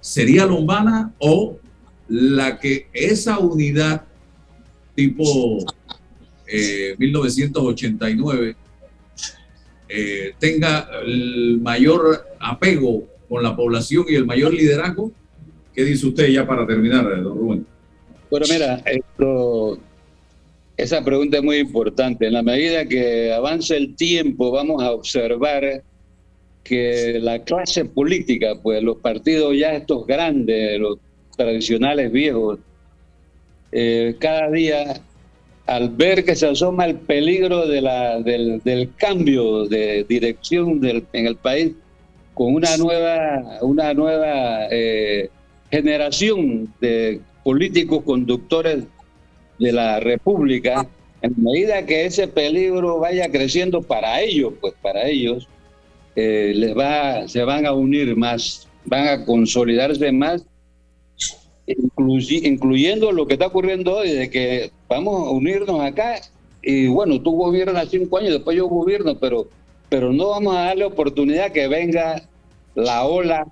¿Sería 0.00 0.46
Lombana 0.46 1.12
o 1.18 1.58
la 2.08 2.58
que 2.58 2.88
esa 2.92 3.38
unidad 3.38 4.04
tipo 4.94 5.58
eh, 6.46 6.94
1989 6.98 8.56
eh, 9.88 10.32
tenga 10.38 10.88
el 11.04 11.60
mayor 11.60 12.26
apego 12.38 13.04
con 13.28 13.42
la 13.42 13.54
población 13.54 14.04
y 14.08 14.14
el 14.14 14.26
mayor 14.26 14.54
liderazgo? 14.54 15.12
¿Qué 15.74 15.84
dice 15.84 16.06
usted 16.06 16.28
ya 16.28 16.46
para 16.46 16.66
terminar, 16.66 17.04
don 17.22 17.38
Rubén? 17.38 17.66
Bueno, 18.30 18.46
mira, 18.48 18.82
esto, 18.86 19.78
esa 20.82 21.04
pregunta 21.04 21.38
es 21.38 21.42
muy 21.42 21.58
importante. 21.58 22.26
En 22.26 22.32
la 22.32 22.42
medida 22.42 22.86
que 22.86 23.32
avance 23.32 23.76
el 23.76 23.94
tiempo, 23.96 24.50
vamos 24.50 24.82
a 24.82 24.92
observar 24.92 25.82
que 26.64 27.18
la 27.20 27.38
clase 27.40 27.84
política, 27.84 28.54
pues 28.62 28.82
los 28.82 28.96
partidos 28.98 29.56
ya 29.56 29.74
estos 29.74 30.06
grandes, 30.06 30.78
los 30.80 30.98
tradicionales 31.36 32.10
viejos, 32.10 32.58
eh, 33.72 34.16
cada 34.18 34.50
día, 34.50 35.00
al 35.66 35.90
ver 35.90 36.24
que 36.24 36.34
se 36.34 36.46
asoma 36.46 36.86
el 36.86 36.96
peligro 36.96 37.66
de 37.66 37.80
la, 37.80 38.20
del, 38.20 38.60
del 38.64 38.94
cambio 38.96 39.66
de 39.66 40.04
dirección 40.08 40.80
del, 40.80 41.04
en 41.12 41.26
el 41.26 41.36
país, 41.36 41.72
con 42.34 42.54
una 42.54 42.76
nueva, 42.76 43.58
una 43.60 43.92
nueva 43.92 44.66
eh, 44.70 45.28
generación 45.70 46.72
de 46.80 47.20
políticos 47.44 48.02
conductores 48.04 48.84
de 49.60 49.72
la 49.72 50.00
República, 50.00 50.88
en 51.22 51.34
medida 51.36 51.86
que 51.86 52.06
ese 52.06 52.26
peligro 52.26 52.98
vaya 52.98 53.30
creciendo 53.30 53.82
para 53.82 54.20
ellos, 54.20 54.54
pues 54.60 54.74
para 54.82 55.06
ellos, 55.06 55.46
eh, 56.16 56.52
les 56.56 56.76
va, 56.76 57.28
se 57.28 57.44
van 57.44 57.66
a 57.66 57.72
unir 57.72 58.16
más, 58.16 58.66
van 58.86 59.06
a 59.06 59.24
consolidarse 59.24 60.10
más, 60.10 60.44
incluyendo 61.66 63.12
lo 63.12 63.26
que 63.26 63.34
está 63.34 63.46
ocurriendo 63.46 63.98
hoy, 63.98 64.10
de 64.10 64.30
que 64.30 64.72
vamos 64.88 65.28
a 65.28 65.30
unirnos 65.30 65.80
acá 65.80 66.20
y 66.62 66.88
bueno, 66.88 67.20
tú 67.20 67.32
gobiernas 67.32 67.88
cinco 67.90 68.18
años, 68.18 68.32
después 68.32 68.56
yo 68.56 68.66
gobierno, 68.66 69.16
pero, 69.18 69.46
pero 69.88 70.12
no 70.12 70.30
vamos 70.30 70.56
a 70.56 70.64
darle 70.64 70.84
oportunidad 70.84 71.52
que 71.52 71.68
venga 71.68 72.22
la 72.74 73.04
ola 73.04 73.46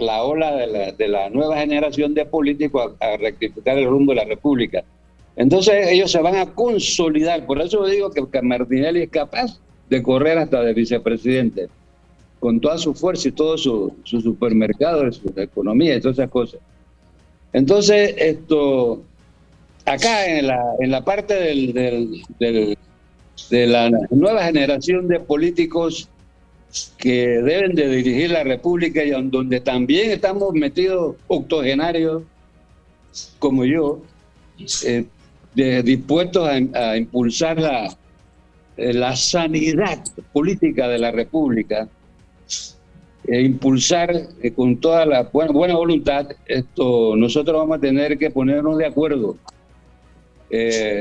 la 0.00 0.22
ola 0.22 0.54
de 0.54 0.66
la, 0.66 0.92
de 0.92 1.08
la 1.08 1.30
nueva 1.30 1.58
generación 1.58 2.14
de 2.14 2.24
políticos 2.24 2.92
a, 3.00 3.06
a 3.06 3.16
rectificar 3.16 3.78
el 3.78 3.86
rumbo 3.86 4.12
de 4.12 4.16
la 4.16 4.24
República. 4.24 4.84
Entonces 5.38 5.86
ellos 5.88 6.10
se 6.10 6.20
van 6.20 6.34
a 6.36 6.46
consolidar, 6.46 7.46
por 7.46 7.62
eso 7.62 7.86
digo 7.86 8.10
que, 8.10 8.42
Martinelli 8.42 9.02
es 9.02 9.10
capaz 9.10 9.56
de 9.88 10.02
correr 10.02 10.36
hasta 10.36 10.62
de 10.62 10.74
vicepresidente. 10.74 11.68
con 12.40 12.60
toda 12.60 12.78
su 12.78 12.94
fuerza 12.94 13.28
y 13.28 13.32
todo 13.32 13.56
su, 13.58 13.92
su 14.04 14.20
supermercado, 14.20 15.10
su 15.12 15.32
economía 15.36 15.96
y 15.96 16.00
todas 16.00 16.18
esas 16.18 16.30
cosas. 16.30 16.60
Entonces, 17.52 18.14
esto, 18.16 19.02
acá 19.84 20.26
en 20.26 20.46
la, 20.48 20.62
en 20.80 20.90
la 20.90 21.04
parte 21.04 21.34
del, 21.34 21.72
del, 21.72 22.22
del, 22.38 22.78
de 23.50 23.66
la 23.66 23.90
nueva 24.10 24.44
generación 24.44 25.08
de 25.08 25.20
políticos 25.20 26.08
que 26.98 27.26
deben 27.42 27.74
de 27.74 27.88
dirigir 27.88 28.30
la 28.30 28.44
República 28.44 29.02
y 29.02 29.10
donde 29.10 29.60
también 29.60 30.10
estamos 30.10 30.52
metidos 30.54 31.16
octogenarios 31.28 32.22
como 33.38 33.64
yo, 33.64 34.00
eh, 34.84 35.06
dispuestos 35.82 36.48
a, 36.48 36.96
impulsar 36.96 37.60
la, 37.60 37.96
eh, 38.76 38.92
la 38.92 39.16
sanidad 39.16 39.98
política 40.32 40.88
de 40.88 40.98
la 40.98 41.10
República, 41.10 41.88
e 43.26 43.42
impulsar 43.42 44.10
eh, 44.42 44.52
con 44.52 44.78
toda 44.78 45.04
la 45.04 45.22
buena, 45.24 45.52
buena, 45.52 45.74
voluntad 45.74 46.28
esto, 46.46 47.14
nosotros 47.14 47.58
vamos 47.58 47.76
a 47.76 47.80
tener 47.80 48.16
que 48.16 48.30
ponernos 48.30 48.78
de 48.78 48.86
acuerdo. 48.86 49.36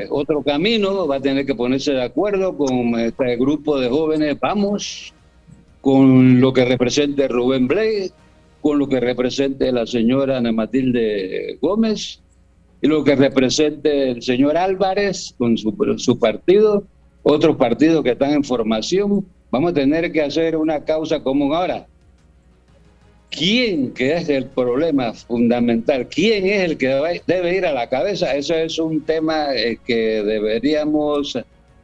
otro 0.10 0.44
camino 0.44 1.08
va 1.08 1.18
a 1.18 1.22
tener 1.22 1.46
que 1.46 1.56
ponerse 1.56 1.94
de 1.94 2.04
acuerdo 2.04 2.58
con 2.58 3.00
este 3.00 3.38
grupo 3.38 3.80
de 3.80 3.88
jóvenes, 3.88 4.38
vamos 4.42 5.14
con 5.80 6.42
lo 6.42 6.52
que 6.52 6.66
represente 6.66 7.30
Rubén 7.30 7.68
Blake, 7.68 8.12
con 8.62 8.80
lo 8.80 8.90
que 8.90 9.00
represente 9.00 9.72
la 9.72 9.86
señora 9.86 10.38
Ana 10.38 10.52
Matilde 10.52 11.58
Gómez 11.62 12.20
y 12.82 12.88
lo 12.88 13.04
que 13.04 13.16
represente 13.16 14.12
el 14.12 14.22
señor 14.22 14.58
Álvarez 14.58 15.34
con 15.38 15.58
su, 15.58 16.20
partido, 16.20 16.84
otros 17.24 17.56
partidos 17.58 18.04
que 18.04 18.12
están 18.12 18.32
en 18.32 18.44
formación. 18.44 19.26
Vamos 19.50 19.72
a 19.72 19.76
tener 19.76 20.12
que 20.12 20.22
hacer 20.22 20.56
una 20.56 20.84
causa 20.84 21.22
común 21.22 21.54
ahora. 21.54 21.88
¿Quién 23.30 23.94
es 23.98 24.30
el 24.30 24.46
problema 24.46 25.14
fundamental? 25.14 26.08
¿Quién 26.08 26.46
es 26.46 26.62
el 26.64 26.78
que 26.78 27.22
debe 27.26 27.56
ir 27.58 27.66
a 27.66 27.74
la 27.74 27.90
cabeza? 27.90 28.36
Eso 28.36 28.56
es 28.56 28.80
un 28.80 29.02
tema 29.02 29.54
eh, 29.54 29.78
que 29.86 30.24
deberíamos 30.24 31.38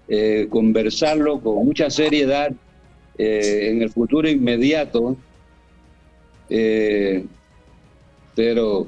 eh, 0.07 0.47
conversarlo 0.49 1.39
con 1.39 1.65
mucha 1.65 1.89
seriedad 1.89 2.51
eh, 3.17 3.69
en 3.71 3.81
el 3.81 3.89
futuro 3.89 4.27
inmediato, 4.27 5.15
eh, 6.49 7.23
pero 8.35 8.87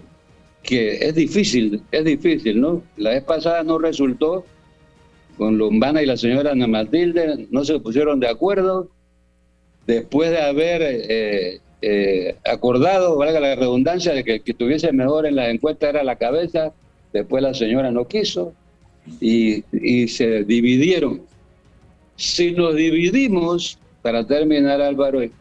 que 0.66 0.96
es 0.96 1.16
difícil, 1.16 1.82
es 1.92 2.04
difícil, 2.04 2.60
¿no? 2.60 2.82
La 2.98 3.12
vez 3.12 3.24
pasada 3.24 3.64
no 3.64 3.78
resultó 3.78 4.46
con 5.38 5.58
Lombana 5.58 6.02
y 6.02 6.06
la 6.06 6.18
señora 6.18 6.52
Ana 6.52 6.68
Matilde, 6.68 7.48
no 7.52 7.64
se 7.64 7.80
pusieron 7.80 8.20
de 8.20 8.30
acuerdo. 8.30 8.90
Después 9.86 10.32
de 10.32 10.40
haber 10.40 10.82
eh, 11.82 12.36
acordado, 12.46 13.18
valga 13.18 13.40
la 13.40 13.56
redundancia, 13.56 14.14
de 14.14 14.24
que 14.24 14.36
el 14.36 14.42
que 14.42 14.54
tuviese 14.54 14.92
mejor 14.92 15.28
en 15.28 15.36
la 15.36 15.50
encuesta 15.50 15.90
era 15.90 16.04
la 16.04 16.16
cabeza, 16.16 16.74
después 17.14 17.44
la 17.44 17.54
señora 17.54 17.92
no 17.92 18.08
quiso 18.08 18.54
y, 19.22 19.64
y 19.72 20.08
se 20.08 20.44
dividieron. 20.44 21.22
Si 22.16 22.52
nos 22.52 22.76
dividimos, 22.76 23.78
para 24.02 24.26
terminar, 24.26 24.82
Álvaro, 24.82 25.22
el 25.22 25.32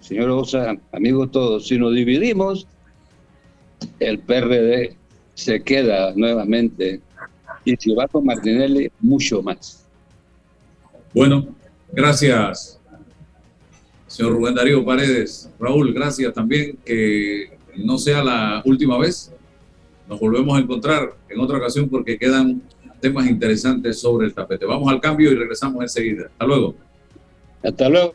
señor 0.00 0.28
Osa, 0.30 0.76
amigos 0.92 1.30
todos, 1.30 1.68
si 1.68 1.78
nos 1.78 1.94
dividimos, 1.94 2.66
el 3.98 4.18
PRD 4.20 4.96
se 5.34 5.62
queda 5.62 6.12
nuevamente 6.14 7.00
y 7.64 7.76
si 7.76 7.94
va 7.94 8.06
con 8.06 8.24
Martinelli, 8.24 8.90
mucho 9.00 9.42
más. 9.42 9.86
Bueno, 11.14 11.46
gracias, 11.92 12.78
señor 14.06 14.32
Rubén 14.32 14.54
Darío 14.54 14.84
Paredes. 14.84 15.50
Raúl, 15.58 15.94
gracias 15.94 16.34
también. 16.34 16.76
Que 16.84 17.56
no 17.76 17.98
sea 17.98 18.22
la 18.22 18.62
última 18.64 18.98
vez. 18.98 19.32
Nos 20.08 20.20
volvemos 20.20 20.56
a 20.56 20.60
encontrar 20.60 21.14
en 21.28 21.40
otra 21.40 21.56
ocasión 21.56 21.88
porque 21.88 22.18
quedan 22.18 22.62
temas 23.00 23.26
interesantes 23.26 23.98
sobre 23.98 24.26
el 24.26 24.34
tapete. 24.34 24.66
Vamos 24.66 24.90
al 24.92 25.00
cambio 25.00 25.32
y 25.32 25.34
regresamos 25.34 25.82
enseguida. 25.82 26.26
Hasta 26.26 26.46
luego. 26.46 26.74
Hasta 27.62 27.88
luego. 27.88 28.14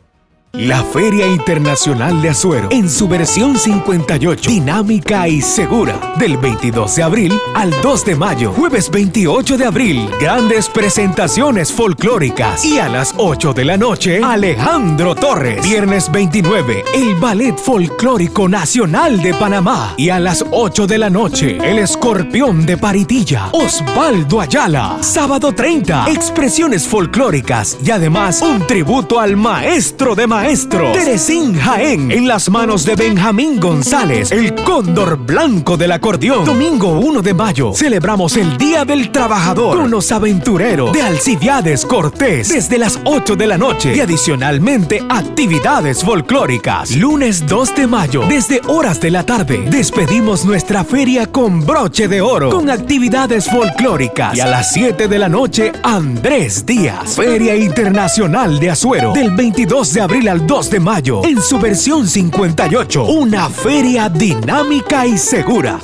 La 0.52 0.82
Feria 0.82 1.28
Internacional 1.28 2.20
de 2.20 2.30
Azuero, 2.30 2.68
en 2.72 2.90
su 2.90 3.06
versión 3.06 3.56
58, 3.56 4.50
dinámica 4.50 5.28
y 5.28 5.40
segura, 5.40 6.14
del 6.18 6.36
22 6.38 6.96
de 6.96 7.02
abril 7.04 7.40
al 7.54 7.70
2 7.80 8.04
de 8.04 8.16
mayo, 8.16 8.52
jueves 8.52 8.90
28 8.90 9.56
de 9.56 9.64
abril, 9.64 10.10
grandes 10.20 10.68
presentaciones 10.68 11.72
folclóricas. 11.72 12.64
Y 12.64 12.80
a 12.80 12.88
las 12.88 13.14
8 13.16 13.54
de 13.54 13.64
la 13.64 13.76
noche, 13.76 14.20
Alejandro 14.24 15.14
Torres, 15.14 15.62
viernes 15.62 16.10
29, 16.10 16.84
el 16.94 17.14
Ballet 17.14 17.56
Folclórico 17.56 18.48
Nacional 18.48 19.22
de 19.22 19.32
Panamá. 19.34 19.94
Y 19.96 20.10
a 20.10 20.18
las 20.18 20.44
8 20.50 20.88
de 20.88 20.98
la 20.98 21.10
noche, 21.10 21.58
el 21.62 21.78
Escorpión 21.78 22.66
de 22.66 22.76
Paritilla, 22.76 23.50
Osvaldo 23.52 24.40
Ayala, 24.40 24.98
sábado 25.00 25.52
30, 25.52 26.10
expresiones 26.10 26.88
folclóricas 26.88 27.78
y 27.84 27.92
además 27.92 28.42
un 28.42 28.66
tributo 28.66 29.20
al 29.20 29.36
maestro 29.36 30.16
de 30.16 30.26
maestro. 30.40 30.92
Teresín 30.92 31.54
Jaén. 31.54 32.10
En 32.10 32.26
las 32.26 32.48
manos 32.48 32.86
de 32.86 32.96
Benjamín 32.96 33.60
González, 33.60 34.32
el 34.32 34.54
cóndor 34.54 35.18
blanco 35.18 35.76
del 35.76 35.92
acordeón. 35.92 36.46
Domingo 36.46 36.98
1 36.98 37.20
de 37.20 37.34
mayo 37.34 37.72
celebramos 37.74 38.38
el 38.38 38.56
Día 38.56 38.86
del 38.86 39.12
Trabajador 39.12 39.76
con 39.76 39.90
los 39.90 40.10
aventureros 40.10 40.94
de 40.94 41.02
Alcibiades 41.02 41.84
Cortés. 41.84 42.48
Desde 42.48 42.78
las 42.78 42.98
8 43.04 43.36
de 43.36 43.46
la 43.46 43.58
noche. 43.58 43.94
Y 43.94 44.00
adicionalmente 44.00 45.04
actividades 45.10 46.02
folclóricas. 46.02 46.96
Lunes 46.96 47.46
2 47.46 47.74
de 47.74 47.86
mayo 47.86 48.24
desde 48.26 48.62
horas 48.66 48.98
de 48.98 49.10
la 49.10 49.26
tarde 49.26 49.66
despedimos 49.68 50.46
nuestra 50.46 50.84
feria 50.84 51.30
con 51.30 51.66
broche 51.66 52.08
de 52.08 52.22
oro 52.22 52.48
con 52.48 52.70
actividades 52.70 53.44
folclóricas. 53.46 54.36
Y 54.36 54.40
a 54.40 54.46
las 54.46 54.72
7 54.72 55.06
de 55.06 55.18
la 55.18 55.28
noche 55.28 55.72
Andrés 55.82 56.64
Díaz, 56.64 57.16
Feria 57.16 57.56
Internacional 57.56 58.58
de 58.58 58.70
Azuero 58.70 59.12
del 59.12 59.36
22 59.36 59.92
de 59.92 60.00
abril 60.00 60.29
al 60.30 60.46
2 60.46 60.70
de 60.70 60.78
mayo 60.78 61.22
en 61.24 61.42
su 61.42 61.58
versión 61.58 62.06
58. 62.06 63.04
Una 63.04 63.50
feria 63.50 64.08
dinámica 64.08 65.04
y 65.04 65.18
segura. 65.18 65.80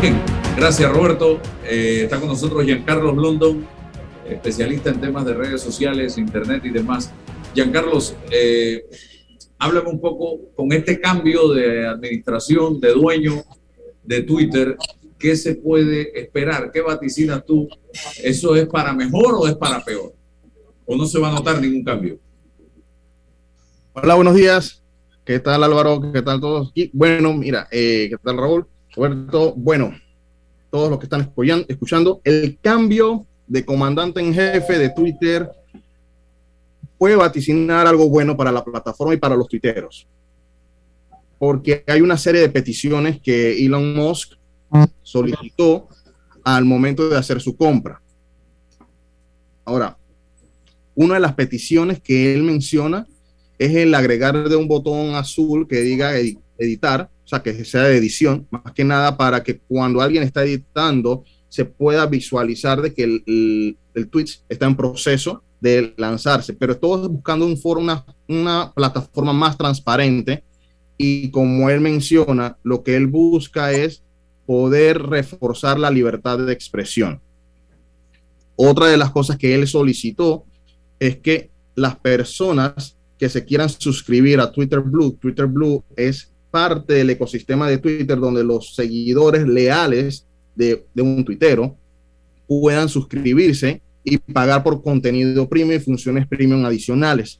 Bien, 0.00 0.18
gracias 0.56 0.90
Roberto. 0.90 1.40
Eh, 1.64 2.04
está 2.04 2.18
con 2.18 2.28
nosotros 2.28 2.64
Giancarlos 2.64 3.16
London, 3.16 3.66
especialista 4.26 4.88
en 4.88 5.00
temas 5.02 5.26
de 5.26 5.34
redes 5.34 5.60
sociales, 5.60 6.16
internet 6.16 6.64
y 6.64 6.70
demás. 6.70 7.12
Giancarlos, 7.54 8.16
eh, 8.30 8.82
háblame 9.58 9.90
un 9.90 10.00
poco 10.00 10.38
con 10.56 10.72
este 10.72 10.98
cambio 10.98 11.52
de 11.52 11.86
administración, 11.86 12.80
de 12.80 12.92
dueño, 12.92 13.44
de 14.08 14.22
Twitter, 14.22 14.74
¿qué 15.18 15.36
se 15.36 15.54
puede 15.54 16.18
esperar? 16.18 16.70
¿Qué 16.72 16.80
vaticinas 16.80 17.44
tú? 17.44 17.68
¿Eso 18.22 18.56
es 18.56 18.66
para 18.66 18.94
mejor 18.94 19.34
o 19.34 19.46
es 19.46 19.54
para 19.54 19.84
peor? 19.84 20.14
¿O 20.86 20.96
no 20.96 21.04
se 21.04 21.18
va 21.18 21.28
a 21.28 21.32
notar 21.32 21.60
ningún 21.60 21.84
cambio? 21.84 22.18
Hola, 23.92 24.14
buenos 24.14 24.34
días. 24.34 24.82
¿Qué 25.26 25.38
tal 25.40 25.62
Álvaro? 25.62 26.10
¿Qué 26.10 26.22
tal 26.22 26.40
todos? 26.40 26.72
Y 26.74 26.90
bueno, 26.94 27.34
mira, 27.34 27.68
eh, 27.70 28.06
¿qué 28.08 28.16
tal 28.24 28.38
Raúl? 28.38 28.66
Bueno, 28.96 29.94
todos 30.70 30.88
los 30.88 30.98
que 30.98 31.04
están 31.04 31.30
escuchando, 31.68 32.22
el 32.24 32.58
cambio 32.62 33.26
de 33.46 33.62
comandante 33.62 34.20
en 34.20 34.32
jefe 34.32 34.78
de 34.78 34.88
Twitter 34.88 35.50
puede 36.96 37.14
vaticinar 37.14 37.86
algo 37.86 38.08
bueno 38.08 38.34
para 38.38 38.52
la 38.52 38.64
plataforma 38.64 39.12
y 39.12 39.18
para 39.18 39.36
los 39.36 39.48
tuiteros 39.48 40.06
porque 41.38 41.84
hay 41.86 42.00
una 42.00 42.18
serie 42.18 42.40
de 42.40 42.48
peticiones 42.48 43.20
que 43.20 43.64
Elon 43.64 43.94
Musk 43.94 44.32
solicitó 45.02 45.88
al 46.44 46.64
momento 46.64 47.08
de 47.08 47.16
hacer 47.16 47.40
su 47.40 47.56
compra. 47.56 48.00
Ahora, 49.64 49.96
una 50.94 51.14
de 51.14 51.20
las 51.20 51.34
peticiones 51.34 52.00
que 52.00 52.34
él 52.34 52.42
menciona 52.42 53.06
es 53.58 53.74
el 53.74 53.94
agregar 53.94 54.48
de 54.48 54.56
un 54.56 54.66
botón 54.66 55.14
azul 55.14 55.66
que 55.68 55.80
diga 55.82 56.14
editar, 56.58 57.10
o 57.24 57.28
sea, 57.28 57.42
que 57.42 57.64
sea 57.64 57.84
de 57.84 57.96
edición, 57.96 58.46
más 58.50 58.72
que 58.72 58.84
nada 58.84 59.16
para 59.16 59.42
que 59.42 59.58
cuando 59.58 60.00
alguien 60.00 60.22
está 60.22 60.42
editando 60.42 61.24
se 61.48 61.64
pueda 61.64 62.06
visualizar 62.06 62.82
de 62.82 62.94
que 62.94 63.04
el, 63.04 63.76
el, 63.94 64.08
tweet 64.08 64.26
está 64.48 64.66
en 64.66 64.76
proceso 64.76 65.42
de 65.60 65.94
lanzarse, 65.96 66.52
pero 66.52 66.76
todo 66.76 67.08
buscando 67.08 67.46
un 67.46 67.58
una, 67.64 68.04
una 68.28 68.72
plataforma 68.74 69.32
más 69.32 69.56
transparente 69.56 70.44
y 70.98 71.30
como 71.30 71.70
él 71.70 71.80
menciona, 71.80 72.58
lo 72.64 72.82
que 72.82 72.96
él 72.96 73.06
busca 73.06 73.72
es 73.72 74.02
poder 74.44 75.00
reforzar 75.02 75.78
la 75.78 75.90
libertad 75.90 76.38
de 76.38 76.52
expresión. 76.52 77.20
Otra 78.56 78.86
de 78.86 78.96
las 78.96 79.12
cosas 79.12 79.38
que 79.38 79.54
él 79.54 79.68
solicitó 79.68 80.44
es 80.98 81.18
que 81.18 81.50
las 81.76 81.96
personas 81.96 82.96
que 83.16 83.28
se 83.28 83.44
quieran 83.44 83.68
suscribir 83.68 84.40
a 84.40 84.50
Twitter 84.50 84.80
Blue, 84.80 85.16
Twitter 85.20 85.46
Blue 85.46 85.84
es 85.96 86.32
parte 86.50 86.94
del 86.94 87.10
ecosistema 87.10 87.68
de 87.68 87.78
Twitter 87.78 88.18
donde 88.18 88.42
los 88.42 88.74
seguidores 88.74 89.46
leales 89.46 90.26
de, 90.56 90.84
de 90.92 91.02
un 91.02 91.24
tuitero 91.24 91.76
puedan 92.48 92.88
suscribirse 92.88 93.82
y 94.02 94.18
pagar 94.18 94.64
por 94.64 94.82
contenido 94.82 95.48
premium 95.48 95.76
y 95.76 95.80
funciones 95.80 96.26
premium 96.26 96.64
adicionales. 96.64 97.38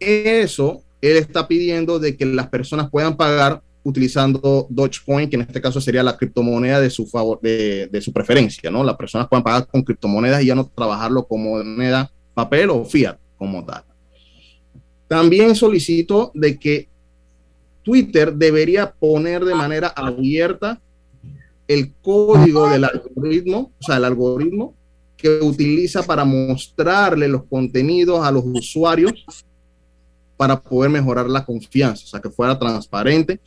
Eso 0.00 0.83
él 1.10 1.16
está 1.18 1.46
pidiendo 1.46 1.98
de 1.98 2.16
que 2.16 2.24
las 2.24 2.48
personas 2.48 2.90
puedan 2.90 3.16
pagar 3.16 3.62
utilizando 3.82 4.66
Dogecoin, 4.70 5.28
que 5.28 5.36
en 5.36 5.42
este 5.42 5.60
caso 5.60 5.80
sería 5.80 6.02
la 6.02 6.16
criptomoneda 6.16 6.80
de 6.80 6.88
su 6.88 7.06
favor, 7.06 7.38
de, 7.42 7.88
de, 7.88 8.00
su 8.00 8.12
preferencia, 8.12 8.70
¿no? 8.70 8.82
Las 8.82 8.96
personas 8.96 9.28
puedan 9.28 9.44
pagar 9.44 9.66
con 9.66 9.82
criptomonedas 9.82 10.42
y 10.42 10.46
ya 10.46 10.54
no 10.54 10.66
trabajarlo 10.66 11.26
como 11.26 11.62
moneda 11.62 12.10
papel 12.32 12.70
o 12.70 12.84
fiat 12.84 13.18
como 13.36 13.64
tal. 13.64 13.84
También 15.06 15.54
solicito 15.54 16.32
de 16.34 16.58
que 16.58 16.88
Twitter 17.82 18.32
debería 18.32 18.90
poner 18.90 19.44
de 19.44 19.54
manera 19.54 19.88
abierta 19.88 20.80
el 21.68 21.92
código 22.00 22.68
del 22.70 22.84
algoritmo, 22.84 23.72
o 23.78 23.82
sea, 23.84 23.98
el 23.98 24.04
algoritmo 24.04 24.74
que 25.16 25.40
utiliza 25.40 26.02
para 26.02 26.24
mostrarle 26.24 27.28
los 27.28 27.44
contenidos 27.44 28.26
a 28.26 28.30
los 28.30 28.44
usuarios 28.46 29.24
para 30.36 30.60
poder 30.60 30.90
mejorar 30.90 31.28
la 31.28 31.44
confianza, 31.44 32.04
o 32.04 32.08
sea, 32.08 32.20
que 32.20 32.30
fuera 32.30 32.58
transparente 32.58 33.40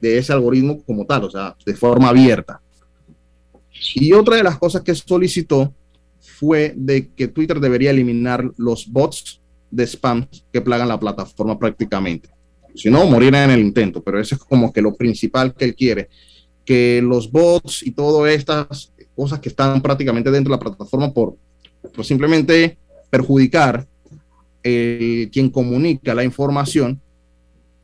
de 0.00 0.18
ese 0.18 0.32
algoritmo 0.32 0.82
como 0.84 1.06
tal, 1.06 1.24
o 1.24 1.30
sea, 1.30 1.56
de 1.64 1.74
forma 1.74 2.08
abierta. 2.08 2.60
Y 3.94 4.12
otra 4.12 4.36
de 4.36 4.42
las 4.42 4.58
cosas 4.58 4.82
que 4.82 4.94
solicitó 4.94 5.72
fue 6.20 6.74
de 6.76 7.08
que 7.08 7.28
Twitter 7.28 7.60
debería 7.60 7.90
eliminar 7.90 8.50
los 8.56 8.90
bots 8.90 9.40
de 9.70 9.86
spam 9.86 10.26
que 10.52 10.60
plagan 10.60 10.88
la 10.88 11.00
plataforma 11.00 11.58
prácticamente. 11.58 12.28
Si 12.74 12.90
no, 12.90 13.06
morirá 13.06 13.44
en 13.44 13.50
el 13.50 13.60
intento, 13.60 14.02
pero 14.02 14.20
eso 14.20 14.34
es 14.34 14.40
como 14.42 14.72
que 14.72 14.82
lo 14.82 14.94
principal 14.94 15.54
que 15.54 15.64
él 15.64 15.74
quiere, 15.74 16.08
que 16.64 17.00
los 17.02 17.30
bots 17.30 17.82
y 17.82 17.92
todas 17.92 18.32
estas 18.32 18.92
cosas 19.14 19.40
que 19.40 19.48
están 19.48 19.80
prácticamente 19.80 20.30
dentro 20.30 20.52
de 20.52 20.58
la 20.58 20.62
plataforma 20.62 21.12
por, 21.12 21.36
por 21.94 22.04
simplemente 22.04 22.76
perjudicar 23.08 23.86
eh, 24.68 25.28
quien 25.30 25.48
comunica 25.48 26.12
la 26.12 26.24
información, 26.24 27.00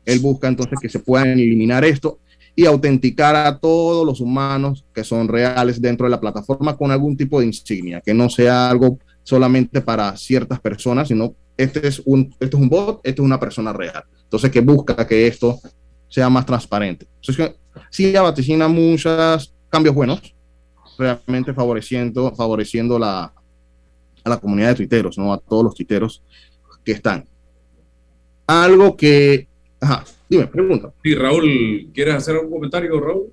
él 0.03 0.19
busca 0.19 0.49
entonces 0.49 0.77
que 0.81 0.89
se 0.89 0.99
puedan 0.99 1.29
eliminar 1.29 1.85
esto 1.85 2.19
y 2.57 2.65
autenticar 2.65 3.37
a 3.37 3.57
todos 3.57 4.05
los 4.05 4.19
humanos 4.19 4.83
que 4.93 5.05
son 5.05 5.29
reales 5.29 5.81
dentro 5.81 6.05
de 6.05 6.11
la 6.11 6.19
plataforma 6.19 6.75
con 6.75 6.91
algún 6.91 7.15
tipo 7.15 7.39
de 7.39 7.45
insignia, 7.45 8.01
que 8.01 8.13
no 8.13 8.29
sea 8.29 8.69
algo 8.69 8.99
solamente 9.23 9.79
para 9.79 10.17
ciertas 10.17 10.59
personas, 10.59 11.07
sino 11.07 11.33
este 11.55 11.87
es 11.87 12.01
un, 12.03 12.35
este 12.37 12.57
es 12.57 12.61
un 12.61 12.67
bot, 12.67 12.99
este 13.03 13.21
es 13.21 13.25
una 13.25 13.39
persona 13.39 13.71
real. 13.71 14.03
Entonces, 14.21 14.51
que 14.51 14.59
busca 14.59 15.07
que 15.07 15.25
esto 15.25 15.57
sea 16.09 16.29
más 16.29 16.45
transparente. 16.45 17.07
Entonces, 17.21 17.55
sí 17.89 18.11
vaticina 18.11 18.67
muchos 18.67 19.53
cambios 19.69 19.95
buenos, 19.95 20.35
realmente 20.97 21.53
favoreciendo, 21.53 22.35
favoreciendo 22.35 22.99
la, 22.99 23.33
a 24.21 24.29
la 24.29 24.37
comunidad 24.37 24.69
de 24.69 24.75
tuiteros, 24.75 25.17
¿no? 25.17 25.31
A 25.31 25.37
todos 25.37 25.63
los 25.63 25.75
tuiteros 25.75 26.21
que 26.83 26.93
están. 26.93 27.25
Algo 28.47 28.95
que... 28.95 29.47
Ajá, 29.79 30.03
dime, 30.29 30.47
pregunta. 30.47 30.93
Sí, 31.03 31.15
Raúl, 31.15 31.91
¿quieres 31.93 32.15
hacer 32.15 32.35
algún 32.35 32.51
comentario, 32.51 32.99
Raúl? 32.99 33.31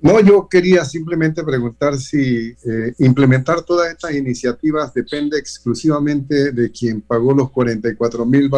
No, 0.00 0.20
yo 0.20 0.46
quería 0.48 0.84
simplemente 0.84 1.42
preguntar 1.42 1.96
si 1.96 2.50
eh, 2.50 2.94
implementar 2.98 3.62
todas 3.62 3.90
estas 3.90 4.14
iniciativas 4.14 4.92
depende 4.92 5.38
exclusivamente 5.38 6.52
de 6.52 6.70
quien 6.70 7.00
pagó 7.00 7.34
los 7.34 7.50
44 7.50 8.26
mil 8.26 8.50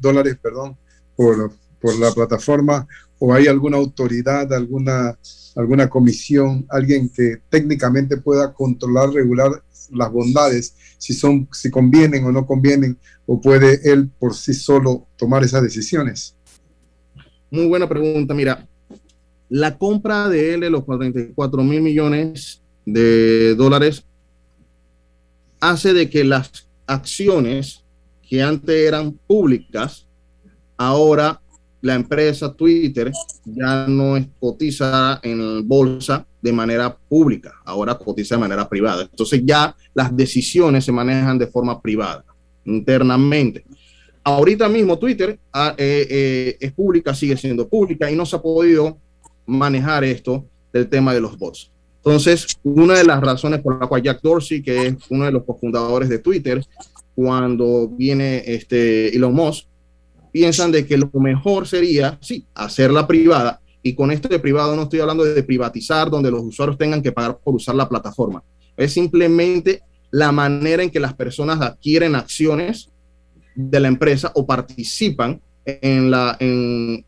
dólares 0.00 0.36
perdón, 0.42 0.76
por, 1.14 1.52
por 1.80 1.96
la 1.98 2.10
plataforma 2.12 2.86
o 3.18 3.32
hay 3.32 3.46
alguna 3.46 3.76
autoridad, 3.76 4.52
alguna, 4.52 5.18
alguna 5.54 5.88
comisión, 5.88 6.66
alguien 6.68 7.08
que 7.08 7.36
técnicamente 7.48 8.16
pueda 8.16 8.52
controlar, 8.52 9.10
regular 9.10 9.62
las 9.90 10.10
bondades, 10.12 10.74
si, 10.98 11.14
son, 11.14 11.48
si 11.52 11.70
convienen 11.70 12.24
o 12.24 12.32
no 12.32 12.46
convienen, 12.46 12.98
o 13.26 13.40
puede 13.40 13.80
él 13.90 14.10
por 14.18 14.34
sí 14.34 14.54
solo 14.54 15.06
tomar 15.16 15.44
esas 15.44 15.62
decisiones. 15.62 16.34
Muy 17.50 17.66
buena 17.66 17.88
pregunta. 17.88 18.34
Mira, 18.34 18.66
la 19.48 19.78
compra 19.78 20.28
de 20.28 20.54
él 20.54 20.60
de 20.60 20.70
los 20.70 20.84
44 20.84 21.62
mil 21.62 21.80
millones 21.80 22.62
de 22.84 23.54
dólares 23.54 24.04
hace 25.60 25.92
de 25.92 26.10
que 26.10 26.24
las 26.24 26.68
acciones 26.86 27.84
que 28.28 28.42
antes 28.42 28.74
eran 28.74 29.12
públicas, 29.26 30.06
ahora 30.76 31.40
la 31.86 31.94
empresa 31.94 32.52
Twitter 32.52 33.12
ya 33.44 33.86
no 33.86 34.18
cotiza 34.40 35.20
en 35.22 35.66
bolsa 35.66 36.26
de 36.42 36.52
manera 36.52 36.94
pública, 36.94 37.54
ahora 37.64 37.96
cotiza 37.96 38.34
de 38.34 38.40
manera 38.40 38.68
privada. 38.68 39.02
Entonces 39.02 39.42
ya 39.44 39.74
las 39.94 40.14
decisiones 40.14 40.84
se 40.84 40.90
manejan 40.90 41.38
de 41.38 41.46
forma 41.46 41.80
privada, 41.80 42.24
internamente. 42.64 43.64
Ahorita 44.24 44.68
mismo 44.68 44.98
Twitter 44.98 45.38
ah, 45.52 45.74
eh, 45.78 46.06
eh, 46.10 46.56
es 46.58 46.72
pública, 46.72 47.14
sigue 47.14 47.36
siendo 47.36 47.68
pública 47.68 48.10
y 48.10 48.16
no 48.16 48.26
se 48.26 48.34
ha 48.34 48.42
podido 48.42 48.98
manejar 49.46 50.02
esto 50.02 50.44
del 50.72 50.88
tema 50.88 51.14
de 51.14 51.20
los 51.20 51.38
bots. 51.38 51.70
Entonces, 51.98 52.46
una 52.64 52.94
de 52.94 53.04
las 53.04 53.20
razones 53.20 53.60
por 53.60 53.80
la 53.80 53.86
cual 53.86 54.02
Jack 54.02 54.20
Dorsey, 54.22 54.60
que 54.60 54.88
es 54.88 54.96
uno 55.08 55.24
de 55.24 55.32
los 55.32 55.44
cofundadores 55.44 56.08
de 56.08 56.18
Twitter, 56.18 56.64
cuando 57.14 57.88
viene 57.88 58.42
este 58.44 59.14
Elon 59.16 59.34
Musk, 59.34 59.66
piensan 60.36 60.70
de 60.70 60.86
que 60.86 60.98
lo 60.98 61.08
mejor 61.14 61.66
sería, 61.66 62.18
sí, 62.20 62.44
hacerla 62.54 63.06
privada. 63.06 63.58
Y 63.82 63.94
con 63.94 64.10
esto 64.10 64.28
de 64.28 64.38
privado 64.38 64.76
no 64.76 64.82
estoy 64.82 65.00
hablando 65.00 65.24
de 65.24 65.42
privatizar, 65.42 66.10
donde 66.10 66.30
los 66.30 66.42
usuarios 66.42 66.76
tengan 66.76 67.00
que 67.00 67.10
pagar 67.10 67.38
por 67.42 67.54
usar 67.54 67.74
la 67.74 67.88
plataforma. 67.88 68.42
Es 68.76 68.92
simplemente 68.92 69.80
la 70.10 70.32
manera 70.32 70.82
en 70.82 70.90
que 70.90 71.00
las 71.00 71.14
personas 71.14 71.62
adquieren 71.62 72.14
acciones 72.14 72.90
de 73.54 73.80
la 73.80 73.88
empresa 73.88 74.30
o 74.34 74.44
participan 74.44 75.40
en 75.64 76.10
la, 76.10 76.36
en, 76.38 77.02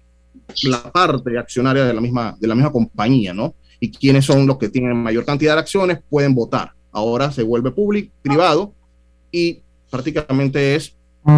la 0.62 0.90
parte 0.90 1.36
accionaria 1.36 1.84
de 1.84 1.92
la 1.92 2.00
misma, 2.00 2.34
de 2.40 2.48
la 2.48 2.54
misma 2.54 2.72
compañía, 2.72 3.34
¿no? 3.34 3.54
Y 3.78 3.90
quiénes 3.90 4.24
son 4.24 4.46
los 4.46 4.56
que 4.56 4.70
tienen 4.70 4.96
mayor 4.96 5.26
cantidad 5.26 5.52
de 5.52 5.60
acciones 5.60 5.98
pueden 6.08 6.34
votar. 6.34 6.72
Ahora 6.92 7.30
se 7.30 7.42
vuelve 7.42 7.72
público, 7.72 8.10
privado 8.22 8.72
y 9.30 9.60
prácticamente 9.90 10.76
es 10.76 10.96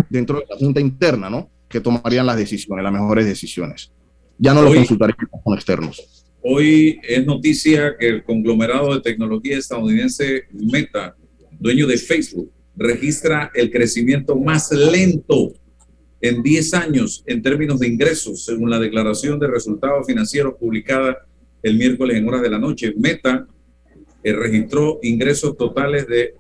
dentro 0.09 0.39
de 0.39 0.47
la 0.49 0.57
junta 0.57 0.81
interna, 0.81 1.29
¿no? 1.29 1.51
Que 1.71 1.81
tomarían 1.81 2.27
las 2.27 2.37
decisiones, 2.37 2.85
las 2.85 2.93
mejores 2.93 3.25
decisiones. 3.25 3.91
Ya 4.37 4.53
no 4.53 4.61
lo 4.61 4.75
consultarían 4.75 5.17
con 5.43 5.55
externos. 5.55 6.27
Hoy 6.43 6.99
es 7.03 7.25
noticia 7.25 7.97
que 7.99 8.09
el 8.09 8.25
conglomerado 8.25 8.95
de 8.95 9.01
tecnología 9.01 9.57
estadounidense 9.57 10.45
Meta, 10.53 11.15
dueño 11.59 11.87
de 11.87 11.97
Facebook, 11.97 12.51
registra 12.77 13.51
el 13.55 13.71
crecimiento 13.71 14.37
más 14.37 14.73
lento 14.73 15.53
en 16.21 16.43
10 16.43 16.75
años 16.75 17.23
en 17.27 17.43
términos 17.43 17.81
de 17.81 17.89
ingresos, 17.89 18.45
según 18.45 18.71
la 18.71 18.79
declaración 18.79 19.39
de 19.39 19.49
resultados 19.49 20.07
financieros 20.07 20.55
publicada 20.59 21.19
el 21.63 21.77
miércoles 21.77 22.17
en 22.17 22.29
horas 22.29 22.43
de 22.43 22.51
la 22.51 22.59
noche. 22.59 22.93
Meta 22.97 23.47
eh, 24.23 24.33
registró 24.33 24.99
ingresos 25.03 25.57
totales 25.57 26.07
de 26.07 26.35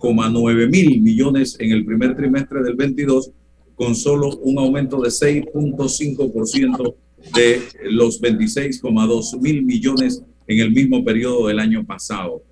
27,9 0.00 0.70
mil 0.70 1.00
millones 1.00 1.56
en 1.58 1.72
el 1.72 1.84
primer 1.84 2.16
trimestre 2.16 2.62
del 2.62 2.74
22, 2.74 3.30
con 3.74 3.94
solo 3.94 4.36
un 4.38 4.58
aumento 4.58 5.00
de 5.00 5.10
6.5% 5.10 6.94
de 7.34 7.62
los 7.90 8.20
26,2 8.20 9.40
mil 9.40 9.62
millones 9.62 10.22
en 10.46 10.60
el 10.60 10.72
mismo 10.72 11.04
periodo 11.04 11.48
del 11.48 11.58
año 11.58 11.84
pasado. 11.84 12.42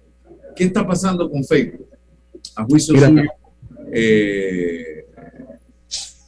¿Qué 0.55 0.65
está 0.65 0.87
pasando 0.87 1.31
con 1.31 1.45
Facebook? 1.45 1.89
A 2.55 2.65
juicio 2.65 2.95
suyo, 2.95 3.23
eh, 3.93 5.05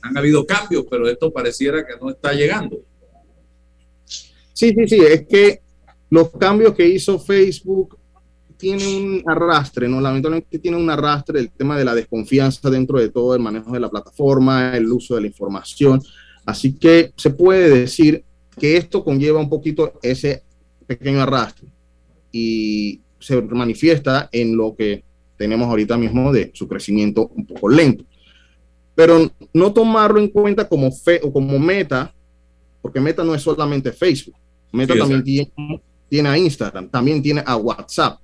han 0.03 0.17
habido 0.17 0.47
cambios, 0.47 0.87
pero 0.91 1.09
esto 1.09 1.33
pareciera 1.33 1.87
que 1.87 1.95
no 2.01 2.11
está 2.11 2.33
llegando. 2.33 2.81
Sí, 4.53 4.75
sí, 4.75 4.89
sí, 4.89 4.99
es 5.01 5.27
que 5.27 5.61
los 6.09 6.31
cambios 6.31 6.75
que 6.75 6.87
hizo 6.87 7.19
Facebook 7.19 8.00
tienen 8.61 9.05
un 9.05 9.23
arrastre, 9.27 9.89
¿no? 9.89 10.01
Lamentablemente 10.01 10.59
tiene 10.59 10.77
un 10.77 10.89
arrastre 10.91 11.41
el 11.41 11.51
tema 11.51 11.79
de 11.79 11.85
la 11.85 11.95
desconfianza 11.95 12.71
dentro 12.71 12.99
de 12.99 13.09
todo 13.09 13.35
el 13.35 13.41
manejo 13.41 13.73
de 13.73 13.81
la 13.81 13.89
plataforma, 13.89 14.77
el 14.77 14.91
uso 14.93 15.15
de 15.15 15.23
la 15.23 15.27
información. 15.27 16.03
Así 16.45 16.75
que 16.75 17.13
se 17.17 17.31
puede 17.31 17.71
decir 17.71 18.25
que 18.59 18.77
esto 18.77 19.03
conlleva 19.03 19.41
un 19.41 19.49
poquito 19.49 19.99
ese 20.03 20.43
pequeño 20.87 21.23
arrastre 21.23 21.69
y 22.31 23.01
se 23.19 23.41
manifiesta 23.41 24.29
en 24.33 24.57
lo 24.57 24.75
que 24.77 25.03
tenemos 25.37 25.69
ahorita 25.69 25.97
mismo 25.97 26.33
de 26.33 26.51
su 26.55 26.69
crecimiento 26.69 27.31
un 27.35 27.47
poco 27.47 27.69
lento 27.69 28.05
pero 29.01 29.31
no 29.55 29.73
tomarlo 29.73 30.21
en 30.21 30.29
cuenta 30.29 30.69
como, 30.69 30.93
fe, 30.93 31.21
o 31.23 31.33
como 31.33 31.59
meta, 31.59 32.13
porque 32.83 33.01
meta 33.01 33.25
no 33.25 33.35
es 33.35 33.41
solamente 33.41 33.93
Facebook, 33.93 34.37
meta 34.73 34.95
también 34.95 35.25
tiene, 35.25 35.51
tiene, 36.07 36.29
a 36.29 36.37
Instagram, 36.37 36.87
también 36.91 37.23
tiene 37.23 37.43
a 37.47 37.57
WhatsApp. 37.57 38.21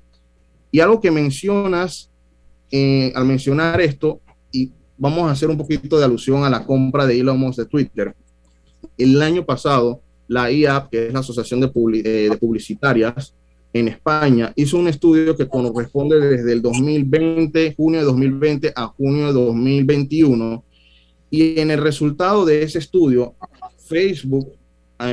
Y 0.70 0.80
algo 0.80 1.00
que 1.00 1.10
mencionas 1.10 2.10
eh, 2.70 3.12
al 3.14 3.24
mencionar 3.24 3.80
esto, 3.80 4.20
y 4.50 4.70
vamos 4.98 5.28
a 5.28 5.32
hacer 5.32 5.48
un 5.48 5.56
poquito 5.56 5.98
de 5.98 6.04
alusión 6.04 6.44
a 6.44 6.50
la 6.50 6.64
compra 6.64 7.06
de 7.06 7.18
Elon 7.18 7.38
Musk 7.38 7.58
de 7.58 7.66
Twitter. 7.66 8.14
El 8.98 9.20
año 9.22 9.44
pasado, 9.44 10.00
la 10.26 10.50
IAP, 10.50 10.90
que 10.90 11.06
es 11.06 11.12
la 11.12 11.20
Asociación 11.20 11.60
de, 11.60 11.70
eh, 12.04 12.28
de 12.30 12.36
Publicitarias, 12.36 13.34
en 13.72 13.88
España 13.88 14.52
hizo 14.56 14.78
un 14.78 14.88
estudio 14.88 15.36
que 15.36 15.48
corresponde 15.48 16.18
desde 16.18 16.52
el 16.52 16.62
2020, 16.62 17.74
junio 17.76 18.00
de 18.00 18.06
2020 18.06 18.72
a 18.74 18.86
junio 18.86 19.26
de 19.26 19.32
2021. 19.32 20.64
Y 21.30 21.60
en 21.60 21.70
el 21.70 21.82
resultado 21.82 22.44
de 22.44 22.62
ese 22.62 22.78
estudio, 22.78 23.34
Facebook 23.86 24.52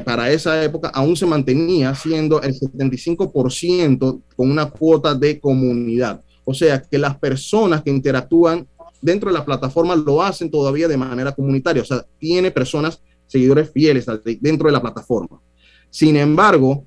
para 0.06 0.32
esa 0.32 0.64
época 0.64 0.90
aún 0.90 1.16
se 1.16 1.26
mantenía 1.26 1.94
siendo 1.94 2.42
el 2.42 2.54
75% 2.54 4.22
con 4.36 4.52
una 4.52 4.70
cuota 4.70 5.14
de 5.14 5.40
comunidad. 5.40 6.22
O 6.46 6.54
sea, 6.54 6.82
que 6.82 6.98
las 6.98 7.18
personas 7.18 7.84
que 7.84 7.90
interactúan 7.90 8.68
dentro 9.02 9.30
de 9.30 9.38
la 9.38 9.46
plataforma 9.46 9.96
lo 9.96 10.24
hacen 10.24 10.50
todavía 10.50 10.88
de 10.88 10.98
manera 10.98 11.34
comunitaria. 11.34 11.82
O 11.82 11.86
sea, 11.86 12.06
tiene 12.18 12.52
personas, 12.52 13.02
seguidores 13.28 13.72
fieles 13.72 14.06
dentro 14.40 14.68
de 14.68 14.74
la 14.74 14.82
plataforma. 14.82 15.42
Sin 15.90 16.16
embargo, 16.16 16.86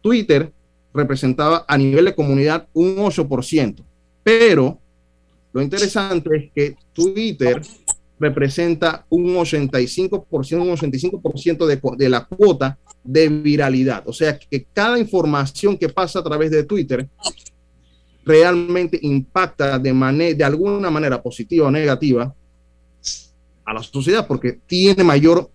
Twitter 0.00 0.52
representaba 0.92 1.64
a 1.68 1.76
nivel 1.76 2.06
de 2.06 2.14
comunidad 2.14 2.66
un 2.72 2.96
8%. 2.96 3.84
Pero 4.22 4.78
lo 5.52 5.62
interesante 5.62 6.36
es 6.36 6.52
que 6.52 6.76
Twitter 6.92 7.60
representa 8.18 9.06
un 9.08 9.34
85%, 9.34 10.60
un 10.60 10.76
85% 10.76 11.66
de, 11.66 11.80
de 11.96 12.08
la 12.08 12.24
cuota 12.24 12.78
de 13.02 13.28
viralidad. 13.28 14.02
O 14.06 14.12
sea 14.12 14.38
que 14.38 14.66
cada 14.72 14.98
información 14.98 15.76
que 15.76 15.88
pasa 15.88 16.20
a 16.20 16.24
través 16.24 16.50
de 16.50 16.64
Twitter 16.64 17.08
realmente 18.24 18.98
impacta 19.02 19.78
de, 19.78 20.34
de 20.34 20.44
alguna 20.44 20.90
manera 20.90 21.22
positiva 21.22 21.66
o 21.66 21.70
negativa 21.70 22.34
a 23.64 23.72
la 23.74 23.82
sociedad 23.82 24.26
porque 24.26 24.58
tiene 24.66 25.04
mayor 25.04 25.50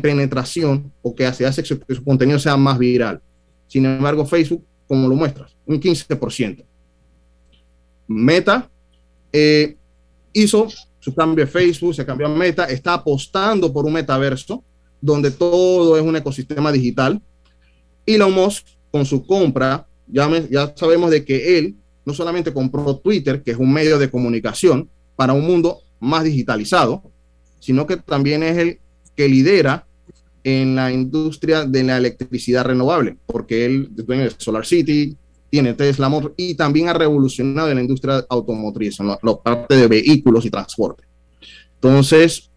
penetración 0.00 0.92
o 1.02 1.14
que 1.14 1.26
hace, 1.26 1.44
hace 1.44 1.62
que 1.62 1.94
su 1.94 2.04
contenido 2.04 2.38
sea 2.38 2.56
más 2.56 2.78
viral. 2.78 3.20
Sin 3.66 3.84
embargo, 3.84 4.24
Facebook, 4.24 4.64
como 4.86 5.08
lo 5.08 5.14
muestras, 5.14 5.54
un 5.66 5.80
15%. 5.80 6.64
Meta 8.08 8.68
eh, 9.32 9.76
hizo 10.32 10.68
su 11.00 11.14
cambio 11.14 11.44
de 11.44 11.50
Facebook, 11.50 11.94
se 11.94 12.06
cambió 12.06 12.26
a 12.26 12.30
Meta, 12.30 12.66
está 12.66 12.94
apostando 12.94 13.72
por 13.72 13.86
un 13.86 13.94
metaverso 13.94 14.62
donde 15.00 15.30
todo 15.30 15.96
es 15.96 16.02
un 16.02 16.14
ecosistema 16.14 16.70
digital. 16.70 17.20
Elon 18.06 18.32
Musk, 18.32 18.66
con 18.90 19.06
su 19.06 19.26
compra, 19.26 19.86
ya, 20.06 20.28
ya 20.50 20.72
sabemos 20.76 21.10
de 21.10 21.24
que 21.24 21.58
él 21.58 21.76
no 22.04 22.12
solamente 22.12 22.52
compró 22.52 22.96
Twitter, 22.96 23.42
que 23.42 23.52
es 23.52 23.56
un 23.56 23.72
medio 23.72 23.98
de 23.98 24.10
comunicación 24.10 24.88
para 25.16 25.32
un 25.32 25.46
mundo 25.46 25.80
más 26.00 26.24
digitalizado, 26.24 27.02
sino 27.60 27.86
que 27.86 27.96
también 27.96 28.42
es 28.42 28.58
el 28.58 28.78
que 29.16 29.28
lidera 29.28 29.86
en 30.44 30.74
la 30.74 30.90
industria 30.92 31.64
de 31.64 31.84
la 31.84 31.98
electricidad 31.98 32.64
renovable, 32.64 33.16
porque 33.26 33.66
él 33.66 33.90
tiene 34.06 34.30
Solar 34.36 34.66
City, 34.66 35.16
tiene 35.50 35.74
Tesla 35.74 36.10
y 36.36 36.54
también 36.54 36.88
ha 36.88 36.92
revolucionado 36.92 37.68
en 37.68 37.74
la 37.74 37.80
industria 37.82 38.24
automotriz, 38.28 39.00
en 39.00 39.08
la, 39.08 39.18
parte 39.42 39.76
de 39.76 39.88
vehículos 39.88 40.46
y 40.46 40.50
transporte. 40.50 41.02
Entonces, 41.74 42.48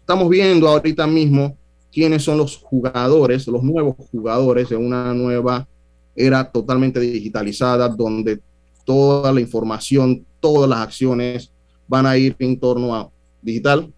estamos 0.00 0.28
viendo 0.28 0.68
ahorita 0.68 1.06
mismo 1.06 1.56
quiénes 1.90 2.22
son 2.22 2.36
los 2.36 2.58
jugadores, 2.58 3.46
los 3.46 3.62
nuevos 3.62 3.96
jugadores 4.10 4.68
de 4.68 4.76
una 4.76 5.14
nueva 5.14 5.66
era 6.14 6.50
totalmente 6.50 7.00
digitalizada, 7.00 7.88
donde 7.88 8.40
toda 8.84 9.32
la 9.32 9.40
información, 9.40 10.26
todas 10.38 10.68
las 10.68 10.80
acciones 10.80 11.50
van 11.88 12.04
a 12.04 12.18
ir 12.18 12.36
en 12.38 12.60
torno 12.60 12.94
a 12.94 13.10
digital, 13.40 13.90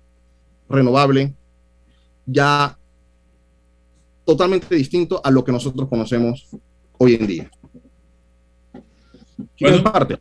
renovable, 0.68 1.34
ya 2.24 2.78
totalmente 4.24 4.74
distinto 4.74 5.20
a 5.24 5.30
lo 5.30 5.44
que 5.44 5.52
nosotros 5.52 5.88
conocemos 5.88 6.48
hoy 6.98 7.14
en 7.14 7.26
día. 7.26 7.50
Bueno, 9.60 9.82
parte? 9.82 10.16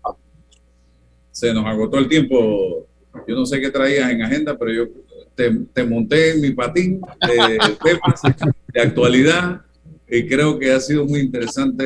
Se 1.31 1.53
nos 1.53 1.65
agotó 1.65 1.97
el 1.97 2.07
tiempo. 2.07 2.87
Yo 3.27 3.35
no 3.35 3.45
sé 3.45 3.61
qué 3.61 3.69
traías 3.69 4.11
en 4.11 4.21
agenda, 4.21 4.57
pero 4.57 4.71
yo 4.71 4.87
te, 5.35 5.83
monté 5.83 6.31
en 6.31 6.41
mi 6.41 6.51
patín 6.51 7.01
de 7.21 7.57
temas 7.83 8.21
de 8.73 8.81
actualidad 8.81 9.61
y 10.07 10.27
creo 10.27 10.59
que 10.59 10.71
ha 10.71 10.79
sido 10.79 11.05
muy 11.05 11.21
interesante 11.21 11.83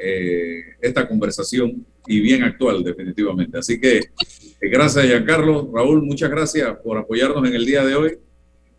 eh, 0.00 0.76
esta 0.80 1.08
conversación 1.08 1.84
y 2.06 2.20
bien 2.20 2.44
actual, 2.44 2.84
definitivamente. 2.84 3.58
Así 3.58 3.80
que 3.80 3.98
eh, 3.98 4.68
gracias, 4.70 5.04
Giancarlo. 5.06 5.70
Raúl, 5.74 6.02
muchas 6.02 6.30
gracias 6.30 6.76
por 6.84 6.98
apoyarnos 6.98 7.46
en 7.48 7.54
el 7.54 7.66
día 7.66 7.84
de 7.84 7.94
hoy. 7.96 8.18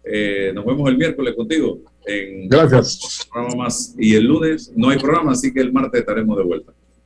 Eh, 0.04 0.52
nos 0.56 0.66
vemos 0.66 0.90
el 0.90 0.98
miércoles 0.98 1.36
contigo. 1.36 1.82
En 2.06 2.48
gracias. 2.48 3.28
Programa 3.30 3.64
más. 3.64 3.94
Y 3.98 4.16
el 4.16 4.26
lunes 4.26 4.72
no 4.76 4.90
hay 4.90 4.98
programa, 4.98 5.34
así 5.34 5.54
que 5.54 5.60
el 5.60 5.74
martes 5.74 6.00
estaremos 6.00 6.38
de 6.38 6.44
vuelta. 6.44 6.74